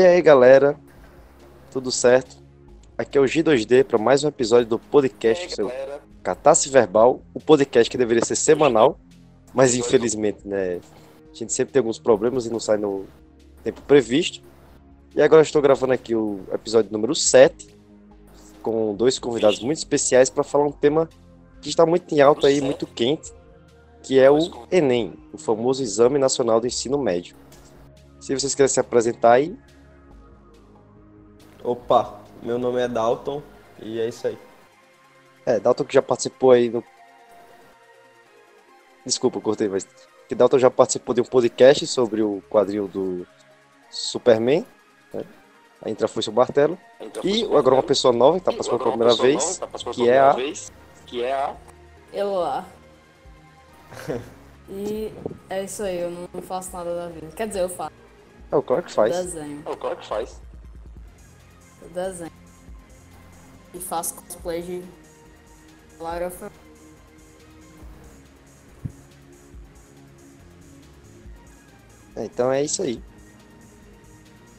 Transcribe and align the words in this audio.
E 0.00 0.06
aí, 0.06 0.22
galera? 0.22 0.80
Tudo 1.70 1.92
certo? 1.92 2.34
Aqui 2.96 3.18
é 3.18 3.20
o 3.20 3.24
G2D 3.24 3.84
para 3.84 3.98
mais 3.98 4.24
um 4.24 4.28
episódio 4.28 4.66
do 4.66 4.78
podcast 4.78 5.44
aí, 5.44 5.50
seu 5.50 5.70
Catarse 6.22 6.70
Verbal, 6.70 7.20
o 7.34 7.38
podcast 7.38 7.90
que 7.90 7.98
deveria 7.98 8.24
ser 8.24 8.36
semanal, 8.36 8.98
mas 9.52 9.74
infelizmente, 9.74 10.38
né, 10.48 10.80
a 11.30 11.36
gente 11.36 11.52
sempre 11.52 11.74
tem 11.74 11.80
alguns 11.80 11.98
problemas 11.98 12.46
e 12.46 12.50
não 12.50 12.58
sai 12.58 12.78
no 12.78 13.04
tempo 13.62 13.82
previsto. 13.82 14.42
E 15.14 15.20
agora 15.20 15.42
estou 15.42 15.60
gravando 15.60 15.92
aqui 15.92 16.14
o 16.14 16.40
episódio 16.50 16.90
número 16.90 17.14
7 17.14 17.68
com 18.62 18.94
dois 18.94 19.18
convidados 19.18 19.60
muito 19.60 19.76
especiais 19.76 20.30
para 20.30 20.42
falar 20.42 20.64
um 20.64 20.72
tema 20.72 21.10
que 21.60 21.68
está 21.68 21.84
muito 21.84 22.10
em 22.14 22.22
alta 22.22 22.46
aí, 22.46 22.62
muito 22.62 22.86
quente, 22.86 23.34
que 24.02 24.18
é 24.18 24.30
o 24.30 24.66
ENEM, 24.72 25.12
o 25.30 25.36
famoso 25.36 25.82
Exame 25.82 26.18
Nacional 26.18 26.58
do 26.58 26.66
Ensino 26.66 26.96
Médio. 26.96 27.36
Se 28.18 28.32
vocês 28.32 28.54
querem 28.54 28.68
se 28.68 28.80
apresentar 28.80 29.32
aí. 29.32 29.54
Opa, 31.62 32.20
meu 32.42 32.58
nome 32.58 32.80
é 32.80 32.88
Dalton 32.88 33.42
e 33.80 34.00
é 34.00 34.08
isso 34.08 34.26
aí. 34.26 34.38
É, 35.44 35.60
Dalton 35.60 35.84
que 35.84 35.94
já 35.94 36.02
participou 36.02 36.52
aí 36.52 36.70
no. 36.70 36.82
Desculpa, 39.04 39.40
cortei, 39.40 39.68
mas. 39.68 39.86
Que 40.28 40.34
Dalton 40.34 40.58
já 40.58 40.70
participou 40.70 41.14
de 41.14 41.20
um 41.20 41.24
podcast 41.24 41.86
sobre 41.86 42.22
o 42.22 42.42
quadril 42.48 42.86
do 42.86 43.26
Superman. 43.90 44.64
Né? 45.12 45.24
A 45.82 45.90
Intra 45.90 46.06
foi 46.06 46.22
seu 46.22 46.32
martelo. 46.32 46.78
E 47.24 47.44
agora 47.44 47.74
uma 47.74 47.82
pessoa 47.82 48.12
nova 48.12 48.38
que 48.38 48.48
está 48.48 48.52
passando 48.52 48.78
pela 48.78 48.90
primeira 48.90 49.14
vez, 49.16 49.60
que 49.92 50.08
é 50.08 50.18
a. 50.18 50.34
Que 51.06 51.24
é 51.24 51.32
a. 51.32 51.56
Eloá. 52.12 52.64
e 54.68 55.12
é 55.48 55.64
isso 55.64 55.82
aí, 55.82 56.00
eu 56.00 56.10
não 56.10 56.42
faço 56.42 56.72
nada 56.72 56.94
da 56.94 57.08
vida. 57.08 57.26
Quer 57.34 57.48
dizer, 57.48 57.62
eu 57.62 57.68
faço. 57.68 57.92
É 58.50 58.56
o 58.56 58.62
claro 58.62 58.82
que 58.82 58.92
faz. 58.92 59.16
Desenho. 59.16 59.62
É 59.66 59.70
o 59.70 59.76
claro 59.76 59.96
que 59.96 60.06
faz. 60.06 60.40
Eu 61.82 61.88
desenho. 61.90 62.30
E 63.72 63.78
faço 63.78 64.14
cosplay 64.14 64.62
de 64.62 64.84
Lara 65.98 66.32
É, 72.16 72.24
então 72.24 72.52
é 72.52 72.62
isso 72.62 72.82
aí. 72.82 73.02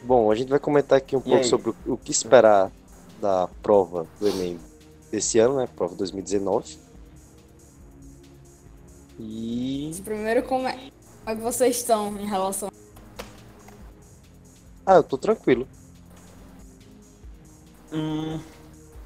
Bom, 0.04 0.32
a 0.32 0.36
gente 0.36 0.50
vai 0.50 0.60
comentar 0.60 0.98
aqui 0.98 1.16
um 1.16 1.20
E 1.20 1.24
pouco 1.24 1.38
aí? 1.38 1.44
sobre 1.44 1.70
o, 1.70 1.94
o 1.94 1.98
que 1.98 2.12
esperar 2.12 2.72
da 3.20 3.48
prova 3.62 4.08
do 4.20 4.28
Enem 4.28 4.60
desse 5.12 5.38
ano, 5.38 5.58
né? 5.58 5.68
Prova 5.76 5.94
2019. 5.96 6.80
E. 9.20 9.92
Primeiro, 10.04 10.44
como 10.44 10.68
é, 10.68 10.74
como 10.74 10.92
é 11.28 11.36
que 11.36 11.42
vocês 11.42 11.78
estão 11.78 12.20
em 12.20 12.26
relação. 12.26 12.72
Ah, 14.86 14.96
eu 14.96 15.04
tô 15.04 15.18
tranquilo. 15.18 15.68
Hum, 17.92 18.40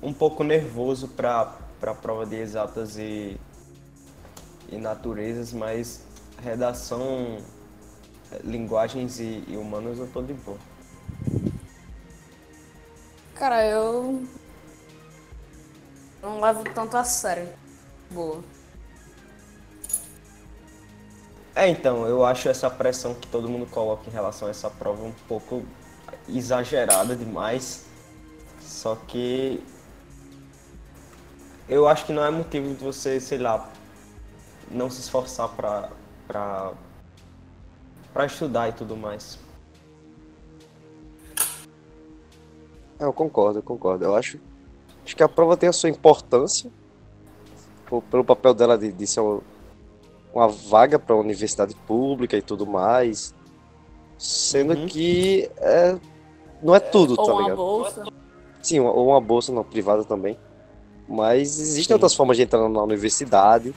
um 0.02 0.14
pouco 0.14 0.44
nervoso 0.44 1.08
para 1.08 1.58
a 1.82 1.94
prova 1.96 2.26
de 2.26 2.36
exatas 2.36 2.98
e, 2.98 3.40
e 4.70 4.78
naturezas, 4.78 5.52
mas 5.52 6.04
redação, 6.44 7.38
eh, 8.32 8.40
linguagens 8.44 9.20
e, 9.20 9.44
e 9.48 9.58
humanas 9.58 9.98
eu 9.98 10.08
tô 10.08 10.22
de 10.22 10.34
boa. 10.34 10.60
Cara, 13.34 13.66
eu. 13.66 14.24
Não 16.22 16.40
levo 16.40 16.64
tanto 16.74 16.96
a 16.96 17.04
sério. 17.04 17.50
Boa. 18.12 18.44
É, 21.56 21.68
então, 21.70 22.06
eu 22.06 22.26
acho 22.26 22.50
essa 22.50 22.70
pressão 22.70 23.14
que 23.16 23.28
todo 23.28 23.50
mundo 23.50 23.66
coloca 23.66 24.08
em 24.10 24.12
relação 24.14 24.48
a 24.48 24.52
essa 24.52 24.70
prova 24.70 25.04
um 25.04 25.14
pouco 25.28 25.64
exagerada 26.30 27.16
demais. 27.16 27.85
Só 28.66 28.96
que 29.08 29.64
eu 31.70 31.88
acho 31.88 32.06
que 32.06 32.12
não 32.14 32.24
é 32.26 32.30
motivo 32.32 32.68
de 32.74 32.84
você, 32.84 33.20
sei 33.20 33.38
lá, 33.38 33.70
não 34.70 34.90
se 34.90 35.02
esforçar 35.02 35.50
pra, 35.50 35.90
pra, 36.28 36.74
pra 38.14 38.26
estudar 38.26 38.70
e 38.70 38.74
tudo 38.74 38.98
mais. 38.98 39.40
É, 43.00 43.04
eu 43.06 43.14
concordo, 43.14 43.60
eu 43.60 43.64
concordo. 43.64 44.06
Eu 44.06 44.16
acho, 44.16 44.40
acho 45.06 45.16
que 45.16 45.24
a 45.24 45.30
prova 45.30 45.58
tem 45.58 45.70
a 45.70 45.74
sua 45.74 45.90
importância 45.90 46.72
po- 47.88 48.02
pelo 48.04 48.24
papel 48.24 48.54
dela 48.54 48.78
de, 48.78 48.92
de 48.92 49.06
ser 49.08 49.20
uma, 49.20 49.42
uma 50.34 50.48
vaga 50.48 50.98
para 50.98 51.16
a 51.16 51.20
universidade 51.20 51.76
pública 51.88 52.36
e 52.38 52.42
tudo 52.42 52.66
mais. 52.66 53.34
Sendo 54.18 54.76
Uhum. 54.76 54.86
que 54.88 55.50
é, 55.58 55.98
não 56.64 56.74
é 56.74 56.80
tudo, 56.80 57.16
Ou 57.20 57.26
tá 57.26 57.34
uma 57.34 57.42
ligado? 57.42 57.58
bolsa. 57.58 58.04
Sim, 58.66 58.80
ou 58.80 59.10
uma 59.10 59.22
bolsa 59.22 59.52
não 59.52 59.64
privada 59.64 60.04
também. 60.04 60.40
Mas 61.08 61.60
existem 61.60 61.84
Sim. 61.84 61.94
outras 61.94 62.16
formas 62.16 62.36
de 62.36 62.42
entrar 62.42 62.68
na 62.68 62.82
universidade. 62.82 63.76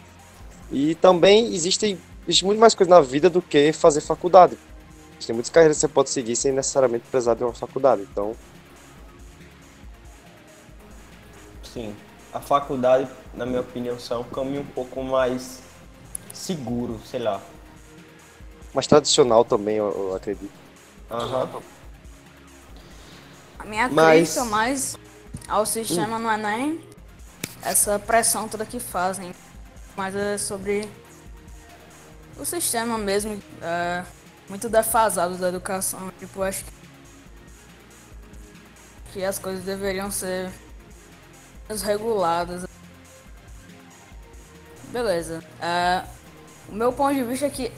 E 0.73 0.95
também 0.95 1.53
existem, 1.55 1.99
existe 2.27 2.43
muito 2.47 2.59
mais 2.59 2.75
coisa 2.75 2.89
na 2.89 3.01
vida 3.03 3.29
do 3.29 3.43
que 3.43 3.71
fazer 3.71 4.01
faculdade. 4.01 4.57
Tem 5.27 5.35
muitas 5.35 5.51
carreiras 5.51 5.77
que 5.77 5.83
você 5.83 5.89
pode 5.89 6.09
seguir 6.09 6.35
sem 6.37 6.53
necessariamente 6.53 7.05
precisar 7.11 7.35
de 7.35 7.45
uma 7.45 7.53
faculdade. 7.53 8.09
Então, 8.11 8.35
Sim, 11.63 11.95
a 12.33 12.41
faculdade, 12.41 13.11
na 13.35 13.45
minha 13.45 13.61
opinião, 13.61 13.99
só 13.99 14.15
é 14.15 14.19
um 14.19 14.25
caminho 14.25 14.63
um 14.63 14.73
pouco 14.73 15.03
mais 15.03 15.61
seguro, 16.33 16.99
sei 17.05 17.21
lá. 17.21 17.43
mais 18.73 18.87
tradicional 18.87 19.45
também, 19.45 19.77
eu, 19.77 19.93
eu 19.93 20.17
acredito. 20.17 20.51
Aham. 21.11 21.61
A 23.59 23.65
minha 23.65 23.89
Mas- 23.89 24.17
crítica 24.33 24.45
mais 24.45 24.97
ao 25.49 25.65
sistema 25.67 26.19
não 26.19 26.31
é 26.31 26.37
nem 26.37 26.81
essa 27.63 27.99
pressão 27.99 28.49
toda 28.49 28.65
que 28.65 28.79
fazem, 28.79 29.35
mas 29.97 30.15
é 30.15 30.39
sobre 30.39 30.89
o 32.39 32.45
sistema 32.45 32.97
mesmo, 32.97 33.43
é, 33.61 34.05
muito 34.49 34.69
defasado 34.69 35.37
da 35.37 35.49
educação. 35.49 36.13
Tipo, 36.19 36.43
acho 36.43 36.65
que- 36.65 36.73
que 39.13 39.25
as 39.25 39.39
coisas 39.39 39.65
deveriam 39.65 40.11
ser 40.11 40.51
reguladas. 41.83 42.67
Beleza. 44.91 45.43
é, 45.61 46.03
o 46.69 46.75
meu 46.75 46.93
ponto 46.93 47.15
de 47.15 47.23
vista 47.25 47.47
é 47.47 47.51
que 47.51 47.71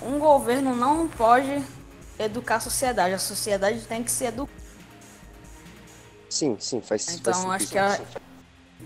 um 0.00 0.18
governo 0.18 0.74
não 0.74 1.06
pode 1.08 1.62
educar 2.18 2.56
a 2.56 2.60
sociedade. 2.60 3.12
A 3.14 3.18
sociedade 3.18 3.80
tem 3.82 4.02
que 4.02 4.10
se 4.10 4.24
educar. 4.24 4.52
Sim, 6.36 6.58
sim, 6.60 6.82
faz, 6.82 7.06
faz 7.06 7.18
Então 7.18 7.32
sentido. 7.32 7.52
acho 7.52 7.68
que 7.68 7.78
a, 7.78 7.98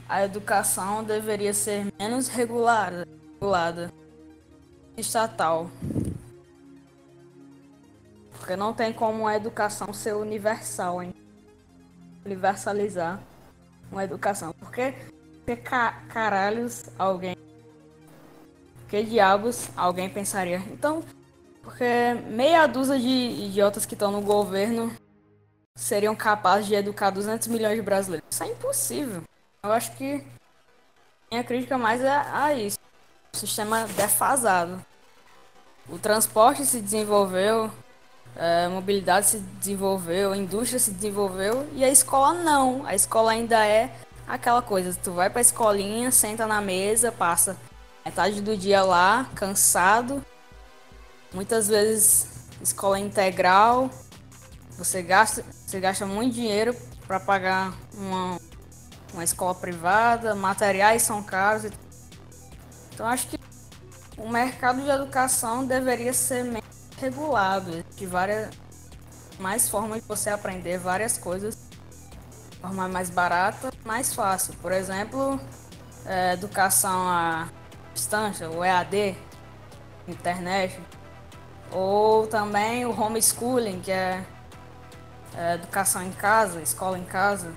a 0.09 0.25
educação 0.25 1.03
deveria 1.03 1.53
ser 1.53 1.93
menos 1.99 2.29
regulada, 2.29 3.05
regulada 3.35 3.93
estatal. 4.97 5.69
Porque 8.31 8.55
não 8.55 8.73
tem 8.73 8.93
como 8.93 9.27
a 9.27 9.35
educação 9.35 9.93
ser 9.93 10.15
universal, 10.15 11.03
hein? 11.03 11.13
Universalizar 12.25 13.21
uma 13.91 14.05
educação. 14.05 14.53
Porque, 14.53 14.95
porque 15.39 15.57
ca, 15.57 16.05
caralhos 16.09 16.85
alguém. 16.97 17.37
Que 18.89 19.03
diabos 19.03 19.69
alguém 19.77 20.09
pensaria? 20.09 20.59
Então, 20.71 21.03
porque 21.63 22.15
meia 22.29 22.69
dúzia 22.69 22.97
de 22.97 23.09
idiotas 23.09 23.85
que 23.85 23.95
estão 23.95 24.13
no 24.13 24.21
governo 24.21 24.93
seriam 25.81 26.15
capazes 26.15 26.67
de 26.67 26.75
educar 26.75 27.11
200 27.11 27.49
milhões 27.49 27.75
de 27.75 27.83
brasileiros. 27.83 28.27
Isso 28.31 28.45
é 28.45 28.47
impossível. 28.47 29.23
Eu 29.63 29.73
acho 29.73 29.93
que 29.97 30.23
minha 31.31 31.43
crítica 31.43 31.79
mais 31.79 32.03
é 32.03 32.11
a 32.11 32.55
isso. 32.55 32.79
O 33.33 33.37
sistema 33.37 33.87
defasado. 33.97 34.85
O 35.89 35.99
transporte 35.99 36.67
se 36.67 36.81
desenvolveu, 36.81 37.71
é, 38.37 38.67
a 38.67 38.71
mobilidade 38.71 39.27
se 39.27 39.39
desenvolveu, 39.39 40.33
a 40.33 40.37
indústria 40.37 40.79
se 40.79 40.93
desenvolveu 40.93 41.69
e 41.73 41.83
a 41.83 41.89
escola 41.89 42.35
não. 42.35 42.85
A 42.87 42.95
escola 42.95 43.33
ainda 43.33 43.67
é 43.67 43.93
aquela 44.29 44.63
coisa. 44.63 44.97
Tu 45.03 45.11
vai 45.13 45.31
pra 45.31 45.41
escolinha, 45.41 46.11
senta 46.13 46.47
na 46.47 46.61
mesa, 46.61 47.11
passa 47.11 47.57
metade 48.05 48.41
do 48.41 48.57
dia 48.57 48.83
lá, 48.83 49.29
cansado. 49.35 50.25
Muitas 51.33 51.69
vezes 51.69 52.29
escola 52.61 52.99
integral, 52.99 53.91
você 54.77 55.03
gasta, 55.03 55.45
você 55.71 55.79
gasta 55.79 56.05
muito 56.05 56.35
dinheiro 56.35 56.75
para 57.07 57.21
pagar 57.21 57.73
uma, 57.95 58.41
uma 59.15 59.23
escola 59.23 59.55
privada, 59.55 60.35
materiais 60.35 61.03
são 61.03 61.23
caros. 61.23 61.71
Então 62.93 63.07
acho 63.07 63.29
que 63.29 63.39
o 64.17 64.29
mercado 64.29 64.83
de 64.83 64.91
educação 64.91 65.65
deveria 65.65 66.13
ser 66.13 66.43
menos 66.43 66.65
regulado, 67.01 67.85
de 67.97 68.05
várias 68.05 68.51
mais 69.39 69.69
formas 69.69 70.03
de 70.03 70.09
você 70.09 70.29
aprender 70.29 70.77
várias 70.77 71.17
coisas 71.17 71.57
de 72.51 72.57
forma 72.57 72.89
mais 72.89 73.09
barata, 73.09 73.73
mais 73.85 74.13
fácil. 74.13 74.55
Por 74.55 74.73
exemplo, 74.73 75.41
é, 76.05 76.33
educação 76.33 77.09
à 77.09 77.49
distância, 77.95 78.51
o 78.51 78.65
EAD, 78.65 79.17
internet, 80.09 80.81
ou 81.71 82.27
também 82.27 82.85
o 82.85 82.91
homeschooling, 82.91 83.81
que 83.81 83.93
é 83.93 84.25
é, 85.37 85.55
educação 85.55 86.03
em 86.03 86.13
casa, 86.13 86.61
escola 86.61 86.99
em 86.99 87.05
casa. 87.05 87.53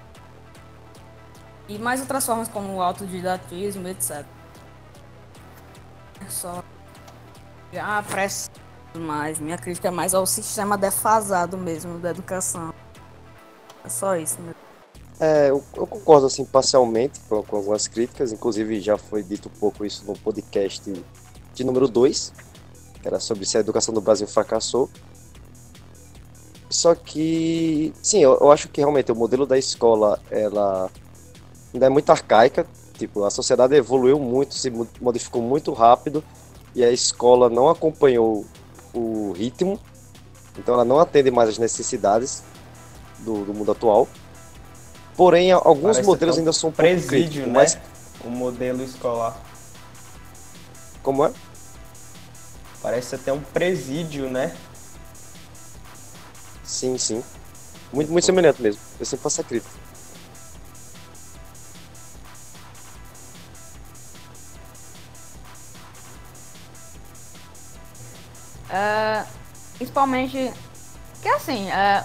E 1.68 1.78
mais 1.78 2.02
outras 2.02 2.25
formas 2.25 2.48
como 2.48 2.75
o 2.75 2.81
autodidatismo, 2.81 3.88
etc. 3.88 4.25
É 6.25 6.30
só. 6.30 6.64
Já 7.72 8.04
pressa 8.04 8.52
mais. 8.96 9.40
Minha 9.40 9.58
crítica 9.58 9.88
é 9.88 9.92
mais 9.92 10.14
ao 10.14 10.25
sistema 10.25 10.78
defasado 10.78 11.58
mesmo 11.58 12.00
da 12.00 12.12
educação. 12.12 12.74
É 13.84 13.90
só 13.90 14.16
isso 14.16 14.40
mesmo. 14.42 14.64
É, 15.20 15.50
eu, 15.50 15.64
eu, 15.75 15.86
concordo 15.88 16.25
assim 16.25 16.44
parcialmente 16.44 17.20
com, 17.30 17.44
com, 17.44 17.58
algumas 17.58 17.88
críticas, 17.88 18.31
inclusive 18.31 18.81
já 18.81 18.98
foi 18.98 19.24
dito 19.24 19.48
um 19.48 19.60
pouco 19.60 19.86
isso 19.86 20.04
no 20.06 20.18
podcast 20.18 20.92
de 21.54 21.64
número 21.64 21.88
2, 21.88 22.34
que 23.02 23.08
era 23.08 23.20
sobre 23.20 23.46
se 23.46 23.56
a 23.58 23.60
educação 23.60 23.94
do 23.94 24.02
Brasil 24.02 24.28
fracassou. 24.28 24.90
Só 26.74 26.96
que, 26.96 27.94
sim, 28.02 28.24
eu, 28.24 28.36
eu 28.42 28.52
acho 28.52 28.68
que 28.68 28.81
realmente 28.81 29.12
o 29.12 29.16
modelo 29.16 29.46
da 29.46 29.60
escola, 29.60 30.20
ela 30.31 30.90
ainda 31.72 31.86
é 31.86 31.90
muito 31.90 32.10
arcaica, 32.10 32.66
tipo, 32.98 33.24
a 33.24 33.30
sociedade 33.30 33.75
evoluiu 33.75 34.18
muito, 34.20 34.56
se 34.56 34.74
modificou 35.00 35.40
muito 35.40 35.72
rápido 35.72 36.24
e 36.74 36.84
a 36.84 36.92
escola 36.92 37.48
não 37.48 37.70
acompanhou 37.70 38.44
o 38.92 39.34
ritmo, 39.34 39.80
então 40.58 40.74
ela 40.74 40.84
não 40.84 40.98
atende 40.98 41.30
mais 41.30 41.48
as 41.48 41.60
necessidades 41.60 42.42
do, 43.20 43.46
do 43.46 43.54
mundo 43.54 43.72
atual. 43.72 44.08
Porém, 45.16 45.52
alguns 45.52 45.98
Parece 45.98 46.08
modelos 46.08 46.38
ainda 46.40 46.52
são 46.52 46.72
um 46.72 46.74
presídio, 46.74 47.46
né? 47.46 47.54
Mas... 47.54 47.78
O 48.25 48.31
modelo 48.31 48.81
escolar. 48.84 49.40
Como 51.04 51.24
é? 51.24 51.31
Parece 52.81 53.14
até 53.14 53.31
um 53.31 53.42
presídio, 53.42 54.28
né? 54.28 54.56
Sim, 56.63 56.98
sim. 56.98 57.24
Muito, 57.92 58.12
muito 58.12 58.25
semelhante 58.25 58.62
mesmo. 58.62 58.81
Eu 59.00 59.06
sempre 59.06 59.24
faço 59.24 59.42
a 59.42 59.44
crítica. 59.44 59.83
Uh, 68.74 69.27
principalmente 69.77 70.51
que 71.21 71.30
assim, 71.30 71.68
uh, 71.68 72.04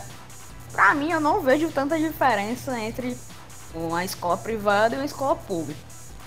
pra 0.70 0.94
mim 0.94 1.10
eu 1.10 1.20
não 1.20 1.40
vejo 1.40 1.70
tanta 1.72 1.98
diferença 1.98 2.78
entre 2.78 3.16
uma 3.74 4.04
escola 4.04 4.36
privada 4.36 4.94
e 4.94 4.98
uma 4.98 5.06
escola 5.06 5.34
pública. 5.34 5.80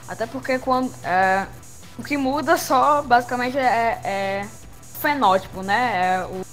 Até 0.08 0.26
porque 0.26 0.58
quando 0.58 0.88
uh, 0.88 1.48
o 2.00 2.04
que 2.04 2.18
muda 2.18 2.58
só 2.58 3.04
basicamente 3.04 3.58
é, 3.58 4.02
é 4.04 4.48
fenótipo, 5.00 5.62
né? 5.62 6.16
É 6.16 6.26
o, 6.26 6.51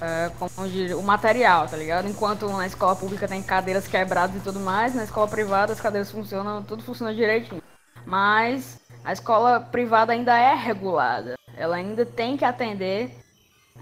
é, 0.00 0.30
como 0.38 0.50
o 0.98 1.02
material, 1.02 1.66
tá 1.66 1.76
ligado? 1.76 2.08
Enquanto 2.08 2.48
na 2.48 2.66
escola 2.66 2.96
pública 2.96 3.28
tem 3.28 3.42
cadeiras 3.42 3.86
quebradas 3.86 4.36
e 4.36 4.40
tudo 4.40 4.60
mais, 4.60 4.94
na 4.94 5.04
escola 5.04 5.28
privada 5.28 5.72
as 5.72 5.80
cadeiras 5.80 6.10
funcionam, 6.10 6.62
tudo 6.62 6.82
funciona 6.82 7.14
direitinho. 7.14 7.62
Mas 8.04 8.80
a 9.04 9.12
escola 9.12 9.60
privada 9.60 10.12
ainda 10.12 10.36
é 10.36 10.54
regulada 10.54 11.36
ela 11.56 11.76
ainda 11.76 12.04
tem 12.04 12.36
que 12.36 12.44
atender 12.44 13.10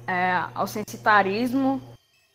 é, 0.06 0.44
ao 0.54 0.66
censitarismo 0.66 1.82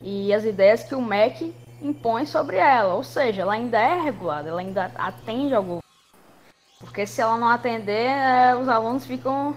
e 0.01 0.33
as 0.33 0.43
ideias 0.43 0.83
que 0.83 0.93
o 0.93 1.01
MEC 1.01 1.55
impõe 1.81 2.25
sobre 2.25 2.57
ela. 2.57 2.93
Ou 2.93 3.03
seja, 3.03 3.41
ela 3.41 3.53
ainda 3.53 3.79
é 3.79 4.01
regulada, 4.01 4.49
ela 4.49 4.59
ainda 4.59 4.91
atende 4.95 5.55
ao 5.55 5.63
governo. 5.63 5.83
Porque 6.79 7.07
se 7.07 7.21
ela 7.21 7.37
não 7.37 7.49
atender, 7.49 8.07
é, 8.07 8.55
os 8.55 8.67
alunos 8.67 9.05
ficam, 9.05 9.55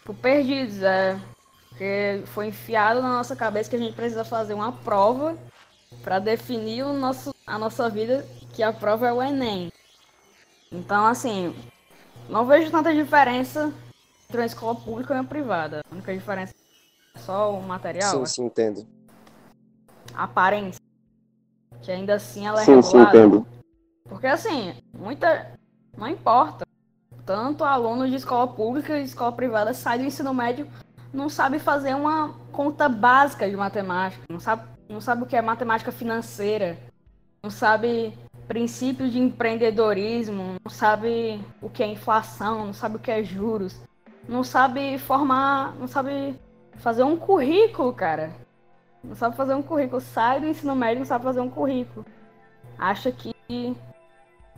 ficam 0.00 0.14
perdidos. 0.14 0.82
É, 0.82 1.18
porque 1.82 2.22
foi 2.26 2.46
enfiado 2.46 3.02
na 3.02 3.08
nossa 3.08 3.34
cabeça 3.34 3.68
que 3.68 3.74
a 3.74 3.78
gente 3.78 3.94
precisa 3.94 4.24
fazer 4.24 4.54
uma 4.54 4.70
prova 4.70 5.36
para 6.04 6.20
definir 6.20 6.84
o 6.84 6.92
nosso, 6.92 7.34
a 7.44 7.58
nossa 7.58 7.90
vida, 7.90 8.24
que 8.52 8.62
a 8.62 8.72
prova 8.72 9.08
é 9.08 9.12
o 9.12 9.20
Enem. 9.20 9.72
Então, 10.70 11.04
assim, 11.04 11.52
não 12.28 12.46
vejo 12.46 12.70
tanta 12.70 12.94
diferença 12.94 13.72
entre 14.24 14.38
uma 14.38 14.46
escola 14.46 14.76
pública 14.76 15.12
e 15.12 15.16
uma 15.16 15.24
privada. 15.24 15.80
A 15.90 15.92
única 15.92 16.14
diferença 16.14 16.54
é 17.16 17.18
só 17.18 17.52
o 17.52 17.60
material. 17.60 18.12
Sim, 18.12 18.20
né? 18.20 18.26
sim, 18.26 18.44
entendo. 18.44 18.86
A 20.14 20.24
aparência. 20.24 20.80
Que 21.82 21.90
ainda 21.90 22.14
assim 22.14 22.46
ela 22.46 22.62
é 22.62 22.64
sim, 22.64 22.76
regulada. 22.76 23.10
Sim, 23.10 23.18
entendo. 23.18 23.46
Porque 24.08 24.28
assim, 24.28 24.72
muita. 24.92 25.58
Não 25.98 26.06
importa. 26.06 26.64
Tanto 27.26 27.64
aluno 27.64 28.08
de 28.08 28.14
escola 28.14 28.46
pública 28.46 29.00
e 29.00 29.04
escola 29.04 29.32
privada 29.32 29.74
sai 29.74 29.98
do 29.98 30.04
ensino 30.04 30.32
médio 30.32 30.68
não 31.12 31.28
sabe 31.28 31.58
fazer 31.58 31.94
uma 31.94 32.34
conta 32.50 32.88
básica 32.88 33.48
de 33.48 33.56
matemática, 33.56 34.24
não 34.28 34.40
sabe, 34.40 34.68
não 34.88 35.00
sabe 35.00 35.22
o 35.22 35.26
que 35.26 35.36
é 35.36 35.42
matemática 35.42 35.92
financeira, 35.92 36.78
não 37.42 37.50
sabe 37.50 38.16
princípios 38.48 39.12
de 39.12 39.18
empreendedorismo, 39.18 40.56
não 40.64 40.70
sabe 40.70 41.40
o 41.60 41.68
que 41.68 41.82
é 41.82 41.86
inflação, 41.86 42.66
não 42.66 42.72
sabe 42.72 42.96
o 42.96 42.98
que 42.98 43.10
é 43.10 43.22
juros 43.22 43.80
não 44.28 44.44
sabe 44.44 44.98
formar, 44.98 45.74
não 45.76 45.88
sabe 45.88 46.38
fazer 46.76 47.02
um 47.02 47.16
currículo, 47.16 47.92
cara. 47.92 48.32
Não 49.02 49.14
sabe 49.16 49.36
fazer 49.36 49.54
um 49.54 49.62
currículo. 49.62 50.00
Sai 50.00 50.40
do 50.40 50.46
ensino 50.46 50.76
médio 50.76 51.00
não 51.00 51.06
sabe 51.06 51.24
fazer 51.24 51.40
um 51.40 51.50
currículo. 51.50 52.06
Acha 52.78 53.10
que 53.10 53.32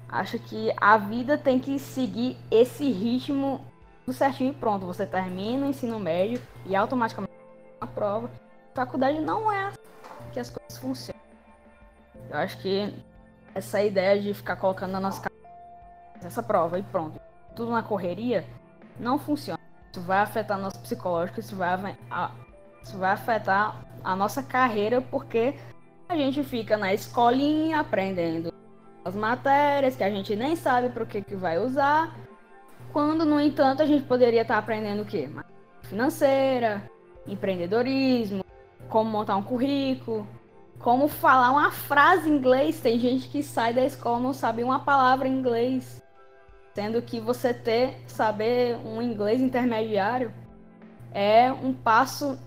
acha 0.08 0.38
que 0.38 0.72
a 0.76 0.96
vida 0.96 1.36
tem 1.36 1.58
que 1.58 1.78
seguir 1.78 2.36
esse 2.50 2.88
ritmo 2.90 3.64
do 4.06 4.12
certinho 4.12 4.50
e 4.50 4.54
pronto. 4.54 4.86
Você 4.86 5.06
termina 5.06 5.66
o 5.66 5.70
ensino 5.70 5.98
médio 5.98 6.40
e 6.66 6.74
automaticamente 6.74 7.32
a 7.80 7.86
prova. 7.86 8.30
A 8.72 8.74
faculdade 8.74 9.20
não 9.20 9.50
é 9.50 9.66
assim 9.66 9.78
que 10.32 10.40
as 10.40 10.50
coisas 10.50 10.78
funcionam. 10.78 11.20
Eu 12.30 12.38
acho 12.38 12.58
que 12.58 12.94
essa 13.54 13.82
ideia 13.82 14.20
de 14.20 14.34
ficar 14.34 14.56
colocando 14.56 14.92
na 14.92 15.00
nossa 15.00 15.20
cabeça 15.22 15.34
essa 16.26 16.42
prova 16.42 16.78
e 16.78 16.82
pronto, 16.82 17.20
tudo 17.54 17.70
na 17.70 17.82
correria, 17.82 18.44
não 18.98 19.18
funciona. 19.18 19.60
Isso 19.92 20.00
vai 20.00 20.18
afetar 20.18 20.58
nosso 20.58 20.80
psicológico, 20.80 21.40
isso 21.40 21.54
vai, 21.54 21.96
isso 22.82 22.98
vai 22.98 23.12
afetar 23.12 23.84
a 24.02 24.16
nossa 24.16 24.42
carreira, 24.42 25.00
porque 25.00 25.54
a 26.08 26.16
gente 26.16 26.42
fica 26.42 26.76
na 26.76 26.92
escolinha 26.92 27.80
aprendendo 27.80 28.52
as 29.04 29.14
matérias 29.14 29.94
que 29.94 30.02
a 30.02 30.10
gente 30.10 30.34
nem 30.34 30.56
sabe 30.56 30.88
para 30.88 31.04
o 31.04 31.06
que, 31.06 31.22
que 31.22 31.36
vai 31.36 31.58
usar, 31.58 32.16
quando, 32.94 33.24
no 33.24 33.40
entanto, 33.40 33.82
a 33.82 33.86
gente 33.86 34.04
poderia 34.04 34.42
estar 34.42 34.56
aprendendo 34.56 35.02
o 35.02 35.04
quê? 35.04 35.28
Financeira, 35.82 36.88
empreendedorismo, 37.26 38.44
como 38.88 39.10
montar 39.10 39.34
um 39.34 39.42
currículo, 39.42 40.24
como 40.78 41.08
falar 41.08 41.50
uma 41.50 41.72
frase 41.72 42.30
em 42.30 42.36
inglês. 42.36 42.80
Tem 42.80 42.96
gente 43.00 43.28
que 43.28 43.42
sai 43.42 43.74
da 43.74 43.84
escola 43.84 44.20
não 44.20 44.32
sabe 44.32 44.62
uma 44.62 44.78
palavra 44.78 45.26
em 45.26 45.36
inglês. 45.36 46.00
Sendo 46.72 47.02
que 47.02 47.18
você 47.18 47.52
ter, 47.52 47.96
saber 48.06 48.76
um 48.86 49.02
inglês 49.02 49.40
intermediário 49.40 50.32
é 51.12 51.52
um 51.52 51.72
passo, 51.72 52.38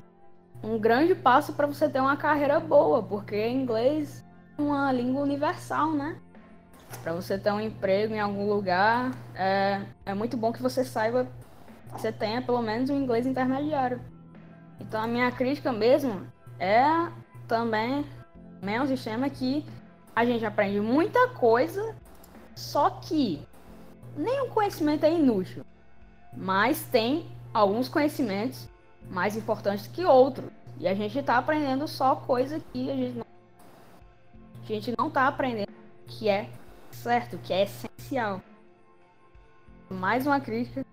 um 0.64 0.80
grande 0.80 1.14
passo 1.14 1.52
para 1.52 1.68
você 1.68 1.90
ter 1.90 2.00
uma 2.00 2.16
carreira 2.16 2.58
boa, 2.58 3.04
porque 3.04 3.50
inglês 3.50 4.24
é 4.58 4.62
uma 4.62 4.94
língua 4.94 5.24
universal, 5.24 5.92
né? 5.92 6.22
Para 7.04 7.14
você 7.14 7.38
ter 7.38 7.52
um 7.52 7.60
emprego 7.60 8.14
em 8.14 8.20
algum 8.20 8.48
lugar, 8.48 9.12
é, 9.36 9.82
é 10.06 10.14
muito 10.14 10.38
bom 10.38 10.52
que 10.52 10.62
você 10.62 10.84
saiba, 10.84 11.28
você 11.92 12.12
tenha 12.12 12.42
pelo 12.42 12.62
menos 12.62 12.90
um 12.90 12.96
inglês 12.96 13.26
intermediário. 13.26 14.02
Então 14.80 15.02
a 15.02 15.08
minha 15.08 15.32
crítica 15.32 15.72
mesmo 15.72 16.26
é 16.60 16.84
também, 17.48 18.06
também 18.60 18.76
é 18.76 18.82
um 18.82 18.88
sistema 18.88 19.30
que 19.30 19.66
a 20.16 20.26
gente 20.26 20.46
aprende 20.46 20.80
muita 20.80 21.30
coisa, 21.30 21.96
só 22.56 22.90
que 22.90 23.46
nenhum 24.16 24.50
conhecimento 24.50 25.06
é 25.06 25.14
inútil, 25.14 25.64
mas 26.36 26.84
tem 26.86 27.28
alguns 27.54 27.88
conhecimentos 27.88 28.68
mais 29.10 29.36
importantes 29.36 29.88
que 29.88 30.04
outros. 30.06 30.50
E 30.80 30.88
a 30.88 30.94
gente 30.94 31.18
está 31.18 31.38
aprendendo 31.38 31.88
só 31.88 32.16
coisa 32.16 32.60
que 32.72 32.90
a 32.90 32.96
gente 32.96 33.18
não, 33.18 33.26
a 34.62 34.66
gente 34.68 34.96
não 34.98 35.08
está 35.08 35.28
aprendendo 35.28 35.72
que 36.08 36.30
é 36.30 36.50
certo, 37.04 37.38
que 37.38 37.54
é 37.54 37.64
essencial. 37.64 38.42
Mais 39.90 40.26
uma 40.26 40.40
crítica 40.40 40.86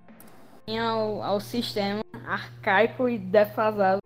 ao, 0.68 1.22
ao 1.22 1.40
sistema 1.40 2.02
arcaico 2.26 3.08
e 3.08 3.18
defasado 3.18 4.04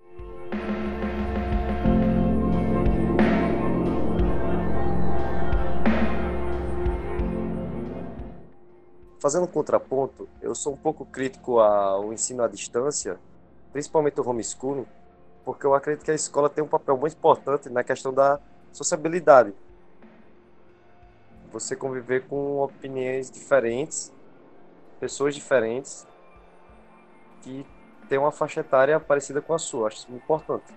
fazendo 9.21 9.45
um 9.45 9.49
contraponto, 9.49 10.27
eu 10.41 10.55
sou 10.55 10.73
um 10.73 10.77
pouco 10.77 11.05
crítico 11.05 11.59
ao 11.59 12.13
ensino 12.13 12.43
à 12.43 12.49
distância, 12.49 13.19
principalmente 13.73 14.19
o 14.19 14.27
homeschooling, 14.27 14.87
porque 15.45 15.67
eu 15.67 15.75
acredito 15.75 16.05
que 16.05 16.11
a 16.11 16.15
escola 16.15 16.49
tem 16.49 16.65
um 16.65 16.69
papel 16.69 16.97
muito 16.97 17.15
importante 17.15 17.69
na 17.69 17.85
questão 17.85 18.13
da 18.13 18.41
sociabilidade 18.73 19.53
você 21.51 21.77
conviver 21.77 22.27
com 22.27 22.59
opiniões 22.61 23.31
diferentes, 23.31 24.15
pessoas 25.01 25.35
diferentes, 25.35 26.09
que 27.41 27.69
tem 28.09 28.19
uma 28.19 28.33
faixa 28.33 28.61
etária 28.61 28.99
parecida 29.01 29.43
com 29.43 29.53
a 29.55 29.59
sua. 29.59 29.89
Acho 29.89 29.99
isso 29.99 30.11
muito 30.11 30.23
importante. 30.25 30.73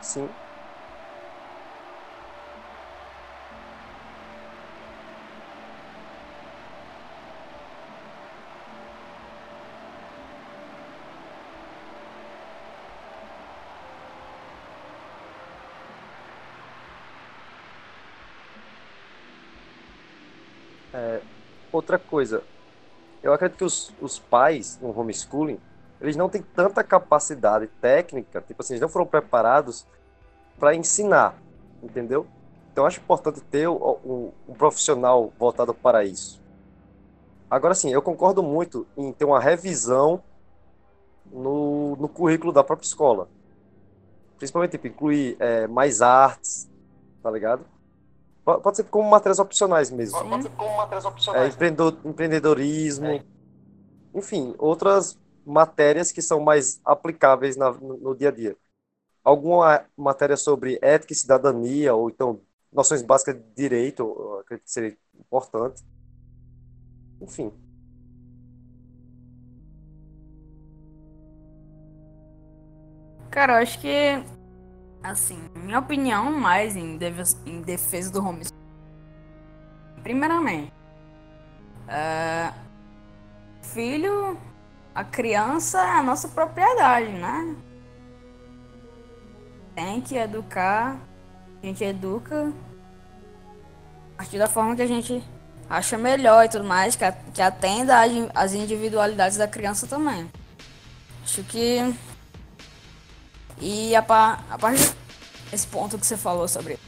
Sim. 0.00 0.43
É, 20.94 21.20
outra 21.72 21.98
coisa, 21.98 22.44
eu 23.20 23.32
acredito 23.32 23.58
que 23.58 23.64
os, 23.64 23.92
os 24.00 24.20
pais 24.20 24.78
no 24.80 24.96
homeschooling, 24.96 25.58
eles 26.00 26.14
não 26.14 26.28
têm 26.28 26.40
tanta 26.40 26.84
capacidade 26.84 27.66
técnica, 27.80 28.40
tipo 28.40 28.62
assim, 28.62 28.74
eles 28.74 28.80
não 28.80 28.88
foram 28.88 29.04
preparados 29.04 29.84
para 30.56 30.72
ensinar, 30.72 31.36
entendeu? 31.82 32.28
Então 32.72 32.86
acho 32.86 33.00
importante 33.00 33.40
ter 33.40 33.68
um, 33.68 34.32
um, 34.48 34.54
profissional 34.54 35.32
voltado 35.36 35.74
para 35.74 36.04
isso. 36.04 36.40
Agora 37.50 37.74
sim, 37.74 37.92
eu 37.92 38.00
concordo 38.00 38.40
muito 38.40 38.86
em 38.96 39.12
ter 39.12 39.24
uma 39.24 39.40
revisão 39.40 40.22
no, 41.26 41.96
no 41.96 42.08
currículo 42.08 42.52
da 42.52 42.62
própria 42.62 42.86
escola. 42.86 43.28
Principalmente, 44.38 44.72
tipo, 44.72 44.86
incluir 44.86 45.36
é, 45.40 45.66
mais 45.66 46.02
artes, 46.02 46.70
tá 47.20 47.30
ligado? 47.30 47.64
Pode 48.44 48.76
ser 48.76 48.84
como 48.84 49.08
matérias 49.08 49.38
opcionais 49.38 49.90
mesmo. 49.90 50.18
Pode 50.28 50.42
ser 50.42 50.50
como 50.50 50.76
matérias 50.76 51.04
opcionais. 51.06 51.44
É, 51.44 51.48
empreendedor, 51.48 51.96
empreendedorismo. 52.04 53.06
É. 53.06 53.24
Enfim, 54.14 54.54
outras 54.58 55.18
matérias 55.46 56.12
que 56.12 56.20
são 56.20 56.40
mais 56.40 56.78
aplicáveis 56.84 57.56
na, 57.56 57.72
no, 57.72 57.96
no, 57.96 58.14
dia 58.14 58.28
a 58.28 58.32
dia. 58.32 58.56
Alguma 59.24 59.86
matéria 59.96 60.36
sobre 60.36 60.78
ética 60.82 61.14
e 61.14 61.16
cidadania, 61.16 61.94
ou 61.94 62.10
então 62.10 62.40
noções 62.70 63.00
básicas 63.00 63.34
de 63.34 63.42
direito, 63.56 64.38
acredito 64.40 64.66
que 64.66 64.70
seria 64.70 64.96
importante. 65.18 65.82
Enfim. 67.22 67.50
Cara, 73.30 73.54
eu 73.54 73.62
acho 73.62 73.80
que 73.80 74.22
Assim, 75.04 75.38
minha 75.54 75.78
opinião 75.78 76.32
mais 76.32 76.74
em, 76.74 76.96
defesa, 76.96 77.36
em 77.44 77.60
defesa 77.60 78.10
do 78.10 78.20
homeschooling. 78.20 78.58
Primeiramente, 80.02 80.72
uh, 81.88 82.54
filho, 83.60 84.38
a 84.94 85.04
criança 85.04 85.78
é 85.78 85.98
a 85.98 86.02
nossa 86.02 86.26
propriedade, 86.28 87.08
né? 87.08 87.54
Tem 89.74 90.00
que 90.00 90.16
educar, 90.16 90.96
a 91.62 91.66
gente 91.66 91.84
educa 91.84 92.50
a 94.14 94.16
partir 94.16 94.38
da 94.38 94.46
forma 94.46 94.74
que 94.74 94.82
a 94.82 94.86
gente 94.86 95.22
acha 95.68 95.98
melhor 95.98 96.46
e 96.46 96.48
tudo 96.48 96.64
mais, 96.64 96.96
que, 96.96 97.42
atenda 97.42 97.96
às 98.34 98.54
individualidades 98.54 99.36
da 99.36 99.46
criança 99.46 99.86
também. 99.86 100.30
Acho 101.22 101.42
que 101.44 101.94
e 103.60 103.94
a, 103.94 104.00
a 104.00 104.58
parte 104.58 104.94
desse 105.50 105.66
ponto 105.66 105.98
que 105.98 106.06
você 106.06 106.16
falou 106.16 106.48
sobre 106.48 106.78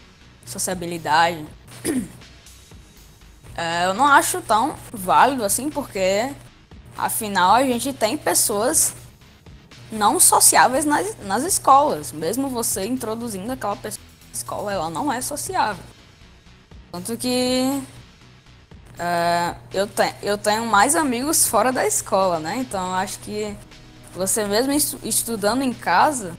sociabilidade, 0.44 1.44
é, 3.56 3.86
eu 3.86 3.94
não 3.94 4.06
acho 4.06 4.40
tão 4.42 4.76
válido 4.92 5.44
assim, 5.44 5.70
porque 5.70 6.32
afinal 6.96 7.54
a 7.54 7.62
gente 7.62 7.92
tem 7.92 8.16
pessoas 8.16 8.94
não 9.90 10.18
sociáveis 10.18 10.84
nas, 10.84 11.16
nas 11.22 11.42
escolas. 11.44 12.12
Mesmo 12.12 12.48
você 12.48 12.86
introduzindo 12.86 13.52
aquela 13.52 13.76
pessoa 13.76 14.04
na 14.26 14.32
escola, 14.32 14.72
ela 14.72 14.90
não 14.90 15.12
é 15.12 15.20
sociável. 15.20 15.84
Tanto 16.90 17.16
que 17.16 17.82
é, 18.98 19.54
eu, 19.72 19.86
te, 19.86 20.14
eu 20.22 20.38
tenho 20.38 20.66
mais 20.66 20.96
amigos 20.96 21.46
fora 21.46 21.72
da 21.72 21.86
escola, 21.86 22.38
né? 22.38 22.56
Então 22.58 22.94
acho 22.94 23.18
que 23.20 23.54
você 24.14 24.46
mesmo 24.46 24.72
estudando 25.04 25.62
em 25.62 25.72
casa, 25.72 26.36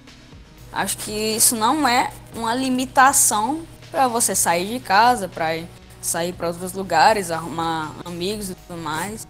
Acho 0.78 0.96
que 1.00 1.12
isso 1.12 1.56
não 1.56 1.88
é 1.88 2.12
uma 2.36 2.54
limitação 2.54 3.66
para 3.90 4.08
você 4.08 4.36
sair 4.36 4.68
de 4.68 4.80
casa, 4.80 5.28
para 5.28 5.64
sair 6.00 6.34
para 6.34 6.50
outros 6.50 6.74
lugares, 6.74 7.32
arrumar 7.32 7.96
amigos 8.06 8.52
e 8.52 8.54
tudo 8.54 8.80
mais, 8.80 9.28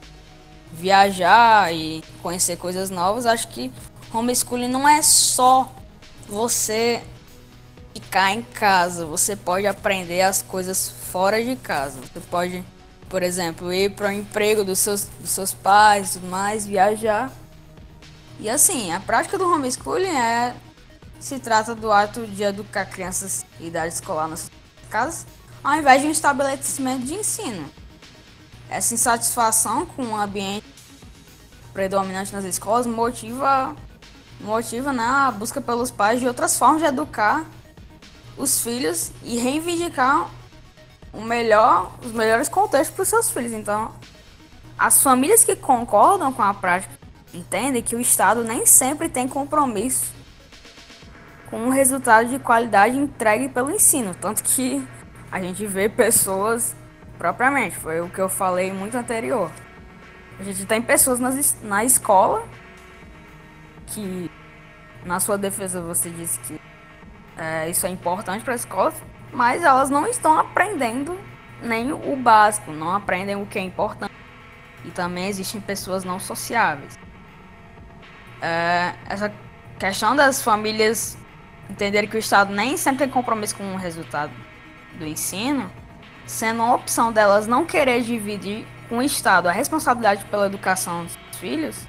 viajar 0.73 1.73
e 1.73 2.03
conhecer 2.21 2.57
coisas 2.57 2.89
novas. 2.89 3.25
Acho 3.25 3.47
que 3.47 3.71
homeschooling 4.13 4.67
não 4.67 4.85
é 4.85 5.01
só 5.01 5.71
você 6.27 7.01
ficar 7.93 8.33
em 8.33 8.41
casa, 8.41 9.05
você 9.05 9.33
pode 9.33 9.65
aprender 9.65 10.23
as 10.23 10.41
coisas 10.41 10.89
fora 10.89 11.41
de 11.41 11.55
casa. 11.55 11.97
Você 12.01 12.19
pode, 12.29 12.61
por 13.07 13.23
exemplo, 13.23 13.71
ir 13.71 13.91
para 13.91 14.09
o 14.09 14.11
emprego 14.11 14.65
dos 14.65 14.79
seus, 14.79 15.05
dos 15.17 15.29
seus 15.29 15.53
pais 15.53 16.09
e 16.09 16.19
tudo 16.19 16.27
mais, 16.27 16.67
viajar. 16.67 17.31
E 18.37 18.49
assim, 18.49 18.91
a 18.91 18.99
prática 18.99 19.37
do 19.37 19.49
homeschooling 19.49 20.09
é 20.09 20.53
se 21.19 21.39
trata 21.39 21.73
do 21.73 21.91
ato 21.91 22.25
de 22.27 22.43
educar 22.43 22.85
crianças 22.85 23.45
em 23.59 23.67
idade 23.67 23.93
escolar 23.93 24.27
nas 24.27 24.51
casas, 24.89 25.25
ao 25.63 25.73
invés 25.75 26.01
de 26.01 26.07
um 26.07 26.11
estabelecimento 26.11 27.05
de 27.05 27.15
ensino. 27.15 27.69
Essa 28.69 28.93
insatisfação 28.93 29.85
com 29.85 30.03
o 30.03 30.15
ambiente 30.15 30.65
predominante 31.73 32.33
nas 32.33 32.43
escolas 32.43 32.85
motiva, 32.85 33.75
motiva 34.41 34.91
né, 34.91 35.03
a 35.03 35.31
busca 35.31 35.61
pelos 35.61 35.91
pais 35.91 36.19
de 36.19 36.27
outras 36.27 36.57
formas 36.57 36.81
de 36.81 36.87
educar 36.87 37.45
os 38.37 38.61
filhos 38.61 39.11
e 39.23 39.37
reivindicar 39.37 40.29
o 41.13 41.21
melhor, 41.21 41.91
os 42.03 42.11
melhores 42.11 42.49
contextos 42.49 42.95
para 42.95 43.03
os 43.03 43.09
seus 43.09 43.29
filhos. 43.29 43.53
Então, 43.53 43.93
as 44.77 45.01
famílias 45.01 45.43
que 45.43 45.55
concordam 45.55 46.31
com 46.31 46.43
a 46.43 46.53
prática 46.53 46.93
entendem 47.33 47.81
que 47.81 47.95
o 47.95 47.99
Estado 47.99 48.43
nem 48.43 48.65
sempre 48.65 49.09
tem 49.09 49.27
compromisso 49.27 50.16
com 51.49 51.57
um 51.57 51.69
resultado 51.69 52.29
de 52.29 52.39
qualidade 52.39 52.97
entregue 52.97 53.49
pelo 53.49 53.71
ensino. 53.71 54.13
Tanto 54.13 54.43
que 54.43 54.85
a 55.31 55.41
gente 55.41 55.65
vê 55.65 55.89
pessoas 55.89 56.75
propriamente, 57.17 57.75
foi 57.75 57.99
o 57.99 58.09
que 58.09 58.19
eu 58.19 58.29
falei 58.29 58.71
muito 58.71 58.95
anterior. 58.95 59.51
A 60.39 60.43
gente 60.43 60.65
tem 60.65 60.81
pessoas 60.81 61.19
nas, 61.19 61.57
na 61.63 61.83
escola 61.83 62.47
que, 63.87 64.29
na 65.03 65.19
sua 65.19 65.37
defesa, 65.37 65.81
você 65.81 66.09
disse 66.09 66.39
que 66.41 66.61
é, 67.35 67.69
isso 67.69 67.85
é 67.85 67.89
importante 67.89 68.43
para 68.43 68.53
a 68.53 68.55
escola, 68.55 68.93
mas 69.31 69.63
elas 69.63 69.89
não 69.89 70.05
estão 70.05 70.37
aprendendo 70.37 71.19
nem 71.61 71.91
o 71.91 72.15
básico, 72.15 72.71
não 72.71 72.95
aprendem 72.95 73.35
o 73.35 73.45
que 73.45 73.57
é 73.57 73.61
importante. 73.61 74.13
E 74.85 74.91
também 74.91 75.27
existem 75.27 75.59
pessoas 75.59 76.03
não 76.03 76.19
sociáveis. 76.19 76.97
É, 78.41 78.93
essa 79.07 79.33
questão 79.79 80.15
das 80.15 80.41
famílias 80.41 81.17
entenderem 81.69 82.09
que 82.09 82.15
o 82.15 82.19
Estado 82.19 82.53
nem 82.53 82.77
sempre 82.77 82.99
tem 82.99 83.09
compromisso 83.09 83.55
com 83.55 83.73
o 83.73 83.77
resultado 83.77 84.31
do 84.97 85.05
ensino, 85.05 85.71
sendo 86.25 86.63
uma 86.63 86.75
opção 86.75 87.11
delas 87.11 87.47
não 87.47 87.65
querer 87.65 88.01
dividir 88.01 88.65
com 88.89 88.99
o 88.99 89.01
Estado 89.01 89.47
a 89.47 89.51
responsabilidade 89.51 90.25
pela 90.25 90.45
educação 90.45 91.03
dos 91.03 91.17
filhos, 91.39 91.87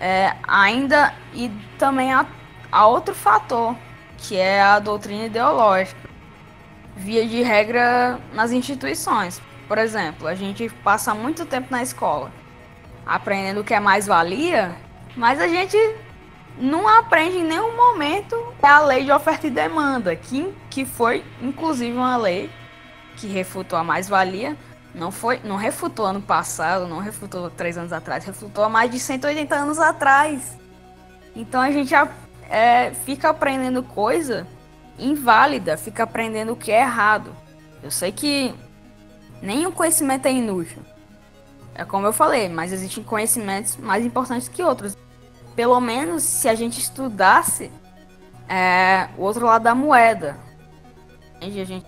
é, 0.00 0.34
ainda 0.46 1.14
e 1.32 1.50
também 1.78 2.12
há, 2.12 2.26
há 2.70 2.86
outro 2.86 3.14
fator, 3.14 3.76
que 4.18 4.36
é 4.36 4.60
a 4.60 4.78
doutrina 4.78 5.26
ideológica, 5.26 6.08
via 6.96 7.26
de 7.26 7.42
regra 7.42 8.18
nas 8.32 8.52
instituições. 8.52 9.40
Por 9.66 9.78
exemplo, 9.78 10.28
a 10.28 10.34
gente 10.34 10.68
passa 10.82 11.14
muito 11.14 11.46
tempo 11.46 11.68
na 11.70 11.82
escola 11.82 12.30
aprendendo 13.06 13.60
o 13.60 13.64
que 13.64 13.74
é 13.74 13.80
mais-valia, 13.80 14.74
mas 15.16 15.40
a 15.40 15.46
gente 15.46 15.76
não 16.58 16.88
aprende 16.88 17.38
em 17.38 17.44
nenhum 17.44 17.76
momento 17.76 18.36
a 18.62 18.80
lei 18.80 19.04
de 19.04 19.10
oferta 19.10 19.46
e 19.46 19.50
demanda, 19.50 20.14
que, 20.14 20.52
que 20.70 20.84
foi 20.84 21.24
inclusive 21.42 21.96
uma 21.96 22.16
lei 22.16 22.50
que 23.16 23.26
refutou 23.26 23.78
a 23.78 23.84
mais-valia. 23.84 24.56
Não 24.94 25.10
foi, 25.10 25.40
não 25.42 25.56
refutou 25.56 26.06
ano 26.06 26.22
passado, 26.22 26.86
não 26.86 26.98
refutou 26.98 27.50
três 27.50 27.76
anos 27.76 27.92
atrás, 27.92 28.24
refutou 28.24 28.64
há 28.64 28.68
mais 28.68 28.90
de 28.90 29.00
180 29.00 29.54
anos 29.54 29.78
atrás. 29.80 30.56
Então 31.34 31.60
a 31.60 31.70
gente 31.72 31.92
é, 32.48 32.92
fica 33.04 33.30
aprendendo 33.30 33.82
coisa 33.82 34.46
inválida, 34.96 35.76
fica 35.76 36.04
aprendendo 36.04 36.52
o 36.52 36.56
que 36.56 36.70
é 36.70 36.82
errado. 36.82 37.34
Eu 37.82 37.90
sei 37.90 38.12
que 38.12 38.54
nenhum 39.42 39.72
conhecimento 39.72 40.26
é 40.26 40.32
inútil. 40.32 40.80
É 41.74 41.84
como 41.84 42.06
eu 42.06 42.12
falei, 42.12 42.48
mas 42.48 42.72
existem 42.72 43.02
conhecimentos 43.02 43.76
mais 43.76 44.04
importantes 44.04 44.46
que 44.46 44.62
outros 44.62 44.96
pelo 45.54 45.80
menos 45.80 46.22
se 46.22 46.48
a 46.48 46.54
gente 46.54 46.78
estudasse 46.80 47.70
é, 48.48 49.08
o 49.16 49.22
outro 49.22 49.46
lado 49.46 49.62
da 49.62 49.74
moeda. 49.74 50.36
A 51.40 51.44
gente 51.48 51.84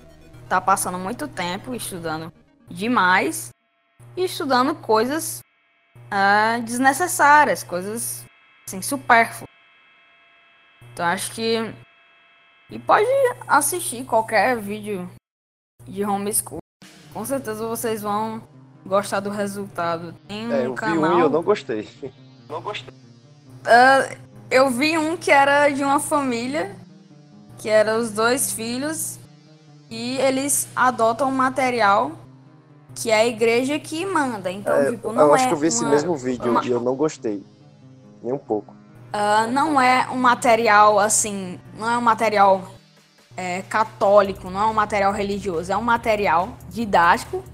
tá 0.49 0.61
passando 0.61 0.99
muito 0.99 1.26
tempo 1.28 1.75
estudando 1.75 2.32
demais 2.68 3.50
e 4.16 4.25
estudando 4.25 4.75
coisas 4.75 5.40
é, 6.11 6.61
desnecessárias, 6.61 7.62
coisas 7.62 8.25
assim, 8.66 8.82
supérfluas. 8.82 9.49
Então 10.92 11.04
acho 11.06 11.32
que 11.32 11.73
E 12.70 12.78
pode 12.80 13.06
assistir 13.46 14.04
qualquer 14.04 14.58
vídeo 14.58 15.08
de 15.87 16.04
homeschool. 16.04 16.58
Com 17.12 17.25
certeza 17.25 17.64
vocês 17.66 18.02
vão 18.02 18.42
gostar 18.85 19.20
do 19.20 19.30
resultado. 19.30 20.12
Tem 20.26 20.49
um 20.49 20.52
É, 20.52 20.66
eu 20.66 20.75
canal. 20.75 20.96
vi 20.96 21.14
um 21.14 21.18
e 21.18 21.20
eu 21.23 21.30
não 21.30 21.42
gostei. 21.42 21.88
Não 22.49 22.61
gostei. 22.61 22.92
Ah, 23.66 24.08
eu 24.50 24.70
vi 24.70 24.96
um 24.96 25.16
que 25.16 25.30
era 25.30 25.68
de 25.70 25.82
uma 25.82 25.99
família, 26.00 26.75
que 27.58 27.68
era 27.68 27.96
os 27.99 28.11
dois 28.11 28.52
filhos, 28.52 29.18
e 29.90 30.16
eles 30.18 30.68
adotam 30.75 31.28
um 31.28 31.32
material 31.35 32.12
que 32.94 33.11
é 33.11 33.16
a 33.20 33.26
igreja 33.26 33.78
que 33.78 34.06
manda. 34.06 34.50
Então, 34.50 34.75
É, 34.75 34.90
tipo, 34.90 35.12
não 35.12 35.23
eu 35.23 35.32
é 35.32 35.35
acho 35.35 35.49
que 35.49 35.54
eu 35.54 35.58
vi 35.58 35.66
esse 35.66 35.82
uma- 35.85 35.90
mesmo 35.90 36.16
vídeo 36.16 36.50
uma- 36.50 36.64
e 36.64 36.70
eu 36.70 36.80
não 36.80 36.94
gostei. 36.94 37.44
Nem 38.23 38.32
um 38.32 38.38
pouco. 38.38 38.75
Ah, 39.12 39.46
não 39.46 39.80
é 39.80 40.08
um 40.11 40.16
material 40.16 40.99
assim, 40.99 41.58
não 41.78 41.88
é 41.90 41.99
um 41.99 42.02
material 42.02 42.73
é, 43.38 43.61
católico, 43.68 44.49
não 44.49 44.61
é 44.62 44.64
um 44.64 44.73
material 44.73 45.12
religioso, 45.12 45.70
é 45.70 45.76
um 45.76 45.82
material 45.82 46.56
didático, 46.70 47.44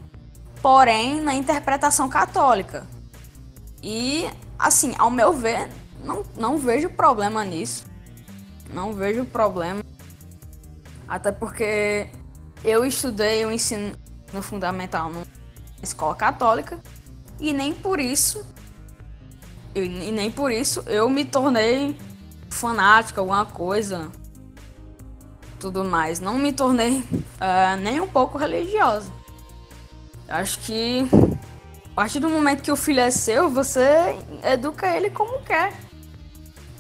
porém 0.63 1.21
na 1.21 1.35
interpretação 1.35 2.09
católica. 2.09 2.87
E 3.83 4.31
assim, 4.57 4.95
ao 4.97 5.11
meu 5.11 5.33
ver, 5.33 5.69
não, 6.03 6.25
não 6.37 6.59
vejo 6.59 6.91
problema 6.91 7.45
nisso. 7.45 7.85
Não 8.73 8.93
vejo 8.93 9.25
problema. 9.25 9.83
Até 11.07 11.31
porque 11.31 12.09
eu 12.65 12.85
estudei 12.85 13.45
o 13.45 13.53
ensino 13.53 13.95
no 14.33 14.43
fundamental 14.43 15.11
numa 15.11 15.27
escola 15.83 16.15
católica 16.15 16.81
e 17.39 17.53
nem 17.53 17.75
por 17.75 18.01
isso 18.01 18.47
e, 19.75 19.81
nem 20.11 20.31
por 20.31 20.51
isso 20.51 20.83
eu 20.87 21.09
me 21.09 21.25
tornei 21.25 21.97
fanático, 22.51 23.21
alguma 23.21 23.47
coisa, 23.47 24.11
tudo 25.59 25.85
mais. 25.85 26.21
Não 26.21 26.39
me 26.39 26.53
tornei 26.53 27.05
ah, 27.41 27.77
nem 27.77 28.01
um 28.01 28.07
pouco 28.07 28.39
religiosa. 28.39 29.11
Acho 30.29 30.59
que 30.61 31.09
a 31.93 31.95
partir 31.95 32.21
do 32.21 32.29
momento 32.29 32.63
que 32.63 32.73
o 32.73 32.77
filho 32.77 33.01
é 33.01 33.11
seu, 33.11 33.49
você 33.49 34.17
educa 34.45 34.95
ele 34.97 35.11
como 35.11 35.43
quer. 35.43 35.73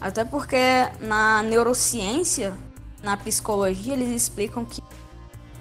Até 0.02 0.24
porque 0.24 0.56
na 1.00 1.42
neurociência, 1.42 2.54
na 3.02 3.16
psicologia, 3.16 3.94
eles 3.94 4.10
explicam 4.10 4.64
que 4.64 4.82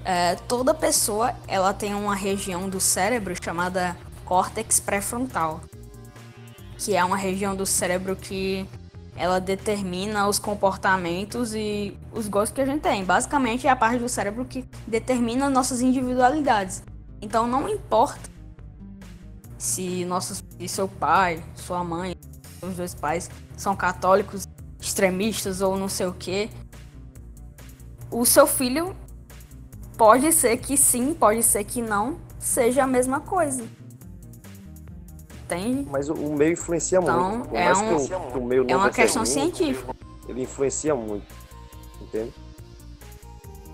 é, 0.04 0.36
toda 0.48 0.74
pessoa 0.74 1.36
ela 1.48 1.74
tem 1.74 1.94
uma 1.94 2.16
região 2.16 2.68
do 2.68 2.80
cérebro 2.80 3.36
chamada 3.42 3.96
córtex 4.26 4.80
pré-frontal 4.80 5.62
que 6.84 6.96
é 6.96 7.04
uma 7.04 7.16
região 7.16 7.56
do 7.56 7.66
cérebro 7.66 8.16
que 8.16 8.68
ela 9.16 9.40
determina 9.40 10.28
os 10.28 10.40
comportamentos 10.40 11.54
e 11.54 11.96
os 12.12 12.28
gostos 12.28 12.56
que 12.56 12.62
a 12.62 12.66
gente 12.66 12.82
tem. 12.82 13.06
Basicamente 13.06 13.68
é 13.68 13.70
a 13.70 13.76
parte 13.76 14.00
do 14.00 14.10
cérebro 14.10 14.46
que 14.46 14.66
determina 14.88 15.48
nossas 15.48 15.82
individualidades. 15.82 16.84
Então 17.22 17.46
não 17.46 17.70
importa 17.70 18.20
se 19.60 20.04
nossos 20.06 20.44
se 20.58 20.68
seu 20.68 20.88
pai, 20.88 21.44
sua 21.56 21.84
mãe, 21.84 22.16
os 22.62 22.76
dois 22.76 22.94
pais 22.94 23.30
são 23.58 23.76
católicos, 23.76 24.48
extremistas 24.80 25.62
ou 25.62 25.78
não 25.78 25.88
sei 25.88 26.06
o 26.08 26.14
que. 26.14 26.50
O 28.10 28.26
seu 28.26 28.46
filho 28.46 28.96
pode 29.98 30.32
ser 30.34 30.58
que 30.58 30.76
sim, 30.78 31.14
pode 31.14 31.44
ser 31.44 31.64
que 31.64 31.82
não, 31.82 32.18
seja 32.40 32.84
a 32.84 32.88
mesma 32.88 33.20
coisa. 33.20 33.64
Entende? 35.46 35.88
Mas 35.90 36.10
o, 36.10 36.16
meio 36.16 36.54
influencia 36.54 37.00
Então, 37.00 37.38
muito. 37.38 37.50
Por 37.50 37.58
é 37.58 37.74
um- 37.74 38.06
que, 38.06 38.14
o, 38.14 38.32
que 38.32 38.38
o 38.38 38.46
meio 38.46 38.64
não 38.64 38.70
É 38.72 38.78
uma 38.78 38.90
questão 38.90 39.26
científica. 39.26 39.94
Ele 40.28 40.44
influencia 40.44 40.96
muito. 40.96 41.26
Entende? 42.02 42.34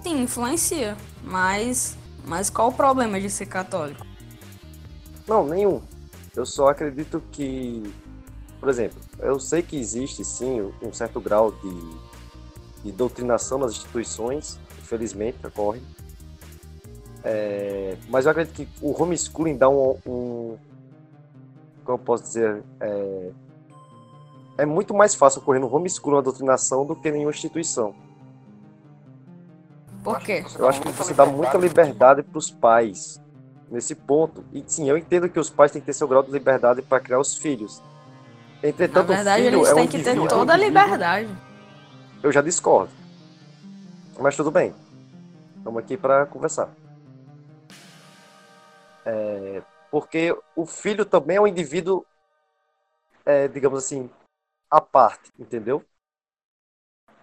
Sim, 0.02 0.24
influencia. 0.24 0.98
Mas, 1.24 1.96
mas 2.26 2.50
qual 2.50 2.70
o 2.70 2.74
problema 2.74 3.20
de 3.20 3.30
ser 3.30 3.46
católico? 3.46 4.06
Não, 5.28 5.46
nenhum. 5.46 5.82
Eu 6.36 6.46
só 6.46 6.70
acredito 6.70 7.22
que, 7.32 7.92
por 8.68 8.72
exemplo, 8.72 9.00
eu 9.20 9.40
sei 9.40 9.62
que 9.62 9.78
existe 9.78 10.26
sim 10.26 10.74
um 10.82 10.92
certo 10.92 11.22
grau 11.22 11.54
de, 11.54 11.94
de 12.84 12.92
doutrinação 12.92 13.58
nas 13.58 13.72
instituições, 13.72 14.60
infelizmente 14.78 15.38
ocorre. 15.48 15.82
É, 17.24 17.96
mas 18.10 18.26
eu 18.26 18.32
acredito 18.32 18.54
que 18.54 18.68
o 18.82 18.92
homeschooling 19.02 19.56
dá 19.56 19.70
um, 19.70 19.98
um 20.06 20.58
como 21.86 21.98
eu 21.98 21.98
posso 21.98 22.24
dizer, 22.24 22.62
é, 22.82 23.30
é 24.58 24.66
muito 24.66 24.94
mais 24.94 25.16
fácil 25.16 25.40
ocorrer 25.40 25.62
no 25.62 25.74
homeschooling 25.74 26.18
uma 26.18 26.22
doutrinação 26.22 26.86
do 26.86 26.94
que 26.94 27.08
em 27.08 27.14
nenhuma 27.14 27.32
instituição. 27.32 27.96
Por 30.04 30.20
quê? 30.20 30.44
Eu 30.60 30.68
acho 30.68 30.82
que 30.82 30.90
você 30.90 31.14
dá 31.14 31.26
muita 31.26 31.58
liberdade 31.58 32.22
para 32.22 32.38
os 32.38 32.52
pais 32.52 33.18
nesse 33.72 33.96
ponto. 33.96 34.44
E 34.52 34.62
sim, 34.68 34.90
eu 34.90 34.98
entendo 34.98 35.30
que 35.30 35.40
os 35.40 35.50
pais 35.50 35.72
têm 35.72 35.80
que 35.80 35.86
ter 35.86 35.94
seu 35.94 36.06
grau 36.06 36.22
de 36.22 36.32
liberdade 36.32 36.82
para 36.82 37.00
criar 37.00 37.22
os 37.22 37.34
filhos. 37.34 37.82
Na 38.62 38.70
Entretanto, 38.70 39.08
verdade, 39.08 39.42
o 39.42 39.46
filho 39.46 39.60
eles 39.60 39.70
é 39.70 39.74
um 39.74 39.76
têm 39.76 39.88
que 39.88 40.04
ter 40.04 40.28
toda 40.28 40.54
a 40.54 40.58
liberdade. 40.58 41.30
Eu 42.24 42.32
já 42.32 42.42
discordo. 42.42 42.92
Mas 44.20 44.36
tudo 44.36 44.50
bem. 44.50 44.74
Estamos 45.58 45.80
aqui 45.80 45.96
para 45.96 46.26
conversar. 46.26 46.70
É, 49.06 49.62
porque 49.92 50.36
o 50.56 50.66
filho 50.66 51.06
também 51.06 51.38
é 51.38 51.42
um 51.42 51.48
indivíduo, 51.48 52.06
é, 53.26 53.48
digamos 53.48 53.84
assim, 53.84 54.10
à 54.70 54.82
parte, 54.82 55.32
entendeu? 55.38 55.84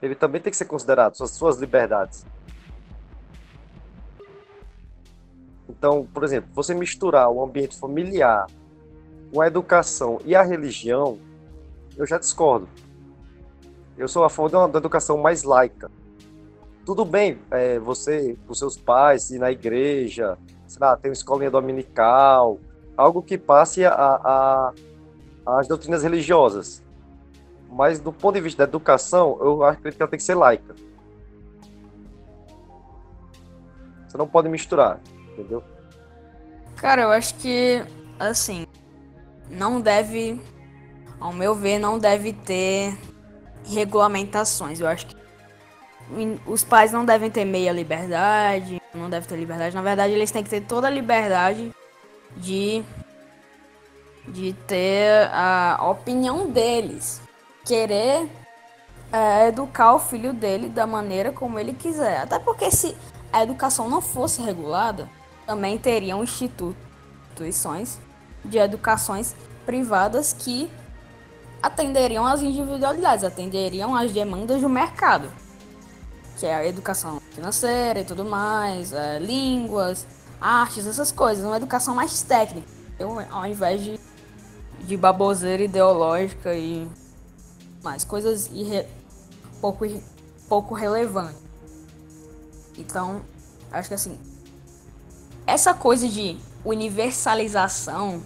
Ele 0.01 0.15
também 0.15 0.41
tem 0.41 0.51
que 0.51 0.57
ser 0.57 0.67
considerado, 0.67 1.17
suas, 1.17 1.31
suas 1.33 1.59
liberdades. 1.59 2.25
Então, 5.69 6.07
por 6.07 6.23
exemplo, 6.23 6.51
você 6.55 6.75
misturar 6.75 7.29
o 7.29 7.43
ambiente 7.43 7.79
familiar 7.79 8.47
com 9.35 9.41
a 9.41 9.49
educação 9.49 10.21
e 10.25 10.37
a 10.37 10.43
religião, 10.45 11.19
eu 11.97 12.07
já 12.07 12.19
discordo. 12.19 12.69
Eu 13.99 14.07
sou 14.07 14.23
a 14.23 14.31
favor 14.31 14.49
de 14.49 14.55
uma 14.55 14.79
educação 14.79 15.19
mais 15.19 15.43
laica. 15.43 15.91
Tudo 16.87 17.05
bem, 17.05 17.41
é, 17.51 17.81
você, 17.81 18.39
com 18.47 18.55
seus 18.55 18.77
pais, 18.77 19.31
ir 19.31 19.41
na 19.41 19.51
igreja, 19.51 20.39
sei 20.69 20.79
lá, 20.81 20.97
ter 20.97 21.09
uma 21.09 21.15
escolinha 21.15 21.51
dominical, 21.51 22.61
algo 22.97 23.23
que 23.23 23.37
passe 23.37 23.85
a, 23.85 23.93
a, 23.93 24.73
as 25.59 25.67
doutrinas 25.67 26.05
religiosas. 26.05 26.81
Mas 27.69 27.99
do 27.99 28.13
ponto 28.13 28.37
de 28.37 28.41
vista 28.41 28.65
da 28.65 28.71
educação, 28.71 29.37
eu 29.41 29.65
acredito 29.65 29.97
que 29.97 30.03
ela 30.03 30.11
tem 30.11 30.19
que 30.19 30.25
ser 30.25 30.37
laica. 30.37 30.77
Você 34.07 34.17
não 34.17 34.29
pode 34.29 34.49
misturar, 34.49 35.01
entendeu? 35.33 35.61
Cara, 36.77 37.03
eu 37.03 37.11
acho 37.11 37.35
que, 37.37 37.83
assim, 38.19 38.64
não 39.55 39.81
deve, 39.81 40.41
ao 41.21 41.33
meu 41.33 41.55
ver, 41.55 41.79
não 41.79 41.99
deve 41.99 42.33
ter 42.33 42.97
regulamentações. 43.67 44.81
Eu 44.81 44.89
acho 44.89 45.07
que 45.07 45.17
os 46.47 46.63
pais 46.63 46.93
não 46.93 47.05
devem 47.05 47.31
ter 47.31 47.45
meia 47.45 47.73
liberdade, 47.73 48.81
não 48.95 49.09
devem 49.09 49.29
ter 49.29 49.37
liberdade. 49.37 49.75
Na 49.75 49.83
verdade, 49.83 50.13
eles 50.13 50.31
têm 50.31 50.43
que 50.43 50.51
ter 50.51 50.61
toda 50.63 50.87
a 50.87 50.91
liberdade 50.91 51.73
de, 52.37 52.83
de 54.29 54.53
ter 54.67 55.31
a 55.33 55.79
opinião 55.89 56.51
deles. 56.51 57.23
Querer 57.65 58.29
é, 59.11 59.49
educar 59.49 59.95
o 59.95 59.99
filho 59.99 60.35
dele 60.35 60.69
da 60.69 60.87
maneira 60.87 61.33
como 61.33 61.59
ele 61.59 61.73
quiser. 61.73 62.21
Até 62.21 62.39
porque 62.39 62.71
se 62.71 62.95
a 63.33 63.43
educação 63.43 63.89
não 63.89 64.03
fosse 64.03 64.43
regulada, 64.43 65.09
também 65.47 65.79
teriam 65.79 66.23
institu- 66.23 66.77
instituições 67.31 67.99
de 68.45 68.59
educações 68.59 69.35
privadas 69.65 70.33
que 70.33 70.71
atenderiam 71.63 72.27
às 72.27 72.43
individualidades, 72.43 73.25
atenderiam 73.25 73.95
às 73.97 74.13
demandas 74.13 74.61
do 74.61 74.69
mercado, 74.69 75.31
que 76.39 76.45
é 76.45 76.55
a 76.55 76.67
educação 76.67 77.21
financeira 77.33 78.01
e 78.01 78.05
tudo 78.05 78.25
mais, 78.25 78.93
é, 78.93 79.19
línguas, 79.19 80.07
artes, 80.41 80.87
essas 80.87 81.11
coisas, 81.11 81.45
uma 81.45 81.57
educação 81.57 81.95
mais 81.95 82.23
técnica, 82.23 82.69
eu, 82.99 83.19
ao 83.31 83.47
invés 83.47 83.83
de, 83.83 83.99
de 84.81 84.97
baboseira 84.97 85.63
ideológica 85.63 86.55
e 86.55 86.87
mais 87.83 88.05
coisas 88.05 88.51
irre- 88.53 88.87
pouco, 89.61 89.87
pouco 90.49 90.75
relevantes. 90.75 91.43
Então, 92.77 93.23
acho 93.73 93.89
que 93.89 93.95
assim, 93.95 94.19
essa 95.47 95.73
coisa 95.73 96.07
de 96.09 96.37
universalização 96.65 98.23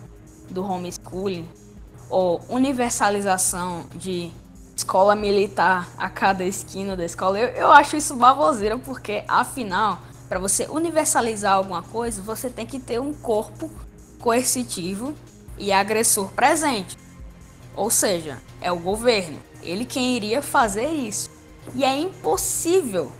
do 0.50 0.64
homeschooling 0.64 1.48
ou 2.08 2.40
universalização 2.48 3.84
de 3.94 4.30
escola 4.74 5.14
militar 5.14 5.88
a 5.98 6.08
cada 6.08 6.44
esquina 6.44 6.96
da 6.96 7.04
escola, 7.04 7.38
eu, 7.38 7.48
eu 7.48 7.72
acho 7.72 7.96
isso 7.96 8.16
baboseira 8.16 8.78
porque 8.78 9.24
afinal, 9.26 10.00
para 10.28 10.38
você 10.38 10.66
universalizar 10.70 11.54
alguma 11.54 11.82
coisa, 11.82 12.22
você 12.22 12.48
tem 12.48 12.66
que 12.66 12.78
ter 12.78 13.00
um 13.00 13.12
corpo 13.12 13.70
coercitivo 14.20 15.14
e 15.58 15.72
agressor 15.72 16.28
presente. 16.28 16.96
Ou 17.74 17.90
seja, 17.90 18.38
é 18.60 18.72
o 18.72 18.78
governo, 18.78 19.38
ele 19.62 19.84
quem 19.84 20.16
iria 20.16 20.42
fazer 20.42 20.88
isso. 20.88 21.30
E 21.74 21.84
é 21.84 21.96
impossível 21.96 23.12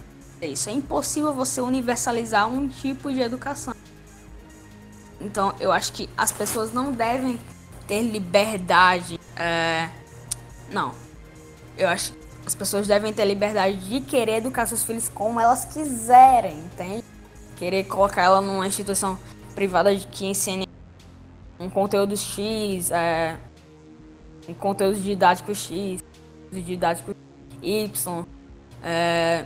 isso. 0.46 0.68
É 0.68 0.72
impossível 0.72 1.32
você 1.32 1.60
universalizar 1.60 2.48
um 2.48 2.68
tipo 2.68 3.12
de 3.12 3.20
educação. 3.20 3.74
Então, 5.20 5.54
eu 5.58 5.72
acho 5.72 5.92
que 5.92 6.08
as 6.16 6.32
pessoas 6.32 6.72
não 6.72 6.92
devem 6.92 7.38
ter 7.86 8.02
liberdade. 8.02 9.18
É... 9.36 9.88
Não. 10.70 10.92
Eu 11.76 11.88
acho 11.88 12.12
que 12.12 12.18
as 12.46 12.54
pessoas 12.54 12.86
devem 12.86 13.12
ter 13.12 13.24
liberdade 13.24 13.76
de 13.76 14.00
querer 14.00 14.36
educar 14.36 14.66
seus 14.66 14.82
filhos 14.82 15.08
como 15.08 15.40
elas 15.40 15.64
quiserem, 15.64 16.58
entende? 16.58 17.04
Querer 17.56 17.84
colocar 17.84 18.22
ela 18.22 18.40
numa 18.40 18.66
instituição 18.66 19.18
privada 19.54 19.94
de 19.94 20.06
que 20.06 20.26
ensine 20.26 20.68
um 21.58 21.68
conteúdo 21.68 22.16
X, 22.16 22.90
é, 22.90 23.36
um 24.48 24.54
conteúdo 24.54 25.00
didático 25.00 25.54
X, 25.54 26.02
didático 26.52 27.14
Y, 27.60 28.24
é, 28.82 29.44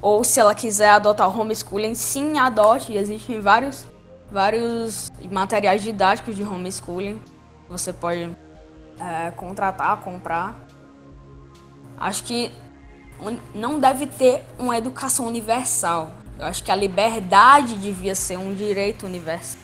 ou 0.00 0.22
se 0.22 0.38
ela 0.38 0.54
quiser 0.54 0.90
adotar 0.90 1.28
homeschooling, 1.28 1.94
sim, 1.94 2.38
adote. 2.38 2.94
Existem 2.94 3.40
vários, 3.40 3.86
vários 4.30 5.12
materiais 5.30 5.82
didáticos 5.82 6.36
de 6.36 6.42
homeschooling. 6.42 7.20
Você 7.68 7.92
pode 7.92 8.36
é, 8.98 9.30
contratar, 9.32 10.00
comprar. 10.00 10.56
Acho 11.98 12.24
que 12.24 12.52
não 13.54 13.80
deve 13.80 14.06
ter 14.06 14.44
uma 14.58 14.76
educação 14.76 15.26
universal. 15.26 16.12
Eu 16.38 16.46
acho 16.46 16.62
que 16.62 16.70
a 16.70 16.76
liberdade 16.76 17.76
devia 17.76 18.14
ser 18.14 18.36
um 18.36 18.54
direito 18.54 19.06
universal. 19.06 19.60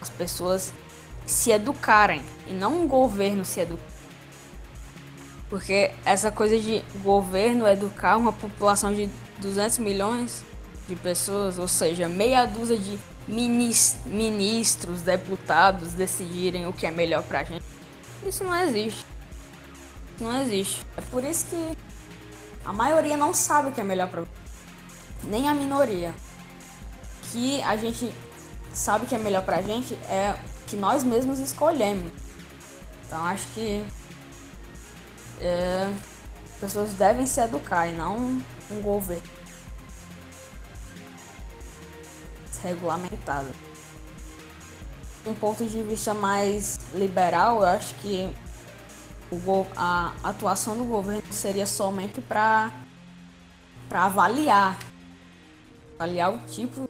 As 0.00 0.08
pessoas 0.08 0.72
se 1.26 1.50
educarem 1.50 2.22
e 2.46 2.52
não 2.52 2.82
um 2.82 2.88
governo 2.88 3.44
se 3.44 3.60
educar. 3.60 3.96
Porque 5.48 5.90
essa 6.04 6.30
coisa 6.30 6.58
de 6.58 6.82
governo 7.02 7.66
educar 7.66 8.16
uma 8.16 8.32
população 8.32 8.92
de 8.94 9.08
200 9.38 9.78
milhões 9.78 10.44
de 10.88 10.96
pessoas, 10.96 11.58
ou 11.58 11.68
seja, 11.68 12.08
meia 12.08 12.46
dúzia 12.46 12.78
de 12.78 12.98
ministros, 13.26 15.02
deputados 15.02 15.92
decidirem 15.92 16.66
o 16.66 16.72
que 16.72 16.86
é 16.86 16.90
melhor 16.90 17.22
pra 17.22 17.42
gente. 17.42 17.64
Isso 18.24 18.44
não 18.44 18.54
existe. 18.54 19.04
Não 20.20 20.40
existe. 20.42 20.86
É 20.96 21.00
por 21.00 21.24
isso 21.24 21.46
que 21.46 21.78
a 22.64 22.72
maioria 22.72 23.16
não 23.16 23.34
sabe 23.34 23.68
o 23.68 23.72
que 23.72 23.80
é 23.80 23.84
melhor 23.84 24.08
pra 24.08 24.24
nem 25.24 25.48
a 25.48 25.54
minoria. 25.54 26.14
Que 27.32 27.60
a 27.62 27.76
gente 27.76 28.12
sabe 28.72 29.06
que 29.06 29.14
é 29.14 29.18
melhor 29.18 29.42
pra 29.42 29.62
gente 29.62 29.94
é 30.08 30.34
que 30.66 30.76
nós 30.76 31.02
mesmos 31.02 31.38
escolhemos. 31.38 32.12
Então 33.06 33.24
acho 33.24 33.46
que 33.54 33.84
é, 35.40 35.92
pessoas 36.60 36.92
devem 36.94 37.26
se 37.26 37.40
educar 37.40 37.88
e 37.88 37.92
não 37.92 38.40
um 38.70 38.80
governo 38.80 39.35
regulamentado. 42.66 43.48
Um 45.26 45.34
ponto 45.34 45.64
de 45.64 45.82
vista 45.82 46.14
mais 46.14 46.78
liberal, 46.94 47.60
eu 47.60 47.68
acho 47.68 47.94
que 47.96 48.30
a 49.76 50.12
atuação 50.22 50.76
do 50.76 50.84
governo 50.84 51.32
seria 51.32 51.66
somente 51.66 52.20
para 52.20 52.70
avaliar 53.90 54.78
avaliar 55.96 56.32
o 56.32 56.38
tipo, 56.46 56.88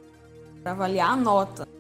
para 0.63 0.73
avaliar 0.73 1.11
a 1.13 1.17
nota. 1.17 1.76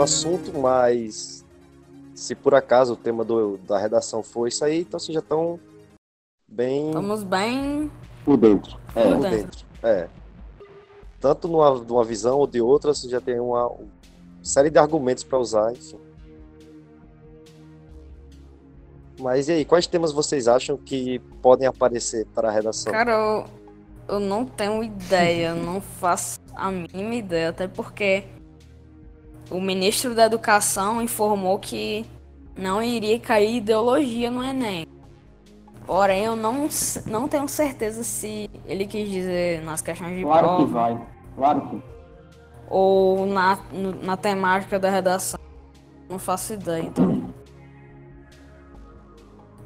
Do 0.00 0.02
assunto, 0.02 0.58
mas 0.58 1.44
se 2.14 2.34
por 2.34 2.54
acaso 2.54 2.94
o 2.94 2.96
tema 2.96 3.24
do, 3.24 3.58
da 3.58 3.78
redação 3.78 4.22
for 4.22 4.46
isso 4.46 4.64
aí, 4.64 4.80
então 4.80 4.98
vocês 4.98 5.14
já 5.14 5.20
estão 5.20 5.60
bem. 6.48 6.88
Estamos 6.88 7.22
bem. 7.22 7.90
Por 8.24 8.36
dentro. 8.36 8.78
É, 8.94 9.14
por 9.14 9.20
dentro. 9.20 9.66
É 9.82 10.08
tanto 11.20 11.46
numa, 11.46 11.74
numa 11.74 12.02
visão 12.02 12.38
ou 12.38 12.46
de 12.46 12.60
outra, 12.60 12.94
você 12.94 13.08
já 13.08 13.20
tem 13.20 13.38
uma, 13.38 13.66
uma 13.66 13.88
série 14.42 14.70
de 14.70 14.78
argumentos 14.78 15.22
para 15.22 15.38
usar, 15.38 15.72
enfim. 15.72 16.00
Mas 19.18 19.48
e 19.48 19.52
aí, 19.52 19.64
quais 19.66 19.86
temas 19.86 20.12
vocês 20.12 20.48
acham 20.48 20.78
que 20.78 21.18
podem 21.42 21.68
aparecer 21.68 22.26
para 22.34 22.48
a 22.48 22.50
redação? 22.50 22.90
Cara, 22.90 23.12
eu, 23.12 23.44
eu 24.14 24.18
não 24.18 24.46
tenho 24.46 24.82
ideia, 24.82 25.54
não 25.54 25.78
faço 26.00 26.40
a 26.54 26.70
mínima 26.70 27.14
ideia, 27.14 27.50
até 27.50 27.68
porque 27.68 28.24
o 29.50 29.60
ministro 29.60 30.14
da 30.14 30.26
Educação 30.26 31.02
informou 31.02 31.58
que 31.58 32.06
não 32.56 32.82
iria 32.82 33.18
cair 33.18 33.56
ideologia 33.56 34.30
no 34.30 34.44
Enem. 34.44 34.86
Porém, 35.86 36.24
eu 36.24 36.36
não, 36.36 36.68
não 37.06 37.26
tenho 37.26 37.48
certeza 37.48 38.04
se 38.04 38.48
ele 38.64 38.86
quis 38.86 39.10
dizer 39.10 39.62
nas 39.62 39.82
questões 39.82 40.16
de 40.16 40.22
claro 40.22 40.46
prova. 40.46 40.66
Claro 40.66 40.66
que 40.66 40.72
vai, 40.72 41.06
claro 41.36 41.60
que. 41.68 41.82
Ou 42.68 43.26
na, 43.26 43.58
na 44.02 44.16
temática 44.16 44.78
da 44.78 44.88
redação. 44.88 45.40
Não 46.08 46.18
faço 46.18 46.52
ideia, 46.52 46.82
então. 46.82 47.34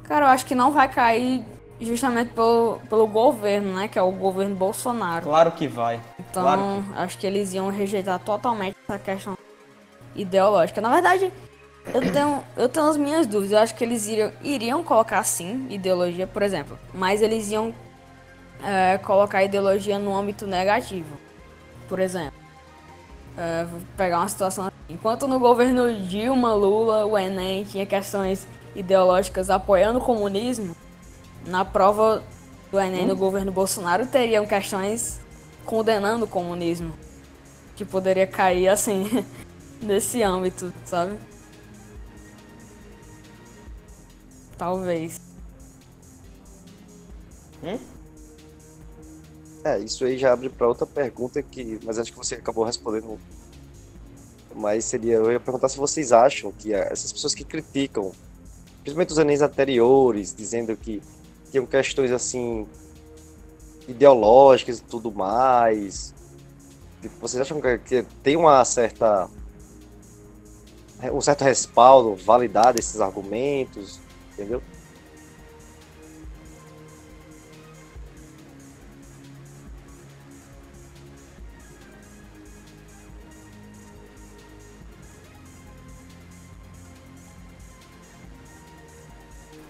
Cara, 0.03 0.25
eu 0.25 0.29
acho 0.29 0.45
que 0.45 0.55
não 0.55 0.71
vai 0.71 0.87
cair 0.87 1.43
justamente 1.79 2.31
pelo, 2.33 2.79
pelo 2.89 3.05
governo, 3.05 3.75
né? 3.75 3.87
Que 3.87 3.99
é 3.99 4.01
o 4.01 4.11
governo 4.11 4.55
Bolsonaro. 4.55 5.25
Claro 5.25 5.51
que 5.51 5.67
vai. 5.67 5.99
Então, 6.19 6.43
claro 6.43 6.61
que... 6.61 6.99
acho 6.99 7.17
que 7.17 7.27
eles 7.27 7.53
iam 7.53 7.69
rejeitar 7.69 8.19
totalmente 8.19 8.75
essa 8.87 8.97
questão 8.97 9.35
ideológica. 10.15 10.81
Na 10.81 10.89
verdade, 10.89 11.31
eu 11.93 12.11
tenho, 12.11 12.43
eu 12.57 12.69
tenho 12.69 12.87
as 12.87 12.97
minhas 12.97 13.27
dúvidas. 13.27 13.51
Eu 13.51 13.59
acho 13.59 13.75
que 13.75 13.83
eles 13.83 14.07
iriam, 14.07 14.31
iriam 14.41 14.83
colocar 14.83 15.23
sim 15.23 15.67
ideologia, 15.69 16.25
por 16.25 16.41
exemplo, 16.41 16.77
mas 16.93 17.21
eles 17.21 17.51
iam 17.51 17.73
é, 18.63 18.97
colocar 18.97 19.43
ideologia 19.43 19.99
no 19.99 20.15
âmbito 20.15 20.47
negativo. 20.47 21.17
Por 21.87 21.99
exemplo, 21.99 22.33
é, 23.37 23.65
vou 23.65 23.81
pegar 23.95 24.19
uma 24.19 24.27
situação 24.27 24.65
assim. 24.65 24.75
Enquanto 24.89 25.27
no 25.27 25.39
governo 25.39 25.93
Dilma, 26.01 26.53
Lula, 26.53 27.05
o 27.05 27.17
Enem 27.17 27.63
tinha 27.63 27.85
questões 27.85 28.47
ideológicas 28.75 29.49
apoiando 29.49 29.99
o 29.99 30.01
comunismo, 30.01 30.75
na 31.45 31.63
prova 31.63 32.23
do 32.71 32.79
Enem 32.79 33.05
no 33.05 33.15
governo 33.15 33.51
Bolsonaro 33.51 34.05
teriam 34.05 34.45
questões 34.45 35.19
condenando 35.65 36.25
o 36.25 36.27
comunismo. 36.27 36.93
Que 37.75 37.83
poderia 37.83 38.25
cair 38.25 38.69
assim, 38.69 39.25
nesse 39.85 40.21
âmbito, 40.21 40.73
sabe? 40.85 41.17
Talvez. 44.57 45.19
Hum? 47.63 47.77
É, 49.63 49.79
isso 49.79 50.05
aí 50.05 50.17
já 50.17 50.31
abre 50.31 50.49
para 50.49 50.67
outra 50.67 50.85
pergunta 50.85 51.41
que, 51.41 51.79
mas 51.83 51.97
acho 51.97 52.11
que 52.11 52.17
você 52.17 52.35
acabou 52.35 52.63
respondendo. 52.63 53.19
Mas 54.53 54.85
seria, 54.85 55.15
eu 55.15 55.31
ia 55.31 55.39
perguntar 55.39 55.67
se 55.69 55.77
vocês 55.77 56.11
acham 56.11 56.51
que 56.51 56.73
essas 56.73 57.11
pessoas 57.11 57.33
que 57.33 57.43
criticam, 57.43 58.11
principalmente 58.81 59.11
os 59.11 59.19
anéis 59.19 59.41
anteriores, 59.41 60.33
dizendo 60.33 60.77
que 60.77 61.01
tinham 61.51 61.65
questões 61.65 62.11
assim 62.11 62.67
ideológicas 63.87 64.79
e 64.79 64.83
tudo 64.83 65.11
mais, 65.11 66.13
tipo, 67.01 67.15
vocês 67.19 67.41
acham 67.41 67.59
que 67.83 68.05
tem 68.23 68.37
uma 68.37 68.63
certa 68.63 69.27
um 71.11 71.21
certo 71.21 71.43
respaldo, 71.43 72.15
validade 72.15 72.77
desses 72.77 72.99
argumentos? 73.01 73.99
entendeu? 74.33 74.61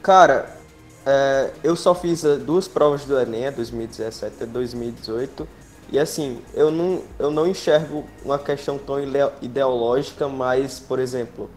Cara, 0.02 0.56
é, 1.04 1.52
eu 1.64 1.76
só 1.76 1.96
fiz 1.96 2.24
eh, 2.24 2.36
duas 2.38 2.68
provas 2.68 3.06
do 3.06 3.20
Enem, 3.20 3.52
2017 3.52 4.44
e 4.44 4.46
2018, 4.46 5.48
e 5.92 6.00
assim, 6.00 6.42
eu 6.54 6.72
não, 6.72 7.02
eu 7.20 7.32
não 7.32 7.48
enxergo 7.48 8.04
uma 8.24 8.40
questão 8.40 8.78
tão 8.78 8.98
ideológica, 9.42 10.28
mas, 10.28 10.80
por 10.80 11.00
exemplo, 11.00 11.50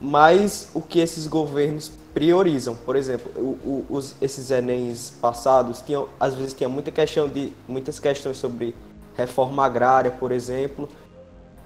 mais 0.00 0.68
o 0.74 0.80
que 0.80 0.98
esses 0.98 1.26
governos 1.26 1.90
priorizam. 2.12 2.74
Por 2.74 2.96
exemplo, 2.96 3.30
o, 3.36 3.58
o, 3.64 3.86
os, 3.88 4.14
esses 4.20 4.50
Enems 4.50 5.12
passados 5.20 5.80
tinham, 5.80 6.08
às 6.18 6.34
vezes 6.34 6.54
tinha 6.54 6.68
muita 6.68 6.90
questão 6.90 7.28
de 7.28 7.52
muitas 7.66 8.00
questões 8.00 8.36
sobre 8.36 8.74
reforma 9.16 9.64
agrária, 9.64 10.10
por 10.10 10.32
exemplo, 10.32 10.88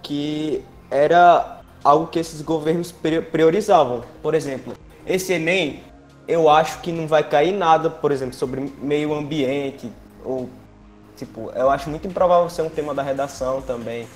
que 0.02 0.62
era 0.90 1.60
algo 1.82 2.06
que 2.06 2.18
esses 2.18 2.42
governos 2.42 2.92
priorizavam. 3.30 4.02
Por 4.22 4.34
exemplo, 4.34 4.74
esse 5.06 5.32
Enem, 5.32 5.82
eu 6.28 6.48
acho 6.48 6.80
que 6.80 6.92
não 6.92 7.06
vai 7.06 7.26
cair 7.26 7.52
nada, 7.52 7.90
por 7.90 8.12
exemplo, 8.12 8.34
sobre 8.34 8.72
meio 8.80 9.14
ambiente 9.14 9.90
ou 10.24 10.48
tipo, 11.24 11.52
eu 11.54 11.70
acho 11.70 11.88
muito 11.88 12.08
improvável 12.08 12.50
ser 12.50 12.62
um 12.62 12.68
tema 12.68 12.92
da 12.92 13.02
redação 13.02 13.62
também. 13.62 14.08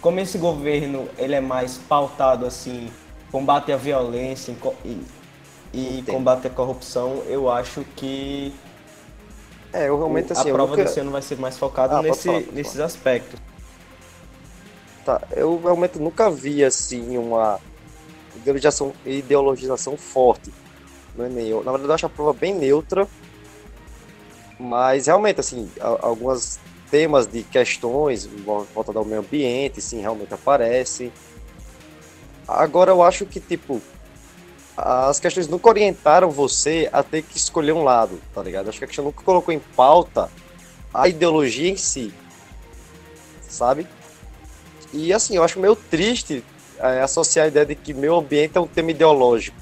como 0.00 0.18
esse 0.20 0.38
governo 0.38 1.08
ele 1.18 1.34
é 1.34 1.40
mais 1.40 1.76
pautado 1.76 2.46
assim, 2.46 2.90
combate 3.30 3.70
à 3.72 3.76
violência 3.76 4.54
e, 4.84 5.00
e 5.72 6.04
combate 6.06 6.46
à 6.46 6.50
corrupção, 6.50 7.22
eu 7.26 7.50
acho 7.50 7.84
que 7.96 8.54
é, 9.72 9.88
eu 9.88 9.98
realmente 9.98 10.32
assim. 10.32 10.50
A 10.50 10.54
prova 10.54 10.70
nunca... 10.70 10.84
desse 10.84 11.00
ano 11.00 11.10
vai 11.10 11.20
ser 11.20 11.36
mais 11.36 11.58
focada 11.58 11.98
ah, 11.98 12.02
nesse, 12.02 12.28
falar, 12.28 12.42
nesses 12.52 12.78
aspectos. 12.78 13.40
Tá, 15.04 15.20
eu 15.32 15.60
realmente 15.60 15.98
nunca 15.98 16.30
vi 16.30 16.64
assim 16.64 17.18
uma 17.18 17.58
ideologização, 18.36 18.92
ideologização 19.04 19.96
forte 19.96 20.52
no 21.16 21.26
Enem. 21.26 21.48
Eu, 21.48 21.64
na 21.64 21.72
verdade, 21.72 21.90
eu 21.90 21.94
acho 21.94 22.06
a 22.06 22.08
prova 22.08 22.32
bem 22.32 22.54
neutra, 22.54 23.06
mas 24.64 25.06
realmente, 25.06 25.40
assim, 25.40 25.70
alguns 25.80 26.58
temas 26.90 27.26
de 27.26 27.42
questões 27.42 28.26
volta 28.26 28.96
ao 28.96 29.04
meio 29.04 29.20
ambiente, 29.20 29.80
sim, 29.80 30.00
realmente 30.00 30.32
aparecem. 30.32 31.12
Agora, 32.46 32.90
eu 32.90 33.02
acho 33.02 33.26
que, 33.26 33.40
tipo, 33.40 33.80
as 34.76 35.20
questões 35.20 35.46
nunca 35.46 35.68
orientaram 35.68 36.30
você 36.30 36.88
a 36.92 37.02
ter 37.02 37.22
que 37.22 37.36
escolher 37.36 37.72
um 37.72 37.84
lado, 37.84 38.20
tá 38.34 38.42
ligado? 38.42 38.68
Acho 38.68 38.78
que 38.78 38.84
a 38.84 38.88
questão 38.88 39.04
nunca 39.04 39.22
colocou 39.22 39.52
em 39.52 39.60
pauta 39.60 40.30
a 40.92 41.08
ideologia 41.08 41.70
em 41.70 41.76
si, 41.76 42.12
sabe? 43.40 43.86
E 44.92 45.12
assim, 45.12 45.36
eu 45.36 45.44
acho 45.44 45.58
meio 45.58 45.74
triste 45.76 46.44
é, 46.78 47.00
associar 47.00 47.46
a 47.46 47.48
ideia 47.48 47.66
de 47.66 47.74
que 47.74 47.92
meio 47.92 48.16
ambiente 48.16 48.56
é 48.56 48.60
um 48.60 48.66
tema 48.66 48.90
ideológico, 48.90 49.56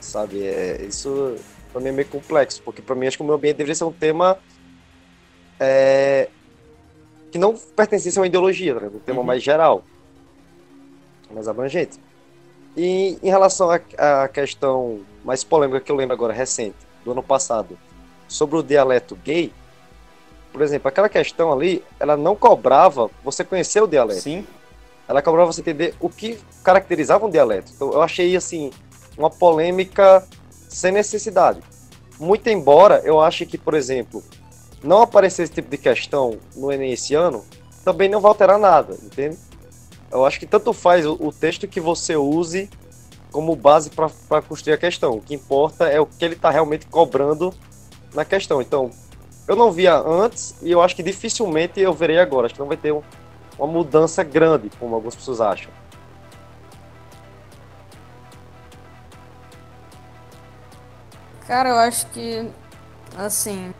sabe? 0.00 0.44
É, 0.44 0.84
isso 0.88 1.36
pra 1.72 1.80
mim 1.80 1.88
é 1.88 1.92
meio 1.92 2.08
complexo, 2.08 2.62
porque 2.62 2.82
pra 2.82 2.94
mim 2.94 3.06
acho 3.06 3.16
que 3.16 3.22
o 3.22 3.26
meio 3.26 3.36
ambiente 3.36 3.56
deveria 3.56 3.74
ser 3.74 3.84
um 3.84 3.92
tema 3.92 4.38
é, 5.58 6.28
que 7.30 7.38
não 7.38 7.54
pertencesse 7.54 8.18
a 8.18 8.22
uma 8.22 8.26
ideologia, 8.26 8.74
tá 8.74 8.86
um 8.86 8.98
tema 8.98 9.20
uhum. 9.20 9.26
mais 9.26 9.42
geral, 9.42 9.84
mais 11.30 11.48
abrangente. 11.48 11.98
E 12.76 13.18
em 13.22 13.28
relação 13.28 13.70
à 13.70 14.28
questão 14.28 15.00
mais 15.24 15.42
polêmica 15.42 15.80
que 15.80 15.90
eu 15.90 15.96
lembro 15.96 16.14
agora, 16.14 16.32
recente, 16.32 16.76
do 17.04 17.12
ano 17.12 17.22
passado, 17.22 17.78
sobre 18.28 18.56
o 18.56 18.62
dialeto 18.62 19.16
gay, 19.16 19.52
por 20.52 20.62
exemplo, 20.62 20.88
aquela 20.88 21.08
questão 21.08 21.52
ali, 21.52 21.84
ela 21.98 22.16
não 22.16 22.34
cobrava 22.34 23.10
você 23.22 23.44
conhecer 23.44 23.82
o 23.82 23.86
dialeto. 23.86 24.20
Sim. 24.20 24.46
Ela 25.06 25.22
cobrava 25.22 25.52
você 25.52 25.60
entender 25.60 25.94
o 26.00 26.08
que 26.08 26.38
caracterizava 26.62 27.26
um 27.26 27.30
dialeto. 27.30 27.72
Então 27.74 27.92
eu 27.92 28.02
achei, 28.02 28.36
assim, 28.36 28.70
uma 29.16 29.30
polêmica 29.30 30.26
sem 30.68 30.92
necessidade. 30.92 31.60
Muito 32.18 32.48
embora 32.48 33.00
eu 33.04 33.20
ache 33.20 33.46
que, 33.46 33.56
por 33.56 33.74
exemplo, 33.74 34.22
não 34.82 35.02
aparecer 35.02 35.42
esse 35.42 35.52
tipo 35.52 35.70
de 35.70 35.78
questão 35.78 36.38
no 36.54 36.72
Enem 36.72 36.92
esse 36.92 37.14
ano, 37.14 37.44
também 37.84 38.08
não 38.08 38.20
vai 38.20 38.30
alterar 38.30 38.58
nada, 38.58 38.94
entende? 39.02 39.36
Eu 40.10 40.24
acho 40.24 40.38
que 40.38 40.46
tanto 40.46 40.72
faz 40.72 41.06
o, 41.06 41.14
o 41.14 41.32
texto 41.32 41.66
que 41.68 41.80
você 41.80 42.16
use 42.16 42.68
como 43.30 43.54
base 43.54 43.90
para 43.90 44.42
construir 44.42 44.74
a 44.74 44.78
questão. 44.78 45.14
O 45.14 45.20
que 45.20 45.34
importa 45.34 45.86
é 45.86 46.00
o 46.00 46.06
que 46.06 46.24
ele 46.24 46.34
está 46.34 46.50
realmente 46.50 46.86
cobrando 46.86 47.52
na 48.14 48.24
questão. 48.24 48.60
Então, 48.60 48.90
eu 49.46 49.54
não 49.54 49.70
via 49.70 49.96
antes 49.98 50.54
e 50.62 50.70
eu 50.70 50.80
acho 50.80 50.96
que 50.96 51.02
dificilmente 51.02 51.80
eu 51.80 51.92
verei 51.92 52.18
agora. 52.18 52.46
Acho 52.46 52.54
que 52.54 52.60
não 52.60 52.68
vai 52.68 52.76
ter 52.76 52.92
um, 52.92 53.02
uma 53.58 53.66
mudança 53.66 54.22
grande, 54.22 54.70
como 54.78 54.94
algumas 54.94 55.14
pessoas 55.14 55.40
acham. 55.40 55.70
Cara, 61.48 61.70
eu 61.70 61.78
acho 61.78 62.06
que, 62.10 62.48
assim. 63.16 63.74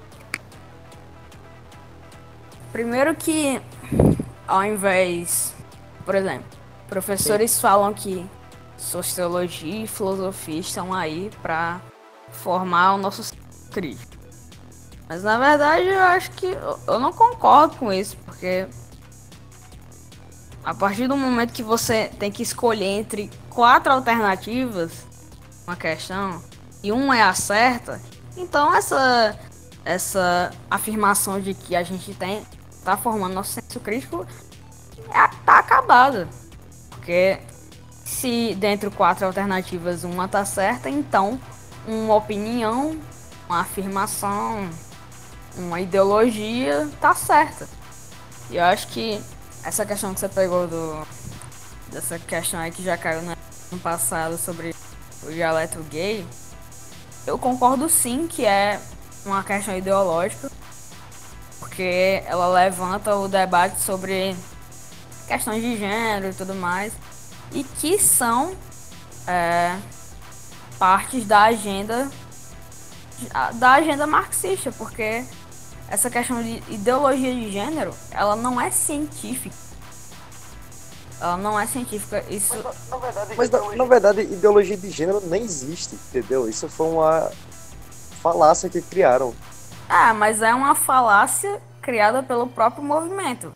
Primeiro 2.72 3.14
que, 3.14 3.62
ao 4.48 4.64
invés 4.64 5.54
por 6.08 6.14
exemplo, 6.14 6.46
professores 6.88 7.50
Sim. 7.50 7.60
falam 7.60 7.92
que 7.92 8.26
sociologia 8.78 9.84
e 9.84 9.86
filosofia 9.86 10.58
estão 10.58 10.94
aí 10.94 11.30
para 11.42 11.82
formar 12.30 12.94
o 12.94 12.96
nosso 12.96 13.30
crítico. 13.70 14.16
Mas 15.06 15.22
na 15.22 15.38
verdade 15.38 15.86
eu 15.86 16.00
acho 16.00 16.30
que 16.30 16.46
eu 16.46 16.98
não 16.98 17.12
concordo 17.12 17.76
com 17.76 17.92
isso, 17.92 18.16
porque 18.24 18.66
a 20.64 20.72
partir 20.72 21.06
do 21.06 21.14
momento 21.14 21.52
que 21.52 21.62
você 21.62 22.10
tem 22.18 22.32
que 22.32 22.42
escolher 22.42 22.86
entre 22.86 23.30
quatro 23.50 23.92
alternativas, 23.92 25.06
uma 25.66 25.76
questão, 25.76 26.42
e 26.82 26.92
uma 26.92 27.16
é 27.16 27.22
a 27.22 27.34
certa, 27.34 28.00
então 28.36 28.74
essa 28.74 29.38
essa 29.84 30.50
afirmação 30.70 31.40
de 31.40 31.54
que 31.54 31.74
a 31.74 31.82
gente 31.82 32.12
tem 32.12 32.44
tá 32.84 32.96
formando 32.96 33.34
nosso 33.34 33.52
senso 33.52 33.80
crítico 33.80 34.26
é, 35.10 35.28
tá 35.44 35.58
acabada. 35.58 36.28
Porque 36.90 37.38
se 38.04 38.54
dentro 38.54 38.90
quatro 38.90 39.24
alternativas 39.26 40.04
uma 40.04 40.28
tá 40.28 40.44
certa, 40.44 40.90
então 40.90 41.40
uma 41.86 42.14
opinião, 42.14 42.98
uma 43.48 43.60
afirmação, 43.60 44.68
uma 45.56 45.80
ideologia 45.80 46.88
tá 47.00 47.14
certa. 47.14 47.66
E 48.50 48.56
eu 48.56 48.64
acho 48.64 48.88
que 48.88 49.22
essa 49.64 49.84
questão 49.86 50.12
que 50.12 50.20
você 50.20 50.28
pegou 50.28 50.66
do 50.66 51.06
dessa 51.90 52.18
questão 52.18 52.60
aí 52.60 52.70
que 52.70 52.82
já 52.82 52.98
caiu 52.98 53.22
no 53.72 53.78
passado 53.78 54.36
sobre 54.36 54.74
o 55.22 55.30
dialeto 55.30 55.82
gay, 55.84 56.26
eu 57.28 57.38
concordo 57.38 57.90
sim 57.90 58.26
que 58.26 58.46
é 58.46 58.80
uma 59.26 59.44
questão 59.44 59.76
ideológica, 59.76 60.50
porque 61.58 62.22
ela 62.24 62.48
levanta 62.48 63.14
o 63.16 63.28
debate 63.28 63.80
sobre 63.80 64.34
questões 65.26 65.62
de 65.62 65.76
gênero 65.76 66.30
e 66.30 66.34
tudo 66.34 66.54
mais, 66.54 66.94
e 67.52 67.62
que 67.62 67.98
são 67.98 68.56
é, 69.26 69.76
partes 70.78 71.26
da 71.26 71.42
agenda 71.42 72.10
da 73.54 73.72
agenda 73.72 74.06
marxista, 74.06 74.72
porque 74.72 75.24
essa 75.88 76.08
questão 76.08 76.40
de 76.42 76.62
ideologia 76.68 77.34
de 77.34 77.50
gênero, 77.50 77.92
ela 78.10 78.36
não 78.36 78.60
é 78.60 78.70
científica. 78.70 79.67
Ela 81.20 81.36
não 81.36 81.58
é 81.58 81.66
científica. 81.66 82.24
Isso. 82.28 82.54
Mas, 82.62 82.88
na, 82.88 82.96
verdade, 82.96 83.34
Mas 83.36 83.48
ideologia... 83.48 83.76
na, 83.76 83.84
na 83.84 83.90
verdade, 83.90 84.20
ideologia 84.20 84.76
de 84.76 84.90
gênero 84.90 85.20
nem 85.26 85.42
existe, 85.42 85.94
entendeu? 85.94 86.48
Isso 86.48 86.68
foi 86.68 86.86
uma 86.88 87.30
falácia 88.22 88.68
que 88.68 88.80
criaram. 88.80 89.34
Ah, 89.88 90.14
mas 90.14 90.42
é 90.42 90.54
uma 90.54 90.74
falácia 90.74 91.60
criada 91.80 92.22
pelo 92.22 92.46
próprio 92.46 92.84
movimento. 92.84 93.52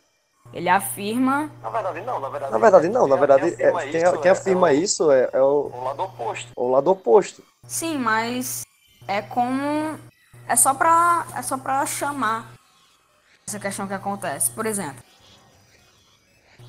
Ele 0.53 0.68
afirma. 0.68 1.51
Na 1.62 1.70
verdade, 1.70 2.01
não. 2.03 2.20
Na 2.20 2.29
verdade, 2.29 2.53
na 2.53 2.59
verdade 2.59 2.88
não. 2.88 3.07
Na 3.07 3.16
verdade, 3.16 3.57
quem 3.57 3.66
afirma, 3.66 3.83
é, 3.83 3.90
quem, 3.90 4.20
quem 4.20 4.31
afirma 4.31 4.70
é, 4.70 4.75
isso 4.75 5.11
é, 5.11 5.31
é 5.33 5.40
o, 5.40 5.70
o 5.72 5.85
lado 5.85 6.03
oposto. 6.03 6.53
O 6.57 6.68
lado 6.68 6.90
oposto. 6.90 7.42
Sim, 7.66 7.98
mas 7.98 8.62
é 9.07 9.22
como. 9.22 9.98
É 10.46 10.57
só 10.57 10.75
pra, 10.75 11.27
é 11.37 11.42
só 11.42 11.57
pra 11.57 11.87
chamar 11.87 12.53
essa 13.46 13.59
questão 13.59 13.87
que 13.87 13.94
acontece. 13.94 14.51
Por 14.51 14.66
exemplo, 14.66 15.03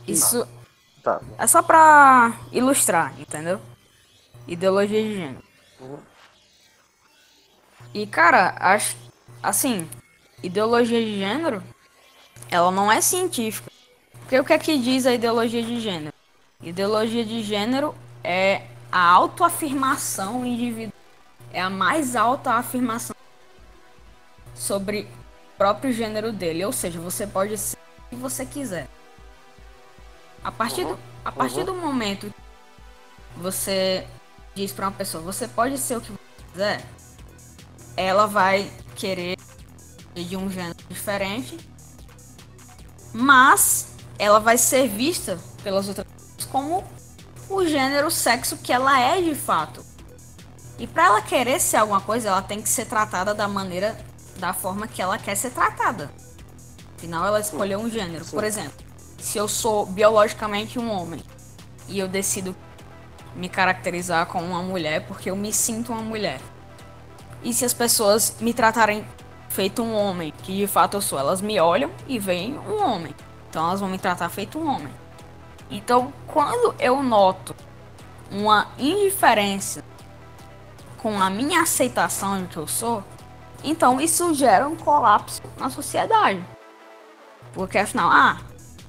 isso. 0.08 0.47
Tá. 1.03 1.19
É 1.37 1.45
só 1.45 1.61
pra 1.61 2.31
ilustrar, 2.51 3.13
entendeu? 3.19 3.59
Ideologia 4.47 5.03
de 5.03 5.15
gênero. 5.15 5.43
Uhum. 5.81 5.99
E, 7.93 8.07
cara, 8.07 8.55
acho. 8.57 8.95
Assim, 9.41 9.87
ideologia 10.41 11.03
de 11.03 11.19
gênero, 11.19 11.61
ela 12.49 12.71
não 12.71 12.89
é 12.89 13.01
científica. 13.01 13.69
Porque 14.21 14.39
o 14.39 14.45
que 14.45 14.53
é 14.53 14.57
que 14.57 14.77
diz 14.77 15.05
a 15.05 15.13
ideologia 15.13 15.61
de 15.61 15.81
gênero? 15.81 16.13
Ideologia 16.61 17.25
de 17.25 17.43
gênero 17.43 17.93
é 18.23 18.63
a 18.89 19.01
autoafirmação 19.01 20.45
individual. 20.45 20.93
É 21.51 21.61
a 21.61 21.69
mais 21.69 22.15
alta 22.15 22.53
afirmação 22.53 23.15
sobre 24.55 25.01
o 25.01 25.57
próprio 25.57 25.91
gênero 25.91 26.31
dele. 26.31 26.63
Ou 26.63 26.71
seja, 26.71 26.99
você 27.01 27.27
pode 27.27 27.57
ser 27.57 27.77
o 28.05 28.09
que 28.09 28.15
você 28.15 28.45
quiser. 28.45 28.87
A 30.43 30.51
partir 30.51 30.86
do, 30.86 30.99
a 31.23 31.32
partir 31.32 31.60
uhum. 31.60 31.65
do 31.65 31.73
momento 31.75 32.27
que 32.27 33.39
você 33.39 34.06
diz 34.53 34.71
para 34.71 34.88
uma 34.88 34.91
pessoa, 34.91 35.23
você 35.23 35.47
pode 35.47 35.77
ser 35.77 35.97
o 35.97 36.01
que 36.01 36.12
você 36.12 36.43
quiser, 36.51 36.86
ela 37.95 38.27
vai 38.27 38.71
querer 38.95 39.38
de 40.13 40.36
um 40.36 40.49
gênero 40.49 40.77
diferente, 40.89 41.58
mas 43.13 43.93
ela 44.19 44.39
vai 44.39 44.58
ser 44.58 44.88
vista 44.88 45.39
pelas 45.63 45.88
outras 45.88 46.06
pessoas 46.08 46.45
como 46.51 46.84
o 47.49 47.65
gênero, 47.65 48.08
o 48.08 48.12
sexo 48.12 48.58
que 48.58 48.71
ela 48.71 48.99
é 48.99 49.21
de 49.21 49.34
fato. 49.34 49.84
E 50.77 50.88
para 50.88 51.06
ela 51.06 51.21
querer 51.21 51.60
ser 51.60 51.77
alguma 51.77 52.01
coisa, 52.01 52.29
ela 52.29 52.41
tem 52.41 52.62
que 52.62 52.69
ser 52.69 52.86
tratada 52.86 53.34
da 53.34 53.47
maneira, 53.47 53.97
da 54.38 54.53
forma 54.53 54.88
que 54.88 55.01
ela 55.01 55.17
quer 55.17 55.36
ser 55.36 55.51
tratada. 55.51 56.12
Afinal, 56.97 57.25
ela 57.25 57.39
escolheu 57.39 57.79
um 57.79 57.89
gênero. 57.89 58.25
Por 58.25 58.43
exemplo, 58.43 58.83
se 59.23 59.38
eu 59.38 59.47
sou 59.47 59.86
biologicamente 59.86 60.77
um 60.77 60.91
homem 60.91 61.23
e 61.88 61.97
eu 61.97 62.09
decido 62.09 62.53
me 63.33 63.47
caracterizar 63.47 64.25
como 64.25 64.45
uma 64.45 64.62
mulher 64.62 65.07
porque 65.07 65.31
eu 65.31 65.36
me 65.36 65.53
sinto 65.53 65.93
uma 65.93 66.01
mulher. 66.01 66.41
E 67.41 67.53
se 67.53 67.63
as 67.63 67.73
pessoas 67.73 68.36
me 68.41 68.53
tratarem 68.53 69.07
feito 69.47 69.81
um 69.81 69.95
homem, 69.95 70.33
que 70.43 70.57
de 70.57 70.67
fato 70.67 70.97
eu 70.97 71.01
sou, 71.01 71.17
elas 71.17 71.39
me 71.39 71.57
olham 71.57 71.89
e 72.05 72.19
veem 72.19 72.59
um 72.59 72.83
homem. 72.83 73.15
Então 73.49 73.65
elas 73.65 73.79
vão 73.79 73.88
me 73.88 73.97
tratar 73.97 74.27
feito 74.27 74.59
um 74.59 74.67
homem. 74.67 74.93
Então, 75.71 76.13
quando 76.27 76.75
eu 76.77 77.01
noto 77.01 77.55
uma 78.29 78.67
indiferença 78.77 79.81
com 80.97 81.19
a 81.19 81.29
minha 81.29 81.62
aceitação 81.62 82.41
do 82.41 82.47
que 82.49 82.57
eu 82.57 82.67
sou, 82.67 83.01
então 83.63 84.01
isso 84.01 84.33
gera 84.33 84.67
um 84.67 84.75
colapso 84.75 85.41
na 85.57 85.69
sociedade. 85.69 86.43
Porque 87.53 87.77
afinal, 87.77 88.09
ah, 88.12 88.38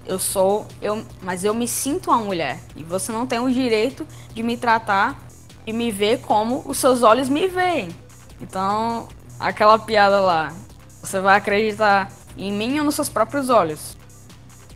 eu 0.07 0.19
sou, 0.19 0.67
eu, 0.81 1.05
mas 1.23 1.45
eu 1.45 1.55
me 1.55 1.67
sinto 1.67 2.11
uma 2.11 2.19
mulher 2.19 2.61
e 2.77 2.83
você 2.83 3.11
não 3.11 3.27
tem 3.27 3.38
o 3.38 3.51
direito 3.51 4.07
de 4.33 4.43
me 4.43 4.57
tratar 4.57 5.19
e 5.67 5.73
me 5.73 5.90
ver 5.90 6.21
como 6.21 6.62
os 6.67 6.79
seus 6.79 7.03
olhos 7.03 7.29
me 7.29 7.49
veem. 7.49 7.95
Então, 8.40 9.09
aquela 9.38 9.79
piada 9.79 10.21
lá, 10.21 10.53
você 11.01 11.21
vai 11.21 11.37
acreditar 11.37 12.11
em 12.37 12.53
mim 12.53 12.79
ou 12.79 12.85
nos 12.85 12.95
seus 12.95 13.09
próprios 13.09 13.49
olhos? 13.49 13.97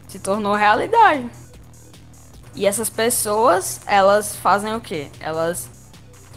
Se 0.07 0.19
tornou 0.19 0.55
realidade. 0.55 1.29
E 2.55 2.67
essas 2.67 2.89
pessoas, 2.89 3.81
elas 3.87 4.35
fazem 4.37 4.75
o 4.75 4.81
quê? 4.81 5.11
Elas 5.21 5.69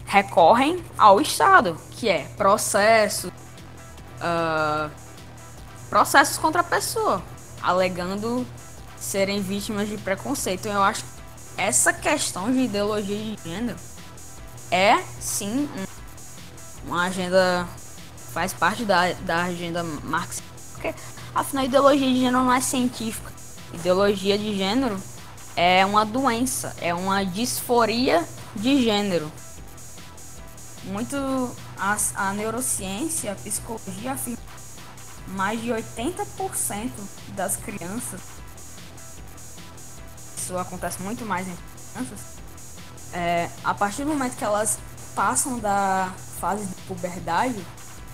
recorrem 0.04 0.84
ao 0.98 1.20
Estado, 1.20 1.76
que 1.92 2.08
é 2.08 2.26
processo, 2.36 3.28
uh, 4.18 4.90
processos 5.88 6.36
contra 6.36 6.60
a 6.60 6.64
pessoa, 6.64 7.22
alegando 7.62 8.46
serem 9.02 9.42
vítimas 9.42 9.88
de 9.88 9.98
preconceito. 9.98 10.66
Eu 10.66 10.82
acho 10.82 11.02
que 11.02 11.10
essa 11.56 11.92
questão 11.92 12.50
de 12.50 12.60
ideologia 12.60 13.16
de 13.16 13.38
gênero 13.44 13.78
é 14.70 14.98
sim 15.20 15.68
uma 16.86 17.04
agenda 17.04 17.68
faz 18.32 18.52
parte 18.52 18.84
da, 18.84 19.12
da 19.12 19.44
agenda 19.44 19.82
marxista. 19.82 20.44
Porque 20.72 20.94
afinal 21.34 21.64
ideologia 21.64 22.06
de 22.06 22.16
gênero 22.16 22.44
não 22.44 22.52
é 22.52 22.60
científica. 22.60 23.30
Ideologia 23.74 24.38
de 24.38 24.56
gênero 24.56 24.98
é 25.56 25.84
uma 25.84 26.04
doença 26.04 26.74
é 26.80 26.94
uma 26.94 27.24
disforia 27.24 28.26
de 28.54 28.82
gênero. 28.82 29.30
Muito 30.84 31.16
a, 31.76 31.96
a 32.14 32.32
neurociência 32.32 33.32
a 33.32 33.34
psicologia 33.34 34.12
afirma 34.12 34.38
mais 35.28 35.60
de 35.60 35.68
80% 35.68 36.90
das 37.34 37.56
crianças 37.56 38.20
isso 40.42 40.58
acontece 40.58 41.00
muito 41.02 41.24
mais 41.24 41.46
em 41.46 41.56
crianças 41.92 42.32
é, 43.12 43.50
a 43.62 43.74
partir 43.74 44.04
do 44.04 44.10
momento 44.10 44.36
que 44.36 44.44
elas 44.44 44.78
passam 45.14 45.58
da 45.58 46.12
fase 46.40 46.64
de 46.66 46.74
puberdade, 46.82 47.64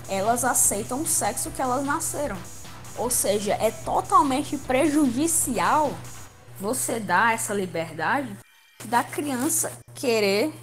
elas 0.07 0.43
aceitam 0.43 1.01
o 1.01 1.07
sexo 1.07 1.51
que 1.51 1.61
elas 1.61 1.85
nasceram. 1.85 2.37
Ou 2.97 3.09
seja, 3.09 3.53
é 3.53 3.71
totalmente 3.71 4.57
prejudicial 4.57 5.93
você 6.59 6.99
dar 6.99 7.33
essa 7.33 7.53
liberdade 7.53 8.35
da 8.85 9.03
criança 9.03 9.71
querer, 9.95 10.53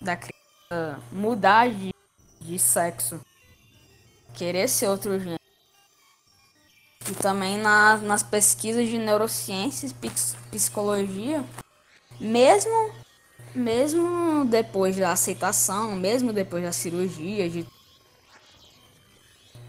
da 0.00 0.16
criança 0.16 1.00
mudar 1.10 1.68
de, 1.68 1.90
de 2.40 2.58
sexo, 2.58 3.20
querer 4.32 4.68
ser 4.68 4.88
outro 4.88 5.18
gênero. 5.18 5.41
E 7.10 7.14
também 7.14 7.58
na, 7.58 7.96
nas 7.98 8.22
pesquisas 8.22 8.88
de 8.88 8.98
neurociências, 8.98 9.94
psicologia, 10.50 11.44
mesmo 12.20 12.92
mesmo 13.54 14.44
depois 14.46 14.96
da 14.96 15.12
aceitação, 15.12 15.94
mesmo 15.94 16.32
depois 16.32 16.62
da 16.62 16.72
cirurgia, 16.72 17.48
de... 17.48 17.66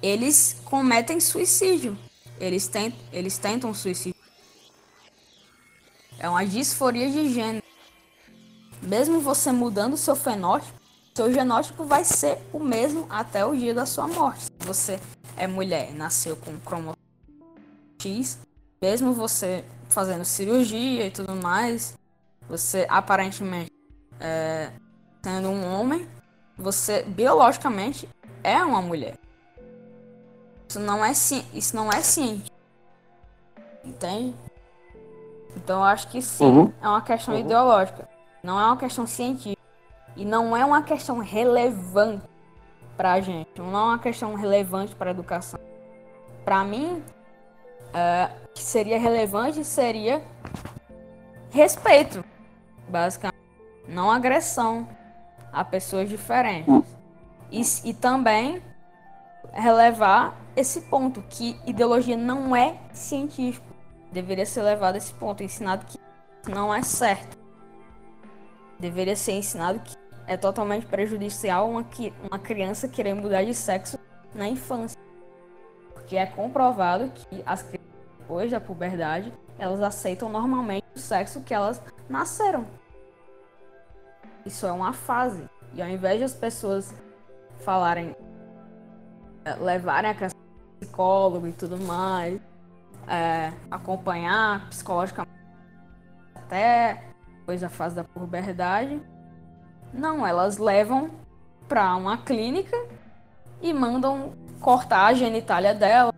eles 0.01 0.57
cometem 0.65 1.19
suicídio. 1.19 1.97
Eles, 2.39 2.67
tent... 2.67 2.95
eles 3.11 3.37
tentam 3.37 3.73
suicídio. 3.73 4.19
É 6.17 6.29
uma 6.29 6.45
disforia 6.45 7.09
de 7.09 7.33
gênero. 7.33 7.63
Mesmo 8.81 9.19
você 9.19 9.51
mudando 9.51 9.97
seu 9.97 10.15
fenótipo, 10.15 10.73
seu 11.13 11.31
genótipo 11.31 11.85
vai 11.85 12.03
ser 12.03 12.37
o 12.51 12.59
mesmo 12.59 13.05
até 13.09 13.45
o 13.45 13.55
dia 13.55 13.73
da 13.73 13.85
sua 13.85 14.07
morte. 14.07 14.45
Se 14.45 14.51
você 14.59 14.99
é 15.37 15.47
mulher, 15.47 15.93
nasceu 15.93 16.35
com 16.35 16.57
cromossomo 16.59 16.92
X, 18.03 18.39
mesmo 18.81 19.13
você 19.13 19.63
fazendo 19.87 20.25
cirurgia 20.25 21.07
e 21.07 21.11
tudo 21.11 21.35
mais, 21.35 21.97
você 22.49 22.85
aparentemente 22.89 23.71
é, 24.19 24.71
sendo 25.23 25.49
um 25.49 25.73
homem, 25.73 26.07
você 26.57 27.03
biologicamente 27.03 28.09
é 28.43 28.57
uma 28.63 28.81
mulher. 28.81 29.17
Isso 30.67 30.79
não 30.79 31.03
é 31.05 31.11
isso 31.11 31.75
não 31.75 31.89
é 31.89 32.01
científico. 32.01 32.55
Entende? 33.83 34.35
Então 35.55 35.79
eu 35.79 35.83
acho 35.83 36.07
que 36.09 36.21
sim, 36.21 36.43
uhum. 36.43 36.73
é 36.81 36.87
uma 36.87 37.01
questão 37.01 37.33
uhum. 37.35 37.39
ideológica, 37.39 38.09
não 38.41 38.59
é 38.59 38.65
uma 38.65 38.77
questão 38.77 39.05
científica 39.05 39.61
e 40.15 40.25
não 40.25 40.57
é 40.57 40.65
uma 40.65 40.81
questão 40.81 41.19
relevante 41.19 42.23
para 42.97 43.13
a 43.13 43.21
gente, 43.21 43.49
não 43.57 43.75
é 43.75 43.83
uma 43.83 43.99
questão 43.99 44.35
relevante 44.35 44.95
para 44.95 45.11
a 45.11 45.13
educação. 45.13 45.59
Para 46.43 46.63
mim, 46.63 47.03
é, 47.93 48.29
que 48.53 48.61
seria 48.61 48.99
relevante 48.99 49.63
seria 49.63 50.21
respeito, 51.51 52.23
basicamente 52.87 53.33
não 53.87 54.09
agressão 54.09 54.87
a 55.51 55.63
pessoas 55.63 56.09
diferentes. 56.09 56.83
E, 57.51 57.61
e 57.89 57.93
também 57.93 58.61
relevar 59.51 60.35
esse 60.55 60.81
ponto, 60.81 61.23
que 61.29 61.59
ideologia 61.65 62.17
não 62.17 62.55
é 62.55 62.77
científico. 62.91 63.65
Deveria 64.11 64.45
ser 64.45 64.63
levado 64.63 64.95
a 64.95 64.97
esse 64.97 65.13
ponto, 65.13 65.43
ensinado 65.43 65.85
que 65.85 65.99
não 66.49 66.73
é 66.73 66.81
certo. 66.81 67.37
Deveria 68.79 69.15
ser 69.15 69.33
ensinado 69.33 69.79
que 69.79 69.95
é 70.25 70.37
totalmente 70.37 70.85
prejudicial 70.85 71.69
uma, 71.69 71.85
uma 72.29 72.39
criança 72.39 72.87
querer 72.87 73.13
mudar 73.13 73.43
de 73.43 73.53
sexo 73.53 73.99
na 74.33 74.47
infância. 74.47 74.99
Porque 76.03 76.17
é 76.17 76.25
comprovado 76.25 77.09
que 77.09 77.41
as 77.45 77.61
crianças, 77.61 77.89
depois 78.19 78.51
da 78.51 78.59
puberdade, 78.59 79.33
elas 79.57 79.81
aceitam 79.81 80.29
normalmente 80.29 80.85
o 80.93 80.99
sexo 80.99 81.41
que 81.41 81.53
elas 81.53 81.81
nasceram. 82.09 82.67
Isso 84.45 84.67
é 84.67 84.71
uma 84.71 84.91
fase. 84.91 85.49
E 85.73 85.81
ao 85.81 85.87
invés 85.87 86.17
de 86.17 86.25
as 86.25 86.33
pessoas 86.33 86.93
falarem, 87.59 88.13
é, 89.45 89.55
levarem 89.55 90.11
a 90.11 90.13
questão 90.13 90.41
psicólogo 90.79 91.47
e 91.47 91.53
tudo 91.53 91.77
mais, 91.77 92.41
é, 93.07 93.53
acompanhar 93.71 94.67
psicologicamente 94.69 95.31
até 96.35 97.03
depois 97.39 97.61
da 97.61 97.69
fase 97.69 97.95
da 97.95 98.03
puberdade, 98.03 99.01
não, 99.93 100.27
elas 100.27 100.57
levam 100.57 101.11
para 101.67 101.95
uma 101.95 102.17
clínica 102.17 102.77
e 103.61 103.73
mandam 103.73 104.33
cortar 104.63 105.07
a 105.07 105.13
genitália 105.13 105.75
dela 105.75 106.13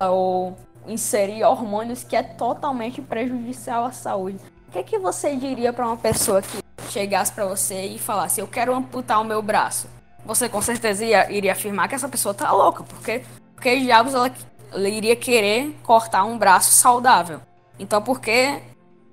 ou 0.00 0.56
inserir 0.86 1.44
hormônios 1.44 2.02
que 2.02 2.16
é 2.16 2.22
totalmente 2.24 3.00
prejudicial 3.00 3.84
à 3.84 3.92
saúde. 3.92 4.38
O 4.68 4.72
que, 4.72 4.82
que 4.82 4.98
você 4.98 5.36
diria 5.36 5.72
para 5.72 5.86
uma 5.86 5.96
pessoa 5.96 6.42
que 6.42 6.58
chegasse 6.90 7.32
para 7.32 7.46
você 7.46 7.86
e 7.86 7.98
falasse, 7.98 8.40
eu 8.40 8.48
quero 8.48 8.74
amputar 8.74 9.20
o 9.20 9.24
meu 9.24 9.40
braço, 9.40 9.88
você 10.26 10.48
com 10.48 10.60
certeza 10.60 11.04
ia, 11.04 11.30
iria 11.30 11.52
afirmar 11.52 11.88
que 11.88 11.94
essa 11.94 12.08
pessoa 12.08 12.34
tá 12.34 12.50
louca, 12.50 12.82
porque, 12.82 13.22
porque 13.54 13.78
diabos 13.78 14.12
ela, 14.12 14.30
ela 14.72 14.88
iria 14.88 15.14
querer 15.14 15.76
cortar 15.84 16.24
um 16.24 16.36
braço 16.36 16.72
saudável. 16.72 17.40
Então 17.78 18.02
por 18.02 18.20
que, 18.20 18.60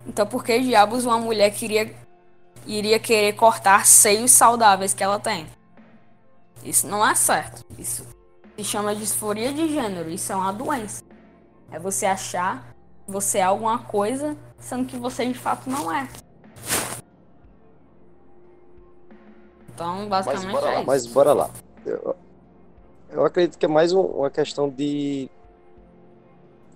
então 0.07 0.27
diabos 0.59 1.05
uma 1.05 1.19
mulher 1.19 1.51
queria, 1.51 1.93
iria 2.65 2.97
querer 2.97 3.33
cortar 3.33 3.85
seios 3.85 4.31
saudáveis 4.31 4.95
que 4.95 5.03
ela 5.03 5.19
tem? 5.19 5.45
Isso 6.63 6.87
não 6.87 7.05
é 7.05 7.15
certo. 7.15 7.65
Isso 7.77 8.05
se 8.57 8.63
chama 8.63 8.95
disforia 8.95 9.53
de 9.53 9.67
gênero. 9.67 10.09
Isso 10.09 10.31
é 10.31 10.35
uma 10.35 10.51
doença. 10.51 11.03
É 11.71 11.77
você 11.77 12.05
achar 12.05 12.75
que 13.05 13.11
você 13.11 13.37
é 13.37 13.43
alguma 13.43 13.79
coisa, 13.79 14.35
sendo 14.57 14.85
que 14.85 14.97
você 14.97 15.25
de 15.27 15.37
fato 15.37 15.69
não 15.69 15.91
é. 15.91 16.07
Então, 19.73 20.09
basicamente 20.09 20.45
mas 20.45 20.53
bora 20.53 20.65
é 20.65 20.73
lá, 20.73 20.79
isso. 20.79 20.87
Mas 20.87 21.05
bora 21.05 21.33
lá. 21.33 21.49
Eu, 21.85 22.15
eu 23.11 23.25
acredito 23.25 23.57
que 23.59 23.65
é 23.65 23.69
mais 23.69 23.93
um, 23.93 24.01
uma 24.01 24.29
questão 24.29 24.69
de. 24.69 25.29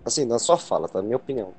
Assim, 0.06 0.26
na 0.26 0.38
sua 0.38 0.58
fala, 0.58 0.88
tá? 0.88 1.02
Minha 1.02 1.18
opinião. 1.18 1.54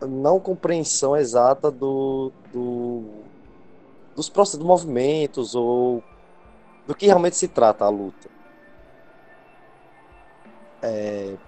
Não 0.00 0.38
compreensão 0.40 1.16
exata 1.16 1.70
do, 1.70 2.32
do 2.52 3.04
dos 4.14 4.28
processos, 4.28 4.58
dos 4.58 4.66
movimentos 4.66 5.54
ou 5.54 6.02
do 6.88 6.96
que 6.96 7.06
realmente 7.06 7.36
se 7.36 7.48
trata 7.50 7.84
a 7.86 7.90
luta. 7.90 8.30
É, 10.82 11.38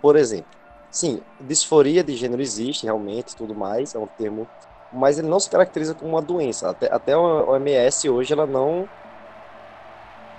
por 0.00 0.16
exemplo, 0.16 0.50
sim, 0.90 1.26
disforia 1.40 2.04
de 2.04 2.16
gênero 2.16 2.42
existe 2.42 2.84
realmente, 2.84 3.36
tudo 3.36 3.54
mais, 3.56 3.94
é 3.94 3.98
um 3.98 4.08
termo 4.08 4.50
mas 4.92 5.18
ele 5.18 5.28
não 5.28 5.40
se 5.40 5.50
caracteriza 5.50 5.94
como 5.94 6.12
uma 6.12 6.22
doença. 6.22 6.70
Até, 6.70 6.88
até 6.94 7.12
a 7.14 7.18
OMS 7.20 8.08
hoje 8.10 8.32
ela 8.32 8.46
não 8.46 8.90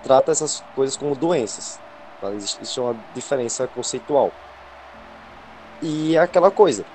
trata 0.02 0.32
essas 0.32 0.62
coisas 0.74 0.96
como 0.98 1.16
doenças. 1.16 1.82
Tá? 2.20 2.34
Existe 2.36 2.80
uma 2.80 2.94
diferença 3.14 3.68
conceitual. 3.68 4.40
E 5.82 6.16
é 6.16 6.20
aquela 6.20 6.52
coisa. 6.52 6.88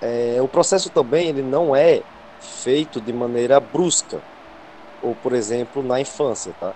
é, 0.00 0.40
o 0.42 0.48
processo 0.48 0.90
também 0.90 1.28
ele 1.28 1.42
não 1.42 1.74
é 1.74 2.04
feito 2.38 3.00
de 3.00 3.12
maneira 3.12 3.60
brusca, 3.60 4.24
ou 5.00 5.14
por 5.14 5.32
exemplo 5.32 5.82
na 5.82 6.00
infância, 6.00 6.52
tá? 6.54 6.74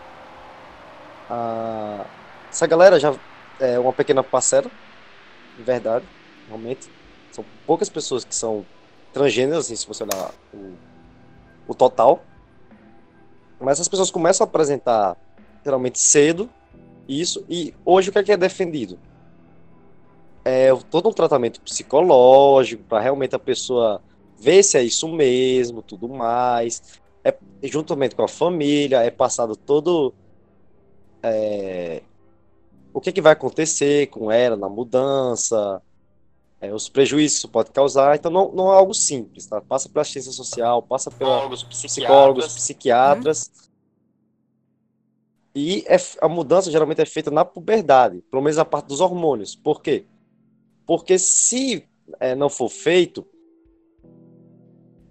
Ah, 1.29 2.07
essa 2.51 2.67
galera 2.67 2.99
já 2.99 3.15
é 3.59 3.79
uma 3.79 3.93
pequena 3.93 4.23
parcela, 4.23 4.71
de 5.57 5.63
verdade, 5.63 6.07
realmente. 6.47 6.91
São 7.31 7.45
poucas 7.67 7.89
pessoas 7.89 8.25
que 8.25 8.35
são 8.35 8.65
transgêneros, 9.13 9.67
assim, 9.67 9.77
se 9.77 9.87
você 9.87 10.05
olhar 10.05 10.33
o, 10.53 10.75
o 11.69 11.75
total. 11.75 12.25
Mas 13.61 13.75
essas 13.75 13.89
pessoas 13.89 14.11
começam 14.11 14.45
a 14.45 14.49
apresentar 14.49 15.17
geralmente 15.65 15.99
cedo 15.99 16.49
isso, 17.09 17.45
e 17.49 17.75
hoje 17.85 18.09
o 18.09 18.13
que 18.13 18.19
é, 18.19 18.23
que 18.23 18.33
é 18.33 18.37
defendido? 18.37 18.99
É 20.45 20.75
todo 20.91 21.09
um 21.09 21.13
tratamento 21.13 21.61
psicológico 21.61 22.85
para 22.85 23.01
realmente 23.01 23.35
a 23.35 23.39
pessoa 23.39 24.01
ver 24.39 24.63
se 24.63 24.77
é 24.77 24.83
isso 24.83 25.09
mesmo, 25.09 25.83
tudo 25.83 26.09
mais. 26.09 26.83
É, 27.25 27.35
juntamente 27.63 28.15
com 28.15 28.23
a 28.23 28.29
família, 28.29 29.03
é 29.03 29.11
passado 29.11 29.57
todo 29.57 30.15
é, 31.23 32.03
o 32.93 33.01
que, 33.01 33.11
que 33.11 33.21
vai 33.21 33.33
acontecer 33.33 34.09
com 34.09 34.31
ela 34.31 34.57
na 34.57 34.69
mudança, 34.69 35.83
é, 36.61 36.73
os 36.73 36.89
prejuízos 36.89 37.39
que 37.39 37.39
isso 37.41 37.49
pode 37.49 37.71
causar. 37.71 38.15
Então, 38.15 38.31
não, 38.31 38.53
não 38.53 38.73
é 38.73 38.77
algo 38.77 38.95
simples, 38.95 39.47
tá? 39.47 39.61
Passa 39.61 39.89
pela 39.89 40.03
assistência 40.03 40.33
social, 40.33 40.83
passa 40.83 41.11
pelos 41.11 41.63
psicólogos, 41.65 41.65
psicólogos, 41.65 42.55
psiquiatras. 42.55 43.51
Hum. 43.53 43.65
E 45.57 45.85
é, 45.87 45.97
a 46.21 46.29
mudança 46.29 46.71
geralmente 46.71 47.01
é 47.01 47.07
feita 47.07 47.31
na 47.31 47.45
puberdade, 47.45 48.23
pelo 48.31 48.43
menos 48.43 48.59
a 48.59 48.65
parte 48.65 48.87
dos 48.87 49.01
hormônios. 49.01 49.57
Por 49.57 49.81
quê? 49.81 50.07
Porque 50.87 51.19
se 51.19 51.89
é, 52.21 52.35
não 52.35 52.51
for 52.51 52.69
feito, 52.69 53.27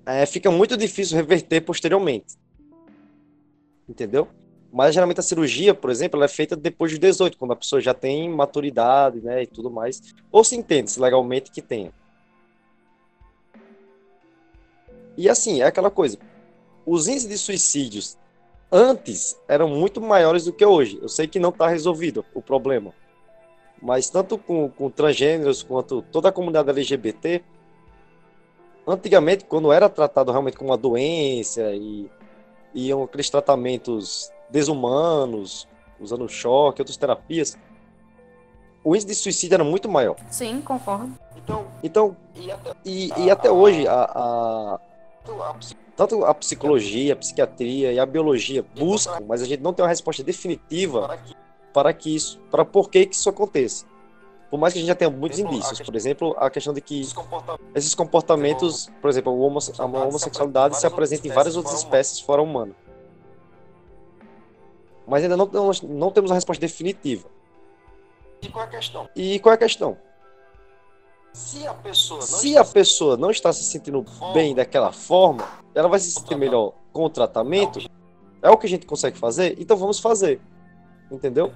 é, 0.06 0.26
fica 0.26 0.52
muito 0.52 0.76
difícil 0.76 1.18
reverter 1.18 1.62
posteriormente. 1.62 2.36
Entendeu? 3.88 4.28
Mas 4.72 4.94
geralmente 4.94 5.20
a 5.20 5.24
cirurgia, 5.24 5.74
por 5.74 5.92
exemplo, 5.92 6.18
ela 6.18 6.26
é 6.26 6.30
feita 6.30 6.56
depois 6.56 6.92
dos 6.92 7.00
18, 7.00 7.38
quando 7.38 7.52
a 7.52 7.56
pessoa 7.56 7.80
já 7.80 7.94
tem 7.94 8.28
maturidade, 8.30 9.22
né, 9.22 9.44
e 9.44 9.48
tudo 9.48 9.70
mais. 9.70 10.02
Ou 10.32 10.44
se 10.44 10.56
entende 10.56 11.00
legalmente 11.00 11.52
que 11.52 11.62
tenha. 11.62 11.94
E 15.16 15.30
assim, 15.30 15.62
é 15.62 15.66
aquela 15.66 15.92
coisa. 15.92 16.18
Os 16.86 17.08
índices 17.08 17.30
de 17.30 17.38
suicídios 17.38 18.18
antes 18.72 19.40
eram 19.48 19.70
muito 19.70 20.02
maiores 20.02 20.46
do 20.46 20.52
que 20.52 20.66
hoje. 20.66 20.98
Eu 21.00 21.08
sei 21.08 21.28
que 21.28 21.40
não 21.40 21.50
está 21.50 21.68
resolvido 21.68 22.26
o 22.34 22.42
problema. 22.42 22.94
Mas 23.80 24.10
tanto 24.10 24.38
com, 24.38 24.70
com 24.70 24.90
transgêneros 24.90 25.62
quanto 25.62 26.02
toda 26.02 26.30
a 26.30 26.32
comunidade 26.32 26.70
LGBT, 26.70 27.44
antigamente, 28.88 29.46
quando 29.46 29.72
era 29.72 29.90
tratado 29.90 30.32
realmente 30.32 30.58
como 30.58 30.72
uma 30.72 30.78
doença 30.78 31.72
e 31.74 32.10
iam 32.74 33.04
aqueles 33.04 33.30
tratamentos 33.30 34.32
desumanos, 34.50 35.68
usando 36.00 36.28
choque, 36.28 36.82
outras 36.82 36.98
terapias, 36.98 37.58
o 38.84 38.96
índice 38.96 39.08
de 39.08 39.16
suicídio 39.16 39.56
era 39.56 39.64
muito 39.64 39.90
maior. 39.90 40.16
Sim, 40.30 40.62
concordo. 40.62 41.18
Então, 41.38 41.66
então 41.84 42.18
e, 42.36 42.52
até, 42.52 42.72
e, 42.86 43.12
e 43.18 43.32
até 43.32 43.52
hoje 43.52 43.88
a, 43.88 44.04
a, 44.04 44.80
tanto 45.96 46.26
a 46.26 46.34
psicologia, 46.34 47.14
a 47.14 47.16
psiquiatria 47.16 47.94
e 47.94 48.00
a 48.00 48.06
biologia 48.06 48.66
buscam, 48.76 49.24
mas 49.28 49.42
a 49.42 49.46
gente 49.46 49.62
não 49.62 49.74
tem 49.74 49.84
uma 49.84 49.90
resposta 49.90 50.24
definitiva 50.24 51.18
para 51.74 51.94
que 51.94 52.16
isso, 52.16 52.40
para 52.52 52.66
por 52.66 52.90
que, 52.90 53.06
que 53.06 53.16
isso 53.16 53.30
aconteça. 53.30 53.86
Por 54.54 54.60
mais 54.60 54.72
que 54.72 54.78
a 54.78 54.82
gente 54.82 54.88
já 54.88 54.94
tenha 54.94 55.10
muitos 55.10 55.40
indícios, 55.40 55.82
por 55.82 55.96
exemplo, 55.96 56.36
a 56.38 56.48
questão 56.48 56.76
de 56.76 56.80
que 56.80 57.02
esses 57.74 57.96
comportamentos, 57.96 58.88
por 59.02 59.10
exemplo, 59.10 59.32
a 59.32 59.84
homossexualidade 59.84 60.80
se 60.80 60.86
apresenta 60.86 61.28
em 61.28 61.32
várias 61.32 61.58
outras 61.58 61.80
espécies 61.80 62.20
fora 62.20 62.40
humana 62.40 62.76
mas 65.08 65.24
ainda 65.24 65.36
não, 65.36 65.48
não, 65.48 65.72
não 65.90 66.12
temos 66.12 66.30
a 66.30 66.36
resposta 66.36 66.62
definitiva. 66.62 67.28
E 68.44 68.48
qual 68.48 68.64
é 68.64 68.68
a 68.68 68.70
questão? 68.70 69.10
E 69.16 69.40
qual 69.40 69.54
é 69.54 69.56
a 69.56 69.58
questão? 69.58 69.98
Se 71.34 71.66
a 71.66 71.74
pessoa 71.74 72.20
não, 72.20 72.28
se 72.28 72.50
está, 72.50 72.62
a 72.62 72.66
pessoa 72.66 73.18
não 73.18 73.32
está 73.32 73.52
se 73.52 73.64
sentindo 73.64 74.04
forma, 74.04 74.34
bem 74.36 74.54
daquela 74.54 74.92
forma, 74.92 75.48
ela 75.74 75.88
vai 75.88 76.00
se 76.00 76.12
sentir 76.12 76.36
melhor 76.36 76.74
com 76.92 77.04
o 77.06 77.10
tratamento. 77.10 77.80
É 78.40 78.52
o 78.52 78.58
que 78.58 78.68
a 78.68 78.70
gente 78.70 78.86
consegue 78.86 79.18
fazer, 79.18 79.56
então 79.60 79.76
vamos 79.76 80.00
fazer. 80.00 80.40
Entendeu? 81.10 81.52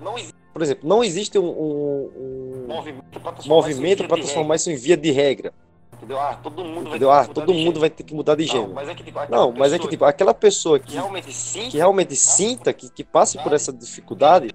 Por 0.58 0.64
exemplo, 0.64 0.90
não 0.90 1.04
existe 1.04 1.38
um, 1.38 1.46
um, 1.46 2.66
um 2.66 2.68
movimento 2.68 3.20
para 3.20 3.32
transformar, 3.34 4.06
transformar 4.08 4.56
isso 4.56 4.72
em 4.72 4.76
via 4.76 4.98
de 4.98 5.12
regra. 5.12 5.54
Entendeu? 5.94 6.20
Ah, 6.20 6.34
todo 6.42 6.66
mundo, 6.66 6.90
Entendeu? 6.90 7.10
Vai, 7.10 7.24
ah, 7.24 7.28
todo 7.28 7.54
mundo 7.54 7.80
vai 7.80 7.92
ter 7.92 8.02
que 8.02 8.16
mudar 8.16 8.34
de 8.34 8.46
gênero. 8.46 8.70
Não, 8.70 8.74
mas 8.74 8.90
é 8.90 8.96
que, 8.96 9.04
tipo, 9.04 9.20
não, 9.30 9.52
mas 9.52 9.74
é 9.74 9.78
que 9.78 9.88
tipo, 9.88 10.04
aquela 10.04 10.34
pessoa 10.34 10.80
que, 10.80 10.88
que 10.88 10.94
realmente 10.94 11.32
sinta, 11.32 11.70
que, 11.70 11.78
realmente 11.78 12.16
sinta, 12.16 12.74
que, 12.74 12.90
que 12.90 13.04
passe 13.04 13.38
por 13.38 13.54
essa 13.54 13.72
dificuldade, 13.72 14.50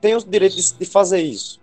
tem 0.00 0.16
o 0.16 0.24
direito 0.24 0.56
de, 0.56 0.74
de 0.74 0.84
fazer 0.84 1.20
isso. 1.20 1.60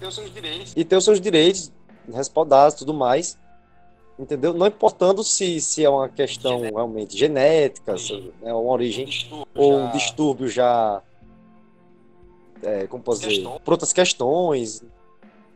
Tem 0.00 0.08
os 0.08 0.14
seus 0.14 0.32
direitos. 0.32 0.72
E 0.74 0.84
tem 0.86 0.96
os 0.96 1.04
seus 1.04 1.20
direitos 1.20 1.70
respaldados 2.10 2.78
tudo 2.78 2.94
mais. 2.94 3.36
Entendeu? 4.18 4.54
Não 4.54 4.66
importando 4.66 5.22
se, 5.22 5.60
se 5.60 5.84
é 5.84 5.90
uma 5.90 6.08
questão 6.08 6.62
realmente 6.62 7.14
genética, 7.14 7.98
se 7.98 8.32
é 8.42 8.54
uma 8.54 8.72
origem, 8.72 9.06
um 9.30 9.44
ou 9.54 9.76
um 9.80 9.90
distúrbio 9.90 10.48
já. 10.48 11.02
É, 12.62 12.86
como 12.86 13.02
posso 13.02 13.20
dizer? 13.20 13.42
Por 13.64 13.72
outras 13.72 13.92
questões. 13.92 14.82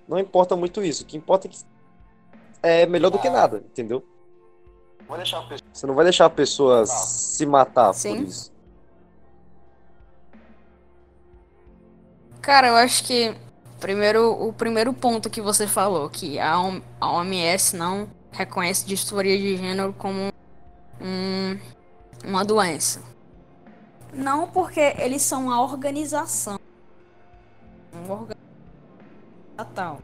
Não 0.09 0.19
importa 0.19 0.57
muito 0.57 0.83
isso. 0.83 1.05
O 1.05 1.07
que 1.07 1.17
importa 1.17 1.47
é 1.47 1.51
que 1.51 1.59
é 2.63 2.87
melhor 2.87 3.11
do 3.11 3.19
que 3.19 3.29
nada, 3.29 3.59
entendeu? 3.59 4.05
Você 5.73 5.87
não 5.87 5.95
vai 5.95 6.05
deixar 6.05 6.27
a 6.27 6.31
pessoa 6.31 6.87
se 6.87 7.45
matar 7.45 7.93
Sim. 7.93 8.17
por 8.17 8.29
isso. 8.29 8.53
Cara, 12.41 12.69
eu 12.69 12.77
acho 12.77 13.05
que 13.05 13.35
primeiro, 13.83 14.31
o 14.31 14.53
primeiro 14.53 14.93
ponto 14.93 15.29
que 15.29 15.41
você 15.41 15.67
falou, 15.67 16.09
que 16.09 16.39
a, 16.39 16.55
a 17.01 17.13
OMS 17.13 17.77
não 17.77 18.09
reconhece 18.31 18.87
disforia 18.87 19.37
de 19.37 19.57
gênero 19.57 19.93
como 19.93 20.33
um, 21.01 21.59
uma 22.25 22.45
doença. 22.45 23.03
Não 24.15 24.47
porque 24.47 24.95
eles 24.99 25.23
são 25.23 25.47
uma 25.47 25.61
organização. 25.61 26.59
Organização 28.09 28.43
tal. 29.75 29.99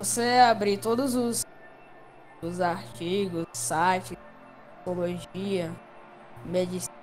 você 0.00 0.40
abrir 0.50 0.78
todos 0.78 1.14
os, 1.14 1.44
os 2.40 2.60
artigos, 2.60 3.46
sites, 3.52 4.16
psicologia, 4.76 5.70
medicina, 6.42 6.94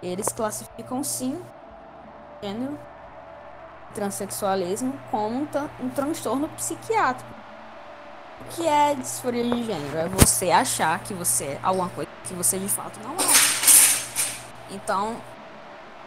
eles 0.00 0.28
classificam 0.28 1.02
sim 1.02 1.42
gênero 2.40 2.78
transexualismo 3.92 4.96
como 5.10 5.40
um, 5.40 5.48
um 5.80 5.88
transtorno 5.88 6.48
psiquiátrico. 6.50 7.34
O 8.42 8.44
que 8.50 8.68
é 8.68 8.94
disforia 8.94 9.42
de 9.42 9.64
gênero? 9.64 9.96
É 9.96 10.08
você 10.08 10.50
achar 10.52 11.02
que 11.02 11.12
você 11.12 11.44
é 11.44 11.60
alguma 11.60 11.88
coisa 11.88 12.10
que 12.22 12.34
você 12.34 12.56
de 12.56 12.68
fato 12.68 13.00
não 13.00 13.14
é. 13.14 13.45
Então, 14.70 15.16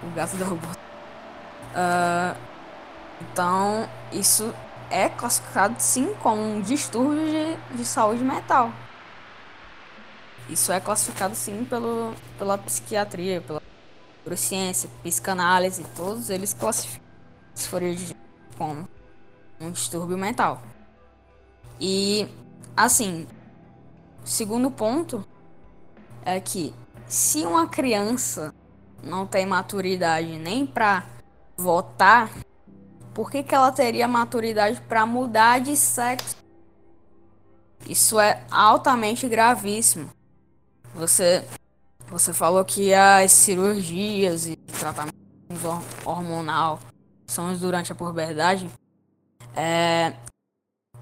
o 0.04 0.10
gato 0.12 0.36
derrubou. 0.36 0.72
Uh, 0.72 2.38
então, 3.22 3.88
isso 4.12 4.54
é 4.90 5.10
classificado 5.10 5.76
sim 5.80 6.14
como 6.16 6.42
um 6.42 6.62
distúrbio 6.62 7.26
de, 7.26 7.78
de 7.78 7.86
saúde 7.86 8.24
mental. 8.24 8.72
Isso 10.50 10.72
é 10.72 10.80
classificado 10.80 11.36
sim 11.36 11.64
pelo, 11.66 12.14
pela 12.38 12.58
psiquiatria, 12.58 13.42
pela 13.42 13.62
neurociência, 14.24 14.90
psicanálise, 15.04 15.86
todos 15.96 16.30
eles 16.30 16.54
classificam 16.54 17.10
disforia 17.60 17.96
como 18.58 18.88
um 19.60 19.72
distúrbio 19.72 20.18
mental. 20.18 20.62
E 21.80 22.28
assim, 22.76 23.28
o 24.24 24.28
segundo 24.28 24.72
ponto 24.72 25.26
é 26.24 26.40
que 26.40 26.74
se 27.10 27.46
uma 27.46 27.68
criança 27.68 28.54
não 29.04 29.28
tem 29.28 29.46
maturidade 29.46 30.38
nem 30.38 30.66
para 30.66 31.06
votar 31.58 32.30
por 33.20 33.30
que, 33.30 33.44
que 33.44 33.54
ela 33.54 33.70
teria 33.70 34.08
maturidade 34.08 34.80
para 34.88 35.06
mudar 35.06 35.60
de 35.60 35.76
sexo? 35.76 36.38
Isso 37.86 38.18
é 38.18 38.42
altamente 38.50 39.28
gravíssimo. 39.28 40.10
Você, 40.96 41.46
você 42.08 42.32
falou 42.32 42.64
que 42.64 42.94
as 42.94 43.34
cirurgias 43.34 44.46
e 44.48 44.56
tratamentos 44.56 45.14
hormonal 46.06 46.80
são 47.28 47.54
durante 47.58 47.92
a 47.92 47.96
puberdade. 47.96 48.70
É, 49.54 50.14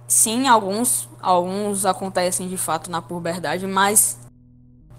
sim, 0.08 0.48
alguns, 0.48 1.08
alguns 1.22 1.86
acontecem 1.86 2.48
de 2.48 2.58
fato 2.58 2.90
na 2.90 3.00
puberdade, 3.00 3.68
mas 3.68 4.18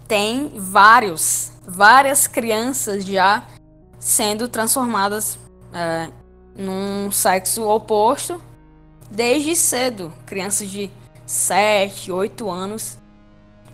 tem 0.09 0.51
vários, 0.57 1.53
várias 1.67 2.27
crianças 2.27 3.05
já 3.05 3.47
sendo 4.01 4.49
transformadas 4.49 5.39
é, 5.73 6.11
num 6.57 7.13
sexo 7.13 7.63
oposto 7.69 8.43
desde 9.11 9.55
cedo, 9.55 10.13
crianças 10.27 10.71
de 10.71 10.91
7, 11.27 12.11
8 12.11 12.51
anos. 12.51 12.99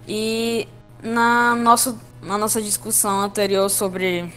E 0.06 0.68
na 1.02 1.54
nossa, 1.54 1.96
na 2.20 2.36
nossa 2.36 2.60
discussão 2.60 3.20
anterior 3.20 3.70
sobre, 3.70 4.32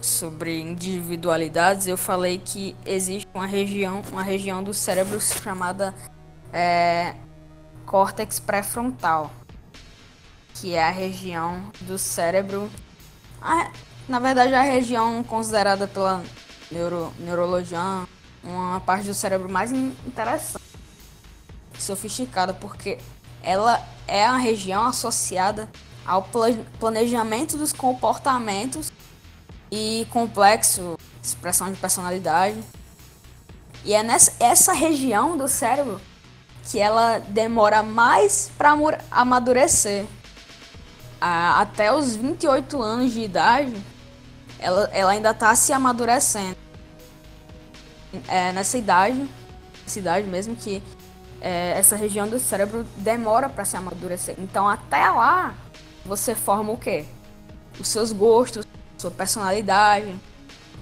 sobre 0.00 0.60
individualidades, 0.60 1.86
eu 1.86 1.96
falei 1.96 2.38
que 2.38 2.76
existe 2.84 3.28
uma 3.34 3.46
região, 3.46 4.02
uma 4.12 4.22
região 4.22 4.62
do 4.62 4.74
cérebro 4.74 5.20
chamada 5.20 5.94
é, 6.52 7.14
córtex 7.86 8.38
pré-frontal, 8.38 9.30
que 10.60 10.74
é 10.74 10.84
a 10.84 10.90
região 10.90 11.72
do 11.80 11.96
cérebro, 11.96 12.70
a, 13.40 13.70
na 14.06 14.18
verdade 14.18 14.52
a 14.52 14.60
região 14.60 15.24
considerada 15.24 15.88
pela 15.88 16.22
neuro, 16.70 17.12
neurologia 17.18 18.06
uma 18.44 18.78
parte 18.80 19.06
do 19.06 19.14
cérebro 19.14 19.50
mais 19.50 19.72
interessante, 19.72 20.62
sofisticada, 21.78 22.52
porque 22.52 22.98
ela 23.42 23.82
é 24.06 24.24
a 24.26 24.36
região 24.36 24.84
associada 24.84 25.66
ao 26.04 26.28
planejamento 26.78 27.56
dos 27.56 27.72
comportamentos 27.72 28.92
e 29.70 30.06
complexo 30.10 30.98
expressão 31.22 31.72
de 31.72 31.78
personalidade. 31.78 32.60
E 33.82 33.94
é 33.94 34.02
nessa 34.02 34.32
essa 34.38 34.72
região 34.74 35.38
do 35.38 35.48
cérebro 35.48 35.98
que 36.64 36.78
ela 36.78 37.18
demora 37.18 37.82
mais 37.82 38.50
para 38.58 38.76
amadurecer. 39.10 40.04
Até 41.20 41.92
os 41.92 42.16
28 42.16 42.80
anos 42.80 43.12
de 43.12 43.20
idade, 43.20 43.76
ela, 44.58 44.88
ela 44.92 45.10
ainda 45.12 45.30
está 45.30 45.54
se 45.54 45.72
amadurecendo. 45.72 46.56
É 48.26 48.52
nessa 48.52 48.76
idade, 48.76 49.28
essa 49.86 49.98
idade 49.98 50.26
mesmo 50.26 50.56
que 50.56 50.82
é, 51.40 51.72
essa 51.76 51.96
região 51.96 52.28
do 52.28 52.38
cérebro 52.38 52.84
demora 52.96 53.48
para 53.48 53.64
se 53.64 53.76
amadurecer. 53.76 54.34
Então 54.38 54.68
até 54.68 55.08
lá 55.10 55.54
você 56.04 56.34
forma 56.34 56.72
o 56.72 56.76
quê? 56.76 57.04
Os 57.78 57.88
seus 57.88 58.12
gostos, 58.12 58.66
sua 58.98 59.10
personalidade, 59.10 60.14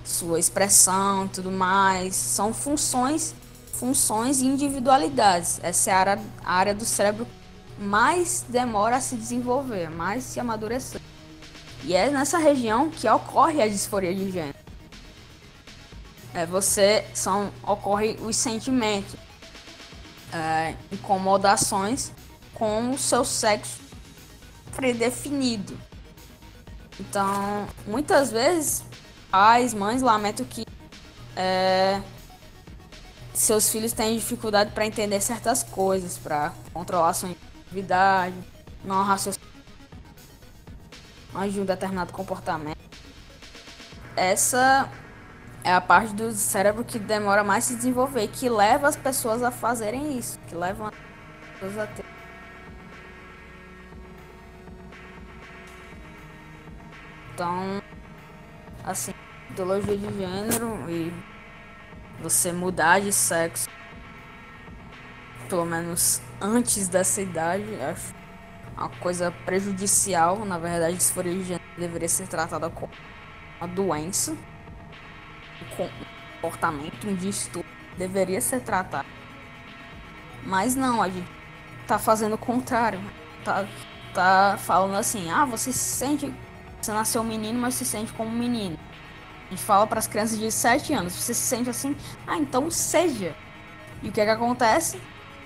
sua 0.05 0.39
expressão 0.39 1.29
tudo 1.29 1.51
mais. 1.51 2.15
São 2.17 2.53
funções, 2.53 3.35
funções 3.73 4.41
e 4.41 4.47
individualidades. 4.47 5.61
Essa 5.63 5.91
é 5.91 5.93
a 5.93 5.99
área, 5.99 6.19
a 6.45 6.55
área 6.55 6.75
do 6.75 6.85
cérebro 6.85 7.27
mais 7.79 8.45
demora 8.49 8.97
a 8.97 9.01
se 9.01 9.17
desenvolver, 9.17 9.89
mais 9.89 10.25
se 10.25 10.41
amadurecer. 10.41 11.01
E 11.85 11.95
é 11.95 12.11
nessa 12.11 12.39
região 12.39 12.91
que 12.91 13.09
ocorre 13.09 13.63
a 13.63 13.69
disforia 13.69 14.15
de 14.15 14.31
gênero. 14.31 14.59
É, 16.35 16.45
você 16.45 17.05
são 17.15 17.53
ocorre 17.63 18.19
os 18.21 18.37
sentimentos, 18.37 19.15
é, 20.33 20.75
incomodações 20.93 22.13
com 22.55 22.91
o 22.91 22.99
seu 22.99 23.25
sexo 23.25 23.81
predefinido. 24.75 25.79
Então, 27.01 27.67
muitas 27.87 28.31
vezes, 28.31 28.85
pais, 29.31 29.73
mães 29.73 30.03
lamentam 30.03 30.45
que 30.45 30.67
é, 31.37 32.03
seus 33.33 33.71
filhos 33.71 33.93
têm 33.93 34.17
dificuldade 34.17 34.73
para 34.73 34.85
entender 34.85 35.21
certas 35.21 35.63
coisas, 35.63 36.19
para 36.19 36.53
controlar 36.73 37.15
sua 37.15 37.29
atividade, 37.69 38.35
não 38.85 39.03
raciocinar 39.05 39.47
de 41.51 41.61
um 41.61 41.65
determinado 41.65 42.13
comportamento. 42.13 42.79
Essa 44.17 44.91
é 45.63 45.73
a 45.73 45.81
parte 45.81 46.15
do 46.15 46.33
cérebro 46.33 46.83
que 46.85 46.99
demora 46.99 47.45
mais 47.45 47.65
se 47.65 47.77
desenvolver 47.77 48.27
que 48.29 48.49
leva 48.49 48.89
as 48.89 48.97
pessoas 48.97 49.43
a 49.43 49.51
fazerem 49.51 50.19
isso, 50.19 50.39
que 50.49 50.55
levam 50.55 50.89
as 50.89 50.95
pessoas 51.61 51.79
a 51.79 51.87
ter. 51.87 52.05
Então, 57.35 57.81
assim, 58.85 59.13
ideologia 59.51 59.97
de 59.97 60.19
gênero 60.19 60.91
e 60.91 61.13
você 62.21 62.51
mudar 62.51 63.01
de 63.01 63.13
sexo, 63.13 63.69
pelo 65.49 65.65
menos 65.65 66.21
antes 66.41 66.89
dessa 66.89 67.23
idade, 67.23 67.65
acho 67.81 68.15
uma 68.77 68.89
coisa 68.89 69.31
prejudicial. 69.45 70.45
Na 70.45 70.59
verdade, 70.59 70.97
disforia 70.97 71.35
de 71.35 71.61
deveria 71.77 72.09
ser 72.09 72.27
tratada 72.27 72.69
como 72.71 72.93
uma 73.61 73.69
doença 73.69 74.37
comportamento, 76.41 77.07
um 77.07 77.15
distúrbio, 77.15 77.71
deveria 77.97 78.41
ser 78.41 78.61
tratado. 78.61 79.09
Mas 80.45 80.75
não, 80.75 81.03
a 81.03 81.09
gente 81.09 81.29
tá 81.87 81.99
fazendo 81.99 82.35
o 82.35 82.39
contrário. 82.39 83.01
Tá, 83.45 83.67
tá 84.15 84.59
falando 84.59 84.97
assim, 84.97 85.31
ah, 85.31 85.45
você 85.45 85.73
se 85.73 85.79
sente. 85.79 86.33
Você 86.81 86.93
nasceu 86.93 87.25
menino, 87.25 87.59
mas 87.59 87.75
se 87.75 87.85
sente 87.85 88.13
como 88.13 88.31
menino. 88.31 88.79
A 89.47 89.51
gente 89.51 89.63
fala 89.63 89.87
para 89.87 89.99
as 89.99 90.07
crianças 90.07 90.39
de 90.39 90.51
7 90.51 90.93
anos, 90.93 91.13
você 91.13 91.35
se 91.35 91.41
sente 91.41 91.71
assim, 91.71 91.97
ah, 92.27 92.37
então 92.37 92.71
seja. 92.71 93.35
E 94.03 94.09
o 94.09 94.13
que 94.13 94.21
é 94.21 94.25
que 94.25 94.31
acontece? 94.31 95.01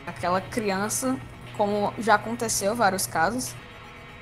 Aquela 0.06 0.40
criança, 0.40 1.18
como 1.56 1.92
já 1.98 2.14
aconteceu 2.14 2.74
vários 2.74 3.06
casos, 3.06 3.54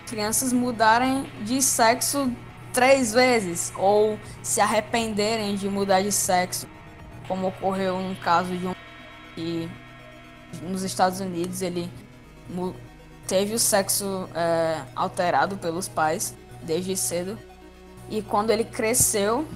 crianças 0.07 0.53
mudarem 0.53 1.25
de 1.43 1.63
sexo 1.63 2.31
três 2.73 3.13
vezes 3.13 3.73
ou 3.77 4.19
se 4.43 4.61
arrependerem 4.61 5.57
de 5.57 5.69
mudar 5.69 6.03
de 6.03 6.13
sexo, 6.13 6.67
como 7.27 7.49
ocorreu 7.49 8.01
no 8.01 8.17
caso 8.17 8.57
de 8.57 8.67
um 8.67 8.75
que 9.35 9.71
nos 10.63 10.83
Estados 10.83 11.21
Unidos 11.21 11.63
ele 11.63 11.91
teve 13.27 13.55
o 13.55 13.59
sexo 13.59 14.29
é, 14.35 14.83
alterado 14.95 15.57
pelos 15.57 15.89
pais 15.89 16.35
desde 16.63 16.97
cedo. 16.97 17.39
E 18.09 18.21
quando 18.23 18.51
ele 18.51 18.65
cresceu 18.65 19.47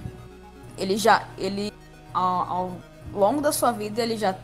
ele 0.78 0.96
já 0.96 1.28
ele 1.36 1.72
ao, 2.12 2.24
ao 2.24 2.80
longo 3.12 3.40
da 3.40 3.52
sua 3.52 3.72
vida 3.72 4.02
ele 4.02 4.16
já 4.16 4.34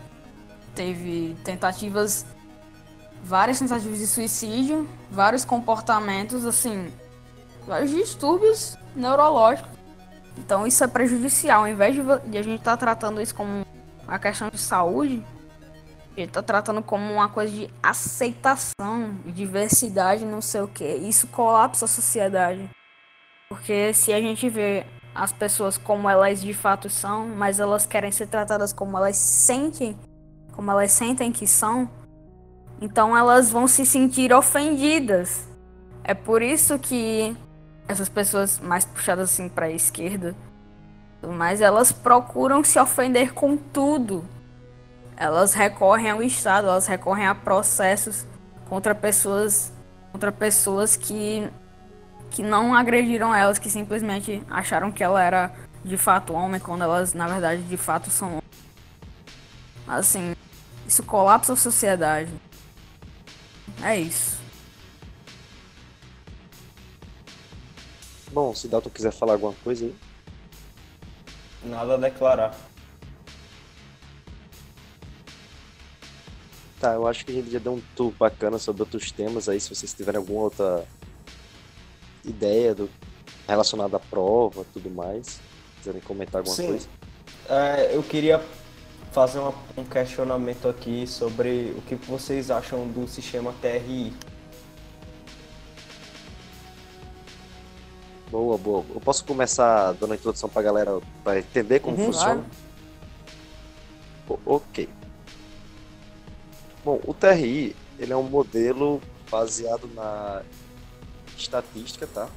teve 0.75 1.37
tentativas 1.45 2.25
várias 3.23 3.59
tentativas 3.59 3.99
de 3.99 4.07
suicídio 4.07 4.89
vários 5.11 5.45
comportamentos 5.45 6.47
assim 6.47 6.91
vários 7.67 7.91
distúrbios 7.91 8.77
neurológicos. 8.95 9.71
Então 10.39 10.67
isso 10.67 10.83
é 10.83 10.89
prejudicial. 10.89 11.63
Ao 11.63 11.69
invés 11.69 11.95
de, 11.95 12.01
a 12.01 12.43
gente 12.43 12.59
estar 12.59 12.73
tá 12.73 12.77
tratando 12.77 13.21
isso 13.21 13.35
como 13.35 13.65
uma 14.07 14.19
questão 14.19 14.49
de 14.51 14.59
saúde, 14.59 15.25
a 16.17 16.21
gente 16.21 16.29
está 16.29 16.43
tratando 16.43 16.83
como 16.83 17.13
uma 17.13 17.29
coisa 17.29 17.53
de 17.53 17.71
aceitação, 17.83 19.15
diversidade, 19.27 20.25
não 20.25 20.41
sei 20.41 20.63
o 20.63 20.69
que. 20.69 20.85
Isso 20.85 21.27
colapsa 21.29 21.85
a 21.85 21.89
sociedade. 21.89 22.69
Porque 23.49 23.93
se 23.93 24.13
a 24.13 24.21
gente 24.21 24.49
vê 24.49 24.85
as 25.15 25.33
pessoas 25.33 25.77
como 25.77 26.09
elas 26.09 26.41
de 26.41 26.55
fato 26.55 26.89
são, 26.89 27.29
mas 27.29 27.59
elas 27.59 27.85
querem 27.85 28.13
ser 28.13 28.29
tratadas 28.29 28.73
como 28.73 28.97
elas 28.97 29.17
sentem, 29.17 29.97
como 30.61 30.73
elas 30.73 30.93
sentem 30.93 31.33
que 31.33 31.47
são, 31.47 31.89
então 32.83 33.17
elas 33.17 33.51
vão 33.51 33.67
se 33.67 33.87
sentir 33.87 34.31
ofendidas. 34.31 35.49
É 36.05 36.13
por 36.13 36.43
isso 36.43 36.79
que 36.79 37.35
essas 37.89 38.11
pessoas 38.11 38.61
mais 38.61 38.85
puxadas 38.85 39.31
assim 39.31 39.49
para 39.49 39.65
a 39.65 39.71
esquerda, 39.71 40.37
mas 41.23 41.63
elas 41.63 41.93
procuram 41.93 42.63
se 42.63 42.79
ofender 42.79 43.33
com 43.33 43.57
tudo. 43.57 44.23
Elas 45.17 45.55
recorrem 45.55 46.11
ao 46.11 46.23
Estado, 46.23 46.69
elas 46.69 46.87
recorrem 46.87 47.27
a 47.27 47.35
processos 47.35 48.27
contra 48.69 48.95
pessoas, 48.95 49.73
contra 50.13 50.31
pessoas 50.31 50.95
que 50.95 51.49
que 52.29 52.43
não 52.43 52.75
agrediram 52.75 53.35
elas, 53.35 53.59
que 53.59 53.71
simplesmente 53.71 54.43
acharam 54.51 54.93
que 54.93 55.03
ela 55.03 55.23
era 55.23 55.55
de 55.83 55.97
fato 55.97 56.35
homem, 56.35 56.61
quando 56.61 56.83
elas 56.83 57.15
na 57.15 57.27
verdade 57.27 57.63
de 57.63 57.79
fato 57.79 58.11
são 58.11 58.29
homens. 58.29 58.45
Assim, 59.89 60.37
isso 60.91 61.05
colapsa 61.05 61.53
a 61.53 61.57
sociedade. 61.57 62.33
É 63.81 63.97
isso. 63.97 64.41
Bom, 68.33 68.53
se 68.53 68.67
Dalton 68.67 68.91
quiser 68.91 69.13
falar 69.13 69.35
alguma 69.35 69.53
coisa 69.63 69.85
aí. 69.85 69.95
Nada 71.63 71.95
a 71.95 71.97
declarar. 71.97 72.59
Tá, 76.81 76.95
eu 76.95 77.07
acho 77.07 77.25
que 77.25 77.31
a 77.31 77.35
gente 77.37 77.51
já 77.51 77.61
deu 77.61 77.75
um 77.75 77.83
tour 77.95 78.13
bacana 78.19 78.59
sobre 78.59 78.83
outros 78.83 79.13
temas 79.13 79.49
aí, 79.49 79.61
se 79.61 79.73
vocês 79.73 79.93
tiverem 79.93 80.19
alguma 80.19 80.43
outra 80.43 80.85
ideia 82.25 82.75
do, 82.75 82.91
relacionada 83.47 83.97
à 83.97 84.01
prova 84.01 84.65
tudo 84.73 84.91
mais, 84.91 85.41
quiserem 85.77 86.01
comentar 86.01 86.41
alguma 86.41 86.57
Sim. 86.57 86.69
coisa. 86.69 86.89
É, 87.49 87.95
eu 87.95 88.03
queria 88.03 88.43
fazer 89.13 89.39
uma, 89.41 89.55
um 89.77 89.85
questionamento 89.85 90.69
aqui 90.69 91.07
sobre 91.07 91.75
o 91.77 91.83
que 91.83 91.95
vocês 91.97 92.51
acham 92.51 92.87
do 92.89 93.07
sistema 93.09 93.53
TRI. 93.61 94.13
Boa, 98.31 98.57
boa. 98.57 98.85
Eu 98.95 99.01
posso 99.01 99.25
começar 99.25 99.93
dando 99.93 100.13
a 100.13 100.17
introdução 100.17 100.49
pra 100.49 100.63
galera 100.63 101.01
pra 101.25 101.39
entender 101.39 101.81
como 101.81 101.97
Uhum, 101.97 102.07
funciona? 102.07 102.45
claro. 104.27 104.41
Ok. 104.47 104.89
Bom, 106.85 107.01
o 107.05 107.13
TRI 107.13 107.75
ele 107.99 108.13
é 108.13 108.17
um 108.17 108.23
modelo 108.23 109.03
baseado 109.29 109.89
na 109.95 110.43
estatística, 111.37 112.07
tá? 112.07 112.29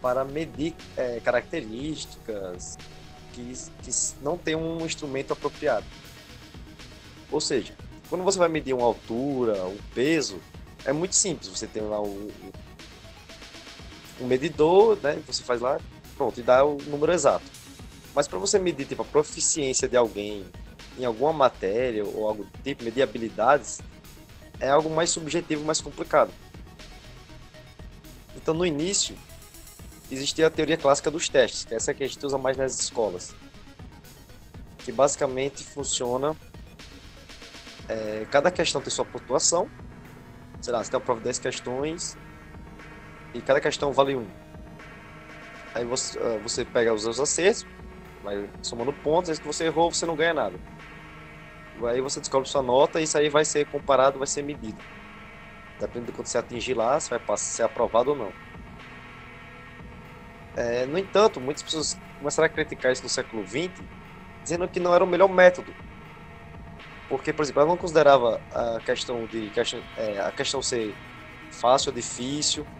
Para 0.00 0.24
medir 0.24 0.74
é, 0.96 1.20
características 1.20 2.78
que, 3.32 3.52
que 3.82 3.90
não 4.22 4.36
tem 4.36 4.54
um 4.54 4.84
instrumento 4.84 5.32
apropriado. 5.32 5.86
Ou 7.30 7.40
seja, 7.40 7.74
quando 8.08 8.24
você 8.24 8.38
vai 8.38 8.48
medir 8.48 8.74
uma 8.74 8.84
altura, 8.84 9.64
um 9.64 9.78
peso, 9.94 10.38
é 10.84 10.92
muito 10.92 11.14
simples. 11.14 11.48
Você 11.48 11.66
tem 11.66 11.82
lá 11.82 12.00
o, 12.00 12.30
um 14.20 14.26
medidor, 14.26 14.98
né? 15.02 15.22
Você 15.26 15.42
faz 15.42 15.60
lá, 15.60 15.80
pronto, 16.16 16.38
e 16.38 16.42
dá 16.42 16.64
o 16.64 16.76
número 16.86 17.12
exato. 17.12 17.44
Mas 18.14 18.28
para 18.28 18.38
você 18.38 18.58
medir 18.58 18.86
tipo, 18.86 19.02
a 19.02 19.04
proficiência 19.04 19.88
de 19.88 19.96
alguém 19.96 20.44
em 20.98 21.04
alguma 21.04 21.32
matéria 21.32 22.04
ou 22.04 22.28
algo 22.28 22.44
do 22.44 22.58
tipo, 22.62 22.84
medir 22.84 23.02
habilidades, 23.02 23.80
é 24.60 24.68
algo 24.68 24.90
mais 24.90 25.10
subjetivo, 25.10 25.64
mais 25.64 25.80
complicado. 25.80 26.30
Então, 28.36 28.52
no 28.54 28.66
início, 28.66 29.16
existia 30.12 30.46
a 30.46 30.50
teoria 30.50 30.76
clássica 30.76 31.10
dos 31.10 31.28
testes, 31.28 31.64
que 31.64 31.74
é 31.74 31.76
essa 31.76 31.94
que 31.94 32.04
a 32.04 32.06
gente 32.06 32.24
usa 32.24 32.36
mais 32.36 32.56
nas 32.56 32.78
escolas, 32.78 33.34
que 34.78 34.92
basicamente 34.92 35.64
funciona. 35.64 36.36
É, 37.88 38.26
cada 38.30 38.50
questão 38.50 38.80
tem 38.80 38.90
sua 38.90 39.04
pontuação. 39.04 39.68
Sei 40.60 40.72
lá, 40.72 40.82
você 40.82 40.90
tem 40.90 40.98
uma 40.98 41.04
prova 41.04 41.20
de 41.20 41.24
10 41.24 41.38
questões 41.38 42.16
e 43.34 43.40
cada 43.40 43.60
questão 43.60 43.92
vale 43.92 44.16
um. 44.16 44.26
Aí 45.74 45.84
você, 45.84 46.18
uh, 46.18 46.38
você 46.40 46.64
pega 46.64 46.92
os 46.92 47.02
seus 47.02 47.18
acertos, 47.18 47.66
vai 48.22 48.48
somando 48.62 48.92
pontos, 48.92 49.30
aí 49.30 49.36
que 49.38 49.46
você 49.46 49.64
errou, 49.64 49.90
você 49.90 50.06
não 50.06 50.14
ganha 50.14 50.34
nada. 50.34 50.58
Aí 51.84 52.00
você 52.00 52.20
descobre 52.20 52.48
sua 52.48 52.62
nota 52.62 53.00
e 53.00 53.04
isso 53.04 53.16
aí 53.18 53.28
vai 53.28 53.44
ser 53.44 53.66
comparado, 53.66 54.18
vai 54.18 54.26
ser 54.26 54.42
medido. 54.42 54.78
Dependendo 55.80 56.06
de 56.06 56.12
quando 56.12 56.26
você 56.26 56.38
atingir 56.38 56.74
lá, 56.74 57.00
você 57.00 57.18
vai 57.18 57.36
ser 57.38 57.62
aprovado 57.64 58.10
ou 58.10 58.16
não. 58.16 58.51
É, 60.54 60.86
no 60.86 60.98
entanto, 60.98 61.40
muitas 61.40 61.62
pessoas 61.62 62.02
começaram 62.18 62.46
a 62.46 62.50
criticar 62.50 62.92
isso 62.92 63.02
no 63.02 63.08
século 63.08 63.44
XX, 63.46 63.88
dizendo 64.42 64.68
que 64.68 64.80
não 64.80 64.94
era 64.94 65.04
o 65.04 65.06
melhor 65.06 65.28
método. 65.28 65.76
Porque, 67.08 67.32
por 67.32 67.42
exemplo, 67.42 67.60
ela 67.60 67.68
não 67.70 67.76
considerava 67.78 68.42
a 68.50 68.80
questão 68.80 69.26
de 69.26 69.52
é, 69.96 70.18
a 70.20 70.32
questão 70.32 70.62
ser 70.62 70.98
fácil 71.50 71.90
ou 71.90 71.94
difícil, 71.94 72.70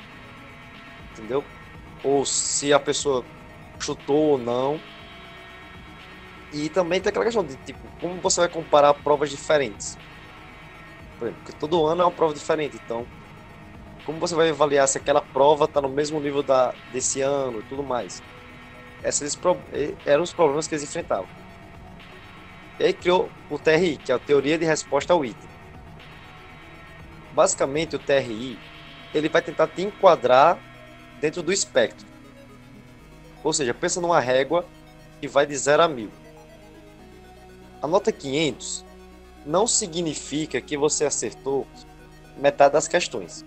entendeu? 1.11 1.51
Ou 2.03 2.25
se 2.27 2.73
a 2.73 2.81
pessoa 2.81 3.31
chutou 3.81 4.33
ou 4.33 4.39
não. 4.39 4.87
E 6.53 6.71
também 6.71 7.01
tem 7.01 7.11
aquela 7.11 7.25
questão 7.25 7.45
de 7.45 7.57
tipo, 7.57 7.91
como 7.99 8.21
você 8.21 8.41
vai 8.41 8.49
comparar 8.49 8.95
provas 8.95 9.31
diferentes? 9.31 10.01
Por 11.19 11.27
exemplo, 11.27 11.43
porque 11.43 11.57
todo 11.57 11.87
ano 11.87 12.03
é 12.03 12.05
uma 12.05 12.15
prova 12.15 12.35
diferente, 12.35 12.77
então 12.77 13.09
como 14.05 14.19
você 14.19 14.35
vai 14.35 14.51
avaliar 14.51 14.89
se 14.89 14.99
aquela 14.99 15.21
prova 15.21 15.65
está 15.65 15.81
no 15.81 15.89
mesmo 15.89 16.21
nível 16.21 16.43
da, 16.43 16.75
desse 16.93 17.21
ano 17.21 17.61
e 17.61 17.63
tudo 17.65 17.83
mais? 17.83 18.23
Esses 19.03 19.39
eram 20.05 20.23
os 20.23 20.33
problemas 20.33 20.67
que 20.67 20.75
eles 20.75 20.85
enfrentavam. 20.85 21.29
E 22.79 22.85
aí 22.85 22.93
criou 22.93 23.29
o 23.51 23.59
TRI, 23.59 23.97
que 23.97 24.11
é 24.11 24.15
a 24.15 24.19
Teoria 24.19 24.59
de 24.59 24.65
Resposta 24.65 25.13
ao 25.13 25.25
Item. 25.25 25.49
Basicamente, 27.33 27.97
o 27.97 27.99
TRI 27.99 28.59
ele 29.15 29.29
vai 29.29 29.43
tentar 29.43 29.69
te 29.69 29.83
enquadrar 29.83 30.59
dentro 31.21 31.43
do 31.43 31.53
espectro. 31.53 32.07
Ou 33.45 33.53
seja, 33.53 33.75
pensa 33.75 34.01
numa 34.01 34.21
régua 34.21 34.65
que 35.21 35.29
vai 35.29 35.47
de 35.47 35.57
0 35.57 35.83
a 35.83 35.89
1000. 35.89 36.11
A 37.81 37.87
nota 37.87 38.13
500 38.13 38.85
não 39.45 39.67
significa 39.67 40.61
que 40.61 40.77
você 40.77 41.05
acertou 41.05 41.67
metade 42.37 42.73
das 42.73 42.89
questões. 42.89 43.45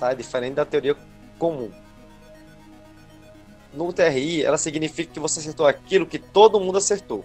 Tá? 0.00 0.10
É 0.10 0.14
diferente 0.14 0.54
da 0.54 0.64
teoria 0.64 0.96
comum. 1.38 1.70
No 3.72 3.92
TRI, 3.92 4.42
ela 4.42 4.58
significa 4.58 5.12
que 5.12 5.20
você 5.20 5.38
acertou 5.38 5.66
aquilo 5.66 6.04
que 6.04 6.18
todo 6.18 6.58
mundo 6.58 6.78
acertou. 6.78 7.24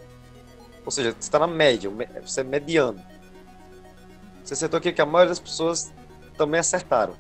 Ou 0.86 0.92
seja, 0.92 1.12
você 1.12 1.18
está 1.18 1.40
na 1.40 1.48
média, 1.48 1.90
você 2.22 2.42
é 2.42 2.44
mediano. 2.44 3.04
Você 4.44 4.54
acertou 4.54 4.78
aquilo 4.78 4.94
que 4.94 5.02
a 5.02 5.06
maioria 5.08 5.30
das 5.30 5.40
pessoas 5.40 5.92
também 6.38 6.60
acertaram 6.60 7.16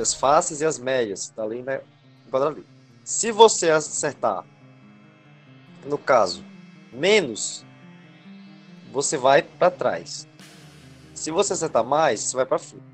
as 0.00 0.14
faces 0.14 0.60
e 0.60 0.64
as 0.64 0.78
médias, 0.78 1.28
tá 1.28 1.42
ali, 1.42 1.62
né? 1.62 1.80
ali. 2.32 2.66
Se 3.04 3.30
você 3.30 3.70
acertar, 3.70 4.44
no 5.84 5.98
caso, 5.98 6.44
menos, 6.92 7.64
você 8.92 9.16
vai 9.16 9.42
para 9.42 9.70
trás. 9.70 10.26
Se 11.14 11.30
você 11.30 11.52
acertar 11.52 11.84
mais, 11.84 12.20
você 12.20 12.36
vai 12.36 12.46
para 12.46 12.58
frente. 12.58 12.91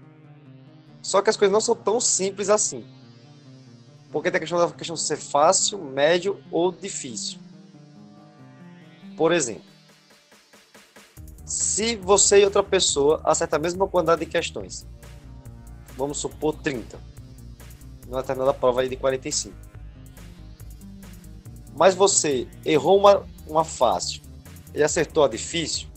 Só 1.03 1.23
que 1.23 1.31
as 1.31 1.37
coisas 1.37 1.53
não 1.53 1.61
são 1.61 1.75
tão 1.75 2.01
simples 2.01 2.49
assim. 2.49 2.85
Porque 4.11 4.31
tem 4.31 4.39
a 4.39 4.41
questão 4.41 4.59
da 4.59 4.71
questão 4.71 4.97
de 4.97 5.03
ser 5.03 5.17
fácil, 5.17 5.79
médio 5.79 6.43
ou 6.51 6.73
difícil. 6.73 7.39
Por 9.17 9.33
exemplo, 9.33 9.69
se 11.45 11.97
você 11.97 12.41
e 12.41 12.45
outra 12.45 12.63
pessoa 12.63 13.21
acertam 13.25 13.59
a 13.59 13.63
mesma 13.63 13.87
quantidade 13.89 14.25
de 14.25 14.31
questões, 14.31 14.87
vamos 15.97 16.19
supor 16.19 16.55
30. 16.57 16.99
Numa 18.07 18.23
determinada 18.23 18.55
prova 18.55 18.81
aí 18.81 18.89
de 18.89 18.97
45. 18.97 19.55
Mas 21.77 21.95
você 21.95 22.49
errou 22.65 22.99
uma, 22.99 23.25
uma 23.47 23.65
fácil 23.65 24.23
e 24.75 24.83
acertou 24.83 25.25
a 25.25 25.29
difícil, 25.29 25.89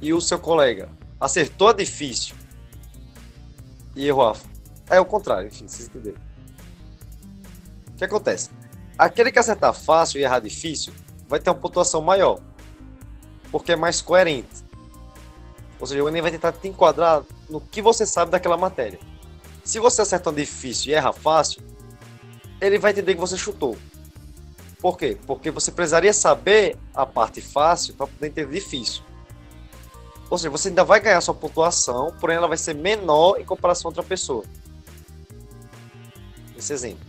e 0.00 0.12
o 0.12 0.20
seu 0.20 0.38
colega 0.38 0.88
acertou 1.20 1.68
a 1.68 1.72
difícil 1.72 2.36
e 3.98 4.06
errou 4.06 4.28
a. 4.28 4.36
É 4.88 5.00
o 5.00 5.04
contrário, 5.04 5.48
enfim, 5.48 5.66
vocês 5.66 5.88
entenderam. 5.88 6.18
O 7.88 7.98
que 7.98 8.04
acontece? 8.04 8.48
Aquele 8.96 9.30
que 9.32 9.38
acertar 9.38 9.74
fácil 9.74 10.20
e 10.20 10.22
errar 10.22 10.38
difícil 10.38 10.94
vai 11.28 11.40
ter 11.40 11.50
uma 11.50 11.56
pontuação 11.56 12.00
maior, 12.00 12.40
porque 13.50 13.72
é 13.72 13.76
mais 13.76 14.00
coerente. 14.00 14.64
Ou 15.80 15.86
seja, 15.86 16.02
o 16.02 16.08
Enem 16.08 16.22
vai 16.22 16.30
tentar 16.30 16.52
te 16.52 16.68
enquadrar 16.68 17.22
no 17.50 17.60
que 17.60 17.82
você 17.82 18.06
sabe 18.06 18.30
daquela 18.30 18.56
matéria. 18.56 18.98
Se 19.64 19.78
você 19.78 20.02
acerta 20.02 20.30
um 20.30 20.34
difícil 20.34 20.92
e 20.92 20.94
erra 20.94 21.12
fácil, 21.12 21.60
ele 22.60 22.78
vai 22.78 22.92
entender 22.92 23.14
que 23.14 23.20
você 23.20 23.36
chutou. 23.36 23.76
Por 24.80 24.96
quê? 24.96 25.18
Porque 25.26 25.50
você 25.50 25.70
precisaria 25.72 26.12
saber 26.12 26.76
a 26.94 27.04
parte 27.04 27.40
fácil 27.40 27.94
para 27.94 28.06
poder 28.06 28.28
entender 28.28 28.54
difícil. 28.54 29.02
Ou 30.30 30.36
seja, 30.36 30.50
você 30.50 30.68
ainda 30.68 30.84
vai 30.84 31.00
ganhar 31.00 31.20
sua 31.20 31.34
pontuação, 31.34 32.14
porém 32.20 32.36
ela 32.36 32.48
vai 32.48 32.58
ser 32.58 32.74
menor 32.74 33.40
em 33.40 33.44
comparação 33.44 33.88
a 33.88 33.90
outra 33.90 34.02
pessoa. 34.02 34.44
Esse 36.56 36.72
exemplo. 36.72 37.06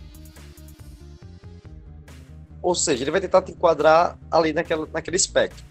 Ou 2.62 2.74
seja, 2.74 3.02
ele 3.04 3.10
vai 3.10 3.20
tentar 3.20 3.42
te 3.42 3.52
enquadrar 3.52 4.18
ali 4.30 4.52
naquela, 4.52 4.86
naquele 4.92 5.16
espectro. 5.16 5.64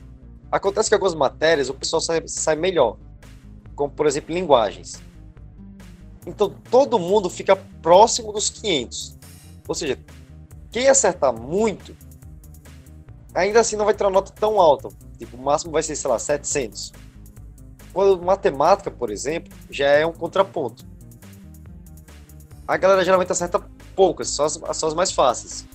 Acontece 0.52 0.90
que 0.90 0.96
algumas 0.96 1.14
matérias 1.14 1.70
o 1.70 1.74
pessoal 1.74 2.02
sai, 2.02 2.28
sai 2.28 2.56
melhor, 2.56 2.98
como 3.76 3.92
por 3.92 4.08
exemplo 4.08 4.34
linguagens. 4.34 5.00
Então 6.26 6.54
todo 6.70 7.00
mundo 7.00 7.30
fica 7.30 7.56
próximo 7.82 8.32
dos 8.32 8.50
500. 8.50 9.18
Ou 9.68 9.76
seja, 9.76 10.00
quem 10.72 10.88
acertar 10.88 11.34
muito, 11.34 11.96
ainda 13.34 13.60
assim 13.60 13.76
não 13.76 13.86
vai 13.86 13.94
ter 13.94 14.04
uma 14.04 14.10
nota 14.10 14.32
tão 14.32 14.60
alta. 14.60 14.90
Tipo, 15.18 15.38
o 15.38 15.42
máximo 15.42 15.72
vai 15.72 15.84
ser, 15.84 15.96
sei 15.96 16.10
lá, 16.10 16.18
700. 16.18 16.92
Quando 17.94 18.22
matemática, 18.22 18.92
por 18.92 19.10
exemplo, 19.10 19.52
já 19.70 19.88
é 19.88 20.06
um 20.06 20.14
contraponto. 20.14 20.86
A 22.68 22.78
galera 22.78 23.04
geralmente 23.04 23.32
acerta 23.32 23.60
poucas, 23.96 24.30
só 24.30 24.46
as, 24.46 24.60
só 24.74 24.88
as 24.88 24.94
mais 24.94 25.12
fáceis. 25.12 25.66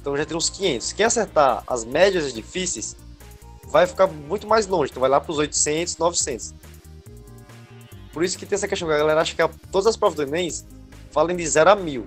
Então 0.00 0.16
já 0.16 0.24
tem 0.24 0.36
uns 0.36 0.50
500. 0.50 0.92
Quem 0.92 1.06
acertar 1.06 1.62
as 1.66 1.84
médias 1.84 2.32
difíceis, 2.32 2.96
vai 3.70 3.86
ficar 3.86 4.08
muito 4.08 4.46
mais 4.46 4.66
longe, 4.66 4.90
então 4.90 5.00
vai 5.00 5.08
lá 5.08 5.20
para 5.20 5.30
os 5.30 5.38
800, 5.38 5.96
900. 5.96 6.54
Por 8.12 8.24
isso 8.24 8.36
que 8.36 8.44
tem 8.44 8.56
essa 8.56 8.66
questão, 8.66 8.90
a 8.90 8.98
galera 8.98 9.20
acha 9.20 9.34
que 9.34 9.56
todas 9.70 9.86
as 9.86 9.96
provas 9.96 10.16
do 10.16 10.22
Enem 10.22 10.50
falam 11.12 11.34
de 11.34 11.46
0 11.46 11.70
a 11.70 11.76
1000, 11.76 12.06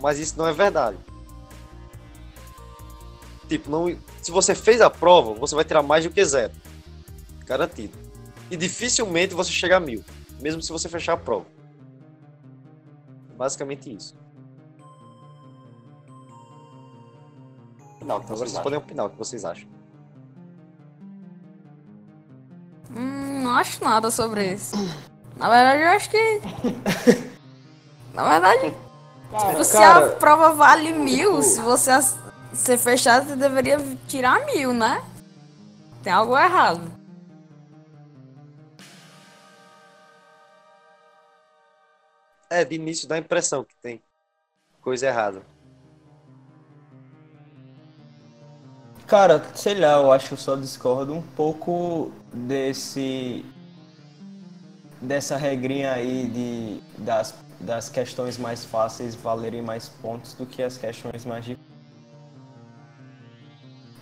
mas 0.00 0.18
isso 0.18 0.38
não 0.38 0.46
é 0.46 0.52
verdade. 0.52 0.96
Tipo, 3.48 3.70
não, 3.70 3.96
se 4.22 4.30
você 4.30 4.54
fez 4.54 4.80
a 4.80 4.90
prova, 4.90 5.34
você 5.34 5.54
vai 5.54 5.64
tirar 5.64 5.82
mais 5.82 6.04
do 6.04 6.10
que 6.10 6.24
zero. 6.24 6.52
Garantido. 7.44 8.05
E 8.50 8.56
dificilmente 8.56 9.34
você 9.34 9.50
chega 9.50 9.76
a 9.76 9.80
mil, 9.80 10.04
mesmo 10.40 10.62
se 10.62 10.70
você 10.70 10.88
fechar 10.88 11.14
a 11.14 11.16
prova. 11.16 11.46
Basicamente 13.36 13.94
isso. 13.94 14.14
Não, 18.04 18.18
então 18.18 18.36
vocês 18.36 18.58
podem 18.58 18.78
opinar 18.78 19.06
o 19.06 19.10
que 19.10 19.18
vocês 19.18 19.44
acham. 19.44 19.68
Hum, 22.94 23.42
não 23.42 23.50
acho 23.56 23.82
nada 23.82 24.10
sobre 24.12 24.54
isso. 24.54 24.76
Na 25.36 25.50
verdade, 25.50 25.82
eu 25.82 25.88
acho 25.88 26.10
que. 26.10 26.40
Na 28.14 28.30
verdade, 28.30 28.74
cara, 29.30 29.50
tipo, 29.50 29.64
se 29.64 29.72
cara, 29.72 30.06
a 30.06 30.10
prova 30.12 30.52
vale 30.52 30.92
mil, 30.92 31.32
tipo... 31.32 31.42
se 31.42 31.60
você 31.60 31.90
ser 32.54 32.78
fechado, 32.78 33.28
você 33.28 33.36
deveria 33.36 33.78
tirar 34.08 34.46
mil, 34.46 34.72
né? 34.72 35.02
Tem 36.02 36.12
algo 36.12 36.38
errado. 36.38 36.95
É, 42.50 42.64
de 42.64 42.76
início 42.76 43.08
dá 43.08 43.16
a 43.16 43.18
impressão 43.18 43.64
que 43.64 43.74
tem 43.76 44.02
coisa 44.80 45.06
errada. 45.06 45.42
Cara, 49.06 49.42
sei 49.54 49.74
lá, 49.78 49.92
eu 49.94 50.10
acho 50.12 50.28
que 50.28 50.34
eu 50.34 50.38
só 50.38 50.56
discordo 50.56 51.14
um 51.14 51.22
pouco 51.22 52.10
desse. 52.32 53.44
dessa 55.00 55.36
regrinha 55.36 55.92
aí 55.92 56.28
de, 56.28 57.02
das, 57.02 57.34
das 57.60 57.88
questões 57.88 58.36
mais 58.36 58.64
fáceis 58.64 59.14
valerem 59.14 59.62
mais 59.62 59.88
pontos 59.88 60.34
do 60.34 60.44
que 60.44 60.62
as 60.62 60.76
questões 60.76 61.24
mais 61.24 61.44
difíceis. 61.44 61.66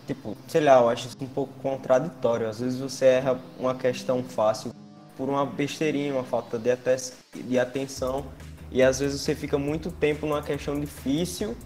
Tipo, 0.07 0.37
sei 0.49 0.61
lá, 0.63 0.81
eu 0.81 0.89
acho 0.89 1.09
isso 1.09 1.17
um 1.21 1.29
pouco 1.29 1.53
contraditório. 1.61 2.49
Às 2.49 2.61
vezes 2.61 2.79
você 2.79 3.07
erra 3.07 3.39
uma 3.59 3.75
questão 3.75 4.23
fácil 4.23 4.71
por 5.17 5.29
uma 5.29 5.45
besteirinha, 5.47 6.13
uma 6.15 6.25
falta 6.25 6.59
de, 6.59 6.71
ates- 6.71 7.13
de 7.35 7.59
atenção. 7.59 8.27
E 8.71 8.83
às 8.83 8.99
vezes 8.99 9.21
você 9.21 9.35
fica 9.35 9.57
muito 9.59 9.91
tempo 9.91 10.27
numa 10.27 10.43
questão 10.43 10.79
difícil 10.79 11.57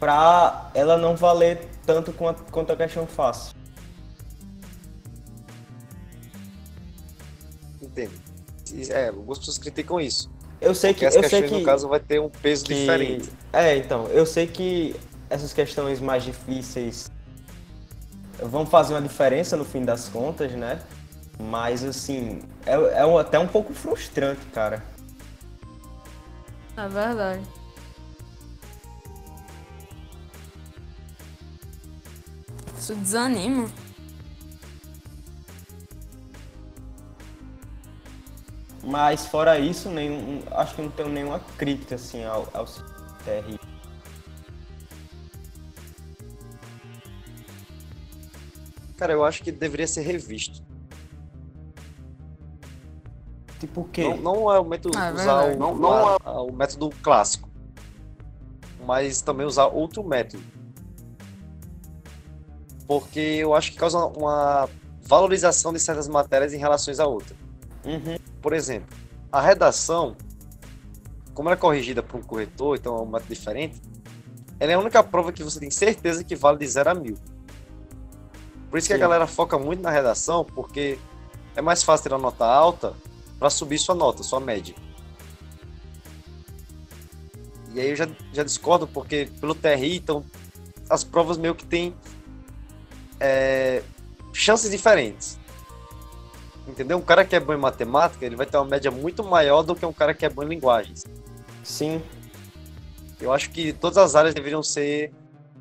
pra 0.00 0.70
ela 0.74 0.96
não 0.98 1.14
valer 1.16 1.68
tanto 1.86 2.12
quanto, 2.12 2.42
quanto 2.50 2.72
a 2.72 2.76
questão 2.76 3.06
fácil. 3.06 3.54
Entende? 7.80 8.12
É, 8.90 9.08
algumas 9.08 9.38
pessoas 9.38 9.58
criticam 9.58 10.00
isso. 10.00 10.30
Eu 10.60 10.74
sei 10.74 10.92
Porque 10.92 11.00
que 11.00 11.06
as 11.06 11.14
eu 11.14 11.20
sei 11.22 11.30
questões, 11.42 11.50
que, 11.52 11.58
no 11.58 11.64
caso, 11.64 11.88
vai 11.88 12.00
ter 12.00 12.20
um 12.20 12.28
peso 12.30 12.64
que- 12.64 12.74
diferente. 12.74 13.30
É, 13.52 13.76
então, 13.76 14.06
eu 14.08 14.24
sei 14.24 14.46
que 14.46 14.96
essas 15.28 15.52
questões 15.52 16.00
mais 16.00 16.24
difíceis 16.24 17.10
vão 18.42 18.64
fazer 18.66 18.94
uma 18.94 19.02
diferença 19.02 19.56
no 19.56 19.64
fim 19.64 19.84
das 19.84 20.08
contas, 20.08 20.52
né? 20.52 20.80
Mas 21.38 21.82
assim, 21.84 22.40
é, 22.64 22.74
é 22.74 23.20
até 23.20 23.38
um 23.38 23.48
pouco 23.48 23.72
frustrante, 23.74 24.44
cara. 24.52 24.82
É 26.76 26.88
verdade. 26.88 27.42
Isso 32.78 32.94
desanima. 32.96 33.70
Mas 38.82 39.26
fora 39.26 39.58
isso, 39.58 39.88
nenhum, 39.88 40.42
acho 40.50 40.74
que 40.74 40.82
não 40.82 40.90
tenho 40.90 41.08
nenhuma 41.08 41.40
crítica 41.56 41.94
assim 41.94 42.22
ao, 42.24 42.46
ao 42.52 42.66
TRI. 43.24 43.58
Cara, 48.98 49.12
eu 49.12 49.24
acho 49.24 49.42
que 49.42 49.50
deveria 49.50 49.88
ser 49.88 50.02
revisto. 50.02 50.62
Tipo 53.60 53.82
o 53.82 53.84
quê? 53.84 54.08
Não, 54.08 54.16
não 54.34 54.52
é 54.52 54.58
o 54.60 54.64
método 54.64 54.98
Ah, 54.98 55.06
é 55.08 55.12
usar 55.12 55.36
verdade. 55.42 55.56
o, 55.56 55.58
Não- 55.58 55.74
não 55.76 55.92
a- 56.08 56.16
a- 56.24 56.42
o 56.42 56.52
método 56.52 56.90
clássico, 57.02 57.48
mas 58.86 59.22
também 59.22 59.46
usar 59.46 59.66
outro 59.66 60.02
método. 60.04 60.42
Porque 62.86 63.20
eu 63.20 63.54
acho 63.54 63.72
que 63.72 63.78
causa 63.78 63.98
uma 63.98 64.68
valorização 65.02 65.72
de 65.72 65.80
certas 65.80 66.08
matérias 66.08 66.52
em 66.52 66.58
relação 66.58 66.92
a 66.98 67.06
outras. 67.06 67.36
Uhum. 67.84 68.16
Por 68.42 68.52
exemplo, 68.52 68.94
a 69.32 69.40
redação, 69.40 70.16
como 71.32 71.48
ela 71.48 71.56
é 71.56 71.58
corrigida 71.58 72.02
por 72.02 72.18
um 72.20 72.22
corretor, 72.22 72.76
então 72.76 72.96
é 72.98 73.00
um 73.02 73.06
método 73.06 73.28
diferente, 73.34 73.80
ela 74.60 74.72
é 74.72 74.74
a 74.74 74.78
única 74.78 75.02
prova 75.02 75.32
que 75.32 75.42
você 75.42 75.58
tem 75.58 75.70
certeza 75.70 76.22
que 76.22 76.36
vale 76.36 76.58
de 76.58 76.66
0 76.66 76.90
a 76.90 76.94
mil. 76.94 77.16
Por 78.70 78.78
isso 78.78 78.86
que 78.88 78.92
a 78.92 78.96
Sim. 78.96 79.00
galera 79.00 79.26
foca 79.26 79.58
muito 79.58 79.80
na 79.82 79.90
redação, 79.90 80.44
porque 80.44 80.98
é 81.56 81.62
mais 81.62 81.82
fácil 81.82 82.02
tirar 82.04 82.18
nota 82.18 82.44
alta 82.44 82.92
para 83.38 83.50
subir 83.50 83.78
sua 83.78 83.94
nota, 83.94 84.22
sua 84.22 84.40
média. 84.40 84.74
E 87.72 87.80
aí 87.80 87.90
eu 87.90 87.96
já, 87.96 88.08
já 88.32 88.44
discordo, 88.44 88.86
porque 88.86 89.28
pelo 89.40 89.54
TRI, 89.54 89.96
então, 89.96 90.24
as 90.88 91.02
provas 91.02 91.36
meio 91.36 91.54
que 91.54 91.66
têm 91.66 91.94
é, 93.18 93.82
chances 94.32 94.70
diferentes. 94.70 95.38
Entendeu? 96.66 96.96
Um 96.98 97.02
cara 97.02 97.24
que 97.24 97.34
é 97.36 97.40
bom 97.40 97.52
em 97.52 97.58
matemática, 97.58 98.24
ele 98.24 98.36
vai 98.36 98.46
ter 98.46 98.56
uma 98.56 98.64
média 98.64 98.90
muito 98.90 99.22
maior 99.24 99.62
do 99.62 99.74
que 99.74 99.84
um 99.84 99.92
cara 99.92 100.14
que 100.14 100.24
é 100.24 100.30
bom 100.30 100.42
em 100.44 100.48
linguagens. 100.48 101.04
Sim, 101.62 102.02
Eu 103.20 103.32
acho 103.32 103.50
que 103.50 103.72
todas 103.72 103.96
as 103.98 104.14
áreas 104.14 104.34
deveriam 104.34 104.62
ser, 104.62 105.12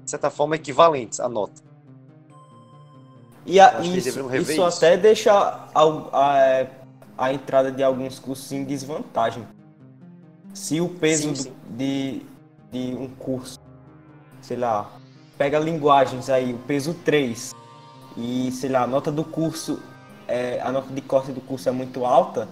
de 0.04 0.10
certa 0.12 0.30
forma, 0.30 0.56
equivalentes 0.56 1.20
à 1.20 1.30
nota. 1.30 1.62
E 3.46 3.60
a- 3.60 3.80
isso, 3.82 4.20
isso 4.20 4.52
isso. 4.52 4.64
até 4.64 4.98
deixa 4.98 5.34
a, 5.34 5.82
a, 6.14 6.68
a 7.18 7.32
entrada 7.34 7.72
de 7.72 7.84
alguns 7.84 8.20
cursos 8.20 8.52
em 8.52 8.64
desvantagem. 8.64 9.46
Se 10.54 10.80
o 10.82 10.90
peso 10.90 11.24
Sim, 11.24 11.32
do- 11.34 11.38
sim. 11.44 11.54
De, 11.72 12.22
de 12.72 12.96
um 12.96 13.08
curso, 13.08 13.60
sei 14.42 14.58
lá, 14.58 14.92
pega 15.38 15.58
linguagens 15.60 16.30
aí, 16.30 16.54
o 16.54 16.58
peso 16.60 16.94
3, 17.06 17.54
e 18.18 18.52
sei 18.52 18.70
lá, 18.70 18.84
a 18.84 18.88
nota 18.88 19.12
do 19.12 19.24
curso, 19.24 19.82
é, 20.28 20.60
a 20.62 20.72
nota 20.72 20.94
de 20.94 21.02
corte 21.02 21.32
do 21.32 21.42
curso 21.42 21.68
é 21.70 21.72
muito 21.72 22.06
alta, 22.06 22.48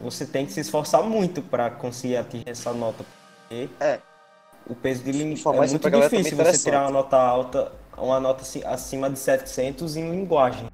você 0.00 0.26
tem 0.26 0.44
que 0.46 0.52
se 0.52 0.60
esforçar 0.60 1.02
muito 1.04 1.40
para 1.42 1.70
conseguir 1.70 2.16
atingir 2.16 2.48
essa 2.48 2.72
nota. 2.72 3.04
Porque 3.48 3.68
É. 3.78 4.00
o 4.68 4.74
peso 4.74 5.04
de 5.04 5.12
linguagem 5.12 5.60
é 5.62 5.64
isso 5.66 5.72
muito 5.74 5.90
difícil 5.90 6.36
você 6.36 6.58
tirar 6.58 6.82
uma 6.82 6.90
nota 6.90 7.16
alta, 7.16 7.72
uma 7.96 8.18
nota 8.18 8.42
assim, 8.42 8.64
acima 8.64 9.08
de 9.08 9.18
700 9.20 9.96
em 9.96 10.10
linguagem. 10.10 10.66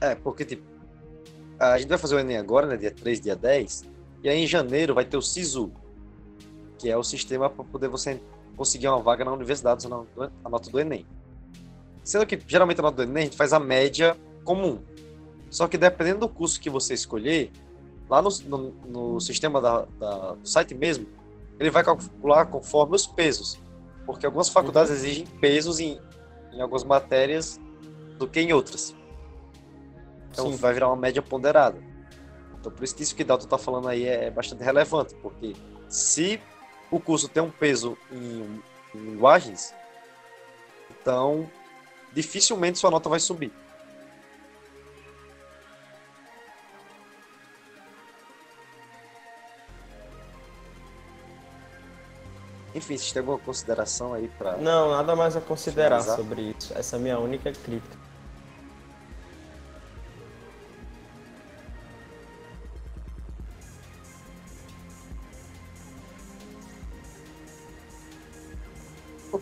É, 0.00 0.14
porque, 0.14 0.44
tipo, 0.44 0.62
a 1.58 1.78
gente 1.78 1.88
vai 1.88 1.98
fazer 1.98 2.14
o 2.16 2.18
Enem 2.18 2.38
agora, 2.38 2.66
né, 2.66 2.76
dia 2.76 2.90
3, 2.90 3.20
dia 3.20 3.36
10, 3.36 3.84
e 4.22 4.28
aí 4.28 4.38
em 4.42 4.46
janeiro 4.46 4.94
vai 4.94 5.04
ter 5.04 5.16
o 5.16 5.22
SISU, 5.22 5.70
que 6.78 6.88
é 6.88 6.96
o 6.96 7.02
sistema 7.04 7.50
para 7.50 7.64
poder 7.64 7.88
você 7.88 8.20
conseguir 8.56 8.88
uma 8.88 9.00
vaga 9.00 9.24
na 9.24 9.32
universidade 9.32 9.86
usando 9.86 10.06
a 10.44 10.48
nota 10.48 10.70
do 10.70 10.80
Enem. 10.80 11.06
Sendo 12.02 12.26
que, 12.26 12.38
geralmente, 12.46 12.78
a 12.78 12.82
nota 12.82 12.96
do 12.96 13.02
Enem, 13.02 13.22
a 13.22 13.24
gente 13.26 13.36
faz 13.36 13.52
a 13.52 13.60
média 13.60 14.16
comum. 14.44 14.78
Só 15.50 15.68
que, 15.68 15.76
dependendo 15.76 16.20
do 16.20 16.28
curso 16.28 16.58
que 16.60 16.70
você 16.70 16.94
escolher, 16.94 17.50
lá 18.08 18.22
no, 18.22 18.30
no, 18.46 18.58
no 18.86 19.20
sistema 19.20 19.60
da, 19.60 19.86
da- 19.98 20.32
do 20.32 20.48
site 20.48 20.74
mesmo, 20.74 21.06
ele 21.58 21.70
vai 21.70 21.84
calcular 21.84 22.46
conforme 22.46 22.96
os 22.96 23.06
pesos. 23.06 23.58
Porque 24.06 24.24
algumas 24.24 24.48
faculdades 24.48 24.90
exigem 24.90 25.26
pesos 25.26 25.78
em, 25.78 26.00
em 26.52 26.60
algumas 26.60 26.84
matérias 26.84 27.60
do 28.18 28.26
que 28.26 28.40
em 28.40 28.52
outras. 28.52 28.94
Então 30.30 30.50
Sim. 30.50 30.56
vai 30.56 30.72
virar 30.72 30.88
uma 30.88 30.96
média 30.96 31.20
ponderada. 31.20 31.78
Então 32.58 32.70
por 32.70 32.84
isso 32.84 32.94
que 32.94 33.02
isso 33.02 33.14
que 33.14 33.24
Dalton 33.24 33.44
está 33.44 33.58
falando 33.58 33.88
aí 33.88 34.06
é 34.06 34.30
bastante 34.30 34.62
relevante, 34.62 35.14
porque 35.16 35.54
se 35.88 36.40
o 36.90 37.00
curso 37.00 37.28
tem 37.28 37.42
um 37.42 37.50
peso 37.50 37.96
em, 38.12 38.62
em 38.94 38.98
linguagens, 38.98 39.74
então 40.90 41.48
dificilmente 42.12 42.78
sua 42.78 42.90
nota 42.90 43.08
vai 43.08 43.20
subir. 43.20 43.52
Enfim, 52.74 52.96
vocês 52.96 53.10
têm 53.10 53.20
alguma 53.20 53.38
consideração 53.38 54.14
aí 54.14 54.28
para 54.38 54.56
Não, 54.56 54.90
nada 54.92 55.16
mais 55.16 55.36
a 55.36 55.40
considerar 55.40 56.00
Finalizar. 56.00 56.16
sobre 56.16 56.54
isso. 56.56 56.72
Essa 56.76 56.96
é 56.96 56.98
a 56.98 57.02
minha 57.02 57.18
única 57.18 57.52
crítica. 57.52 57.98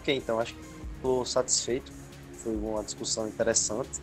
Ok, 0.08 0.16
então 0.16 0.40
acho 0.40 0.54
que 0.54 0.60
estou 0.96 1.22
satisfeito. 1.26 1.92
Foi 2.42 2.56
uma 2.56 2.82
discussão 2.82 3.28
interessante. 3.28 4.00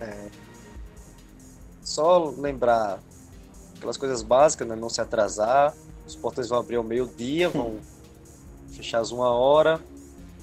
É, 0.00 0.28
Só 1.84 2.30
lembrar 2.36 2.98
aquelas 3.76 3.96
coisas 3.96 4.20
básicas, 4.20 4.66
né? 4.66 4.74
Não 4.74 4.88
se 4.88 5.00
atrasar. 5.00 5.72
Os 6.04 6.16
portões 6.16 6.48
vão 6.48 6.58
abrir 6.58 6.74
ao 6.74 6.82
meio-dia, 6.82 7.48
vão 7.48 7.78
fechar 8.72 8.98
às 8.98 9.12
uma 9.12 9.30
hora. 9.30 9.80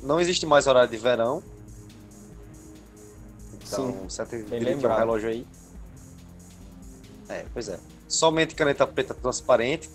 Não 0.02 0.22
existe 0.22 0.46
mais 0.46 0.66
horário 0.66 0.90
de 0.90 0.96
verão. 0.98 1.44
Então, 3.54 3.92
Sim, 3.92 4.00
você 4.08 4.26
tem 4.26 4.62
um 4.62 4.64
lembrado. 4.64 4.98
relógio 4.98 5.28
aí. 5.28 5.46
É, 7.28 7.46
pois 7.54 7.68
é. 7.68 7.78
Somente 8.08 8.56
caneta 8.56 8.88
preta 8.88 9.14
transparente. 9.14 9.90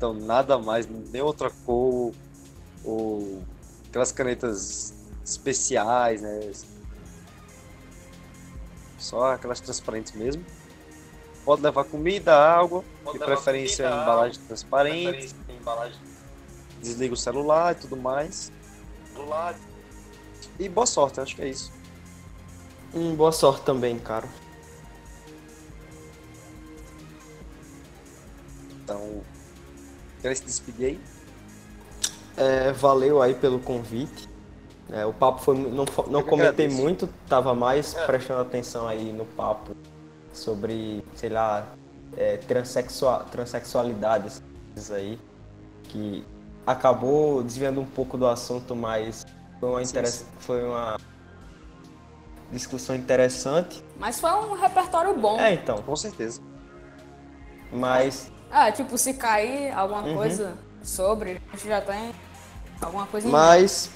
Então, 0.00 0.14
nada 0.14 0.56
mais, 0.56 0.88
nem 0.88 1.20
outra 1.20 1.50
cor 1.66 2.14
ou 2.82 3.42
aquelas 3.86 4.10
canetas 4.10 4.94
especiais, 5.22 6.22
né? 6.22 6.52
Só 8.98 9.34
aquelas 9.34 9.60
transparentes 9.60 10.12
mesmo. 10.12 10.42
Pode 11.44 11.60
levar 11.60 11.84
comida, 11.84 12.34
água, 12.34 12.82
Pode 13.04 13.18
de 13.18 13.24
preferência 13.26 13.84
comida, 13.84 14.00
em 14.00 14.02
embalagem 14.02 14.36
água, 14.36 14.46
transparente, 14.46 15.34
embalagem 15.50 15.98
desliga 16.80 17.12
o 17.12 17.16
celular 17.18 17.72
e 17.72 17.80
tudo 17.82 17.94
mais. 17.94 18.50
do 19.14 19.28
lado. 19.28 19.58
E 20.58 20.66
boa 20.66 20.86
sorte, 20.86 21.20
acho 21.20 21.36
que 21.36 21.42
é 21.42 21.48
isso. 21.48 21.70
Hum, 22.94 23.14
boa 23.14 23.32
sorte 23.32 23.66
também, 23.66 23.98
cara. 23.98 24.26
Então, 28.82 29.22
quer 30.22 30.36
se 30.36 30.44
despedir 30.44 30.86
aí? 30.86 31.00
É, 32.36 32.72
valeu 32.72 33.20
aí 33.20 33.34
pelo 33.34 33.58
convite. 33.58 34.28
É, 34.92 35.04
o 35.06 35.12
papo 35.12 35.40
foi. 35.42 35.56
Não, 35.56 35.84
não 36.08 36.22
comentei 36.22 36.66
agradeço. 36.66 36.76
muito, 36.82 37.08
tava 37.28 37.54
mais 37.54 37.94
É. 37.94 38.06
prestando 38.06 38.40
atenção 38.40 38.88
aí 38.88 39.12
no 39.12 39.24
papo 39.24 39.72
sobre, 40.32 41.04
sei 41.14 41.28
lá, 41.28 41.66
é, 42.16 42.38
transexua- 42.38 43.24
transexualidade, 43.30 44.42
essas 44.76 44.90
aí. 44.90 45.18
Que 45.84 46.24
acabou 46.66 47.42
desviando 47.42 47.80
um 47.80 47.86
pouco 47.86 48.16
do 48.18 48.26
assunto, 48.26 48.74
mas 48.74 49.24
foi 49.60 49.68
uma, 49.70 49.84
Sim, 49.84 50.04
sim. 50.06 50.24
foi 50.38 50.64
uma 50.64 50.96
discussão 52.52 52.96
interessante. 52.96 53.84
Mas 53.96 54.18
foi 54.20 54.30
um 54.30 54.54
repertório 54.54 55.14
bom. 55.16 55.38
É, 55.38 55.54
então. 55.54 55.78
Com 55.82 55.94
certeza. 55.94 56.40
Mas 57.72 58.30
Ah, 58.50 58.70
tipo, 58.72 58.98
se 58.98 59.14
cair 59.14 59.72
alguma 59.72 60.02
Uhum. 60.02 60.14
coisa 60.16 60.58
sobre, 60.82 61.40
a 61.52 61.56
gente 61.56 61.68
já 61.68 61.80
tem 61.80 62.12
alguma 62.80 63.06
coisa 63.06 63.28
em 63.28 63.30
Mas 63.30 63.90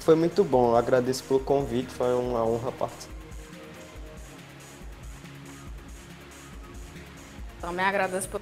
foi 0.00 0.14
muito 0.14 0.44
bom, 0.44 0.70
eu 0.70 0.76
agradeço 0.76 1.24
pelo 1.24 1.40
convite, 1.40 1.92
foi 1.92 2.14
uma 2.14 2.44
honra 2.44 2.70
participar. 2.72 3.14
Também 7.60 7.84
agradeço 7.84 8.28
por. 8.28 8.40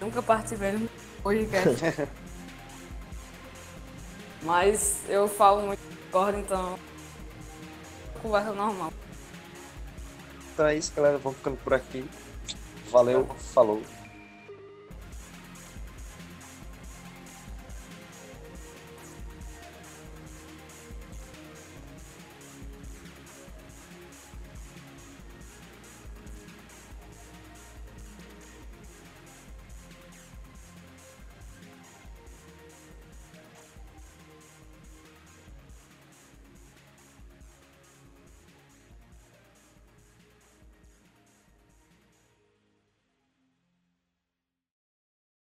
Nunca 0.00 0.22
participei 0.22 0.72
do 0.72 0.88
podcast. 1.22 2.08
Mas 4.42 5.02
eu 5.08 5.26
falo 5.26 5.62
muito 5.66 5.80
discordo, 6.00 6.38
então. 6.38 6.78
Conversa 8.22 8.52
normal. 8.52 8.92
Então 10.54 10.66
é 10.66 10.76
isso, 10.76 10.92
galera. 10.94 11.18
Vamos 11.18 11.38
ficando 11.38 11.56
por 11.56 11.74
aqui. 11.74 12.08
Valeu, 12.90 13.26
falou. 13.52 13.82